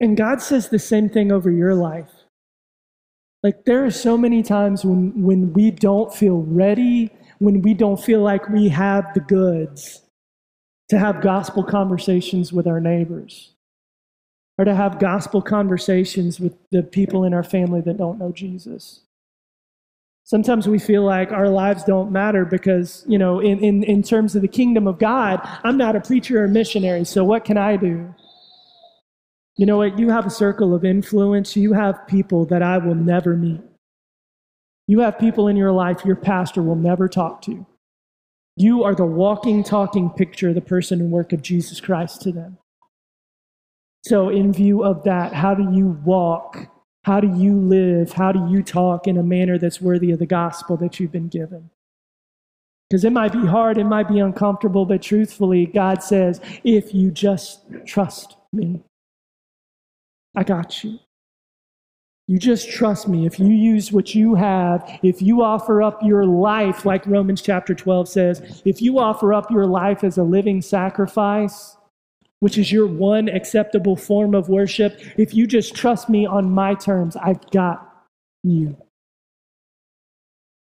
And 0.00 0.16
God 0.16 0.42
says 0.42 0.68
the 0.68 0.78
same 0.78 1.08
thing 1.08 1.32
over 1.32 1.50
your 1.50 1.74
life. 1.74 2.10
Like 3.42 3.64
there 3.64 3.84
are 3.84 3.90
so 3.90 4.18
many 4.18 4.42
times 4.42 4.84
when, 4.84 5.22
when 5.22 5.52
we 5.52 5.70
don't 5.70 6.12
feel 6.12 6.38
ready, 6.42 7.10
when 7.38 7.62
we 7.62 7.72
don't 7.72 8.02
feel 8.02 8.20
like 8.20 8.48
we 8.48 8.68
have 8.68 9.04
the 9.14 9.20
goods 9.20 10.02
to 10.88 10.98
have 10.98 11.20
gospel 11.20 11.62
conversations 11.62 12.52
with 12.52 12.66
our 12.66 12.80
neighbors 12.80 13.54
or 14.56 14.64
to 14.64 14.74
have 14.74 14.98
gospel 14.98 15.40
conversations 15.40 16.40
with 16.40 16.56
the 16.72 16.82
people 16.82 17.24
in 17.24 17.32
our 17.32 17.44
family 17.44 17.80
that 17.82 17.96
don't 17.96 18.18
know 18.18 18.32
Jesus. 18.32 19.02
Sometimes 20.24 20.66
we 20.68 20.78
feel 20.78 21.04
like 21.04 21.30
our 21.30 21.48
lives 21.48 21.84
don't 21.84 22.10
matter 22.10 22.44
because, 22.44 23.04
you 23.08 23.16
know, 23.16 23.38
in, 23.38 23.60
in, 23.60 23.82
in 23.84 24.02
terms 24.02 24.36
of 24.36 24.42
the 24.42 24.48
kingdom 24.48 24.86
of 24.86 24.98
God, 24.98 25.40
I'm 25.64 25.78
not 25.78 25.96
a 25.96 26.00
preacher 26.00 26.42
or 26.42 26.48
missionary, 26.48 27.04
so 27.04 27.24
what 27.24 27.44
can 27.44 27.56
I 27.56 27.76
do? 27.76 28.14
You 29.58 29.66
know 29.66 29.76
what? 29.76 29.98
You 29.98 30.08
have 30.08 30.24
a 30.24 30.30
circle 30.30 30.72
of 30.72 30.84
influence. 30.84 31.56
You 31.56 31.72
have 31.72 32.06
people 32.06 32.46
that 32.46 32.62
I 32.62 32.78
will 32.78 32.94
never 32.94 33.36
meet. 33.36 33.60
You 34.86 35.00
have 35.00 35.18
people 35.18 35.48
in 35.48 35.56
your 35.56 35.72
life 35.72 36.04
your 36.04 36.16
pastor 36.16 36.62
will 36.62 36.76
never 36.76 37.08
talk 37.08 37.42
to. 37.42 37.66
You 38.56 38.84
are 38.84 38.94
the 38.94 39.04
walking, 39.04 39.62
talking 39.62 40.10
picture 40.10 40.48
of 40.50 40.54
the 40.54 40.60
person 40.60 41.00
and 41.00 41.10
work 41.10 41.32
of 41.32 41.42
Jesus 41.42 41.80
Christ 41.80 42.22
to 42.22 42.32
them. 42.32 42.56
So, 44.04 44.28
in 44.28 44.52
view 44.52 44.84
of 44.84 45.02
that, 45.04 45.34
how 45.34 45.54
do 45.54 45.68
you 45.72 46.00
walk? 46.04 46.68
How 47.04 47.20
do 47.20 47.28
you 47.36 47.58
live? 47.58 48.12
How 48.12 48.32
do 48.32 48.48
you 48.50 48.62
talk 48.62 49.06
in 49.06 49.16
a 49.16 49.22
manner 49.22 49.58
that's 49.58 49.80
worthy 49.80 50.12
of 50.12 50.20
the 50.20 50.26
gospel 50.26 50.76
that 50.78 50.98
you've 50.98 51.12
been 51.12 51.28
given? 51.28 51.70
Because 52.88 53.04
it 53.04 53.12
might 53.12 53.32
be 53.32 53.44
hard, 53.44 53.76
it 53.76 53.84
might 53.84 54.08
be 54.08 54.18
uncomfortable, 54.18 54.86
but 54.86 55.02
truthfully, 55.02 55.66
God 55.66 56.02
says, 56.02 56.40
if 56.64 56.94
you 56.94 57.10
just 57.10 57.60
trust 57.84 58.36
me, 58.52 58.82
I 60.38 60.44
got 60.44 60.84
you. 60.84 61.00
You 62.28 62.38
just 62.38 62.70
trust 62.70 63.08
me. 63.08 63.26
If 63.26 63.40
you 63.40 63.48
use 63.48 63.90
what 63.90 64.14
you 64.14 64.36
have, 64.36 64.88
if 65.02 65.20
you 65.20 65.42
offer 65.42 65.82
up 65.82 66.00
your 66.00 66.24
life, 66.24 66.84
like 66.84 67.04
Romans 67.06 67.42
chapter 67.42 67.74
12 67.74 68.08
says, 68.08 68.62
if 68.64 68.80
you 68.80 69.00
offer 69.00 69.34
up 69.34 69.50
your 69.50 69.66
life 69.66 70.04
as 70.04 70.16
a 70.16 70.22
living 70.22 70.62
sacrifice, 70.62 71.76
which 72.38 72.56
is 72.56 72.70
your 72.70 72.86
one 72.86 73.28
acceptable 73.28 73.96
form 73.96 74.32
of 74.32 74.48
worship, 74.48 75.00
if 75.16 75.34
you 75.34 75.44
just 75.44 75.74
trust 75.74 76.08
me 76.08 76.24
on 76.24 76.48
my 76.48 76.74
terms, 76.74 77.16
I've 77.16 77.44
got 77.50 78.04
you. 78.44 78.76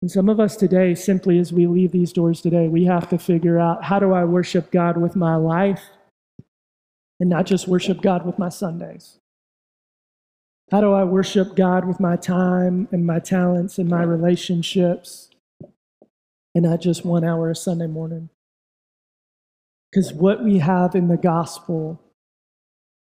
And 0.03 0.11
some 0.11 0.29
of 0.29 0.39
us 0.39 0.55
today, 0.55 0.93
simply 0.93 1.39
as 1.39 1.51
we 1.51 1.65
leave 1.65 1.93
these 1.93 2.13
doors 2.13 2.41
today, 2.41 2.67
we 2.67 2.85
have 2.85 3.09
to 3.09 3.17
figure 3.17 3.57
out 3.57 3.85
how 3.85 3.97
do 3.97 4.13
I 4.13 4.23
worship 4.23 4.69
God 4.69 4.97
with 4.97 5.15
my 5.15 5.35
life 5.35 5.81
and 7.19 7.27
not 7.27 7.47
just 7.47 7.67
worship 7.67 8.03
God 8.03 8.23
with 8.23 8.37
my 8.37 8.49
Sundays? 8.49 9.17
How 10.71 10.81
do 10.81 10.93
I 10.93 11.03
worship 11.03 11.55
God 11.55 11.85
with 11.85 11.99
my 11.99 12.15
time 12.15 12.87
and 12.91 13.05
my 13.05 13.19
talents 13.19 13.77
and 13.77 13.89
my 13.89 14.03
relationships 14.03 15.29
and 16.55 16.63
not 16.63 16.81
just 16.81 17.05
one 17.05 17.23
hour 17.23 17.49
a 17.49 17.55
Sunday 17.55 17.87
morning? 17.87 18.29
Because 19.91 20.13
what 20.13 20.43
we 20.43 20.59
have 20.59 20.95
in 20.95 21.07
the 21.07 21.17
gospel 21.17 22.01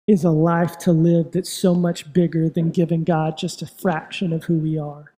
is 0.06 0.24
a 0.24 0.30
life 0.30 0.78
to 0.78 0.92
live 0.92 1.32
that's 1.32 1.52
so 1.52 1.74
much 1.74 2.12
bigger 2.12 2.48
than 2.48 2.70
giving 2.70 3.04
God 3.04 3.36
just 3.36 3.60
a 3.60 3.66
fraction 3.66 4.32
of 4.32 4.44
who 4.44 4.58
we 4.58 4.78
are. 4.78 5.12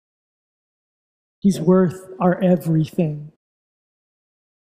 He's 1.41 1.61
worth 1.61 2.09
our 2.21 2.43
everything. 2.43 3.33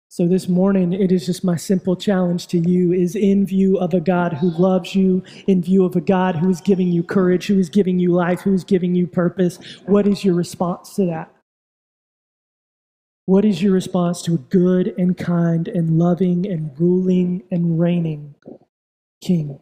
So 0.09 0.25
this 0.25 0.47
morning, 0.47 0.93
it 0.93 1.11
is 1.11 1.25
just 1.25 1.43
my 1.43 1.57
simple 1.57 1.95
challenge 1.95 2.47
to 2.47 2.59
you 2.59 2.93
is 2.93 3.15
in 3.15 3.45
view 3.45 3.77
of 3.77 3.93
a 3.93 3.99
God 3.99 4.33
who 4.33 4.51
loves 4.51 4.95
you, 4.95 5.21
in 5.47 5.61
view 5.61 5.83
of 5.83 5.97
a 5.97 6.01
God 6.01 6.37
who 6.37 6.49
is 6.49 6.61
giving 6.61 6.87
you 6.87 7.03
courage, 7.03 7.47
who 7.47 7.59
is 7.59 7.69
giving 7.69 7.99
you 7.99 8.13
life, 8.13 8.41
who 8.41 8.53
is 8.53 8.63
giving 8.63 8.95
you 8.95 9.05
purpose, 9.05 9.59
what 9.85 10.07
is 10.07 10.23
your 10.23 10.33
response 10.33 10.95
to 10.95 11.05
that? 11.07 11.33
What 13.25 13.43
is 13.43 13.61
your 13.61 13.73
response 13.73 14.21
to 14.23 14.35
a 14.35 14.37
good 14.37 14.93
and 14.97 15.17
kind 15.17 15.67
and 15.67 15.99
loving 15.99 16.47
and 16.47 16.71
ruling 16.79 17.43
and 17.51 17.77
reigning 17.77 18.35
King? 19.21 19.59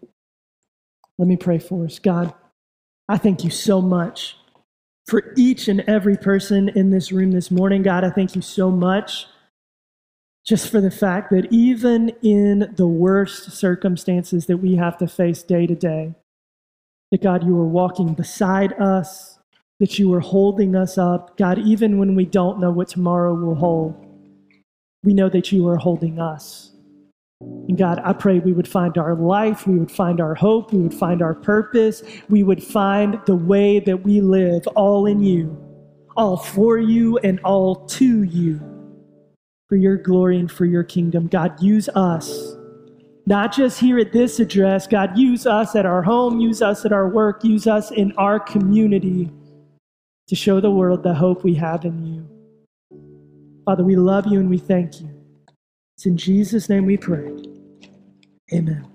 Let 1.17 1.27
me 1.27 1.37
pray 1.37 1.57
for 1.57 1.85
us. 1.85 1.97
God, 1.97 2.35
I 3.09 3.17
thank 3.17 3.43
you 3.43 3.49
so 3.49 3.81
much 3.81 4.37
for 5.07 5.33
each 5.35 5.67
and 5.67 5.81
every 5.81 6.17
person 6.17 6.69
in 6.69 6.91
this 6.91 7.11
room 7.11 7.31
this 7.31 7.49
morning. 7.49 7.81
God, 7.81 8.03
I 8.03 8.11
thank 8.11 8.35
you 8.35 8.43
so 8.43 8.69
much 8.69 9.25
just 10.45 10.69
for 10.69 10.79
the 10.79 10.91
fact 10.91 11.31
that 11.31 11.51
even 11.51 12.09
in 12.21 12.71
the 12.75 12.87
worst 12.87 13.51
circumstances 13.51 14.45
that 14.45 14.57
we 14.57 14.75
have 14.75 14.97
to 14.99 15.07
face 15.07 15.41
day 15.41 15.65
to 15.65 15.75
day, 15.75 16.13
that 17.11 17.23
God, 17.23 17.43
you 17.43 17.59
are 17.59 17.67
walking 17.67 18.13
beside 18.13 18.73
us, 18.79 19.39
that 19.79 19.97
you 19.97 20.13
are 20.13 20.19
holding 20.19 20.75
us 20.75 20.97
up. 20.97 21.35
God, 21.37 21.57
even 21.59 21.97
when 21.97 22.15
we 22.15 22.25
don't 22.25 22.59
know 22.59 22.71
what 22.71 22.89
tomorrow 22.89 23.33
will 23.33 23.55
hold, 23.55 23.95
we 25.03 25.13
know 25.13 25.29
that 25.29 25.51
you 25.51 25.67
are 25.67 25.77
holding 25.77 26.19
us. 26.19 26.71
And 27.41 27.77
God, 27.77 27.99
I 28.03 28.13
pray 28.13 28.39
we 28.39 28.53
would 28.53 28.67
find 28.67 28.97
our 28.99 29.15
life, 29.15 29.65
we 29.65 29.77
would 29.79 29.91
find 29.91 30.21
our 30.21 30.35
hope, 30.35 30.71
we 30.71 30.79
would 30.79 30.93
find 30.93 31.23
our 31.23 31.33
purpose, 31.33 32.03
we 32.29 32.43
would 32.43 32.63
find 32.63 33.19
the 33.25 33.35
way 33.35 33.79
that 33.79 34.03
we 34.03 34.21
live 34.21 34.67
all 34.75 35.07
in 35.07 35.21
you, 35.21 35.57
all 36.15 36.37
for 36.37 36.77
you 36.77 37.17
and 37.19 37.39
all 37.43 37.75
to 37.87 38.23
you 38.23 38.74
for 39.67 39.75
your 39.75 39.97
glory 39.97 40.39
and 40.39 40.51
for 40.51 40.65
your 40.65 40.83
kingdom. 40.83 41.27
God, 41.27 41.61
use 41.61 41.89
us. 41.89 42.55
Not 43.25 43.53
just 43.53 43.79
here 43.79 43.97
at 43.97 44.11
this 44.11 44.39
address, 44.39 44.85
God, 44.85 45.17
use 45.17 45.47
us 45.47 45.75
at 45.75 45.85
our 45.85 46.03
home, 46.03 46.39
use 46.39 46.61
us 46.61 46.85
at 46.85 46.93
our 46.93 47.09
work, 47.09 47.43
use 47.43 47.65
us 47.65 47.91
in 47.91 48.11
our 48.13 48.39
community 48.39 49.31
to 50.27 50.35
show 50.35 50.59
the 50.59 50.71
world 50.71 51.01
the 51.03 51.13
hope 51.13 51.43
we 51.43 51.55
have 51.55 51.85
in 51.85 52.05
you. 52.05 52.29
Father, 53.65 53.83
we 53.83 53.95
love 53.95 54.27
you 54.27 54.39
and 54.39 54.49
we 54.49 54.59
thank 54.59 55.01
you. 55.01 55.09
It's 55.95 56.05
in 56.05 56.17
Jesus' 56.17 56.69
name 56.69 56.85
we 56.85 56.97
pray. 56.97 57.31
Amen. 58.53 58.94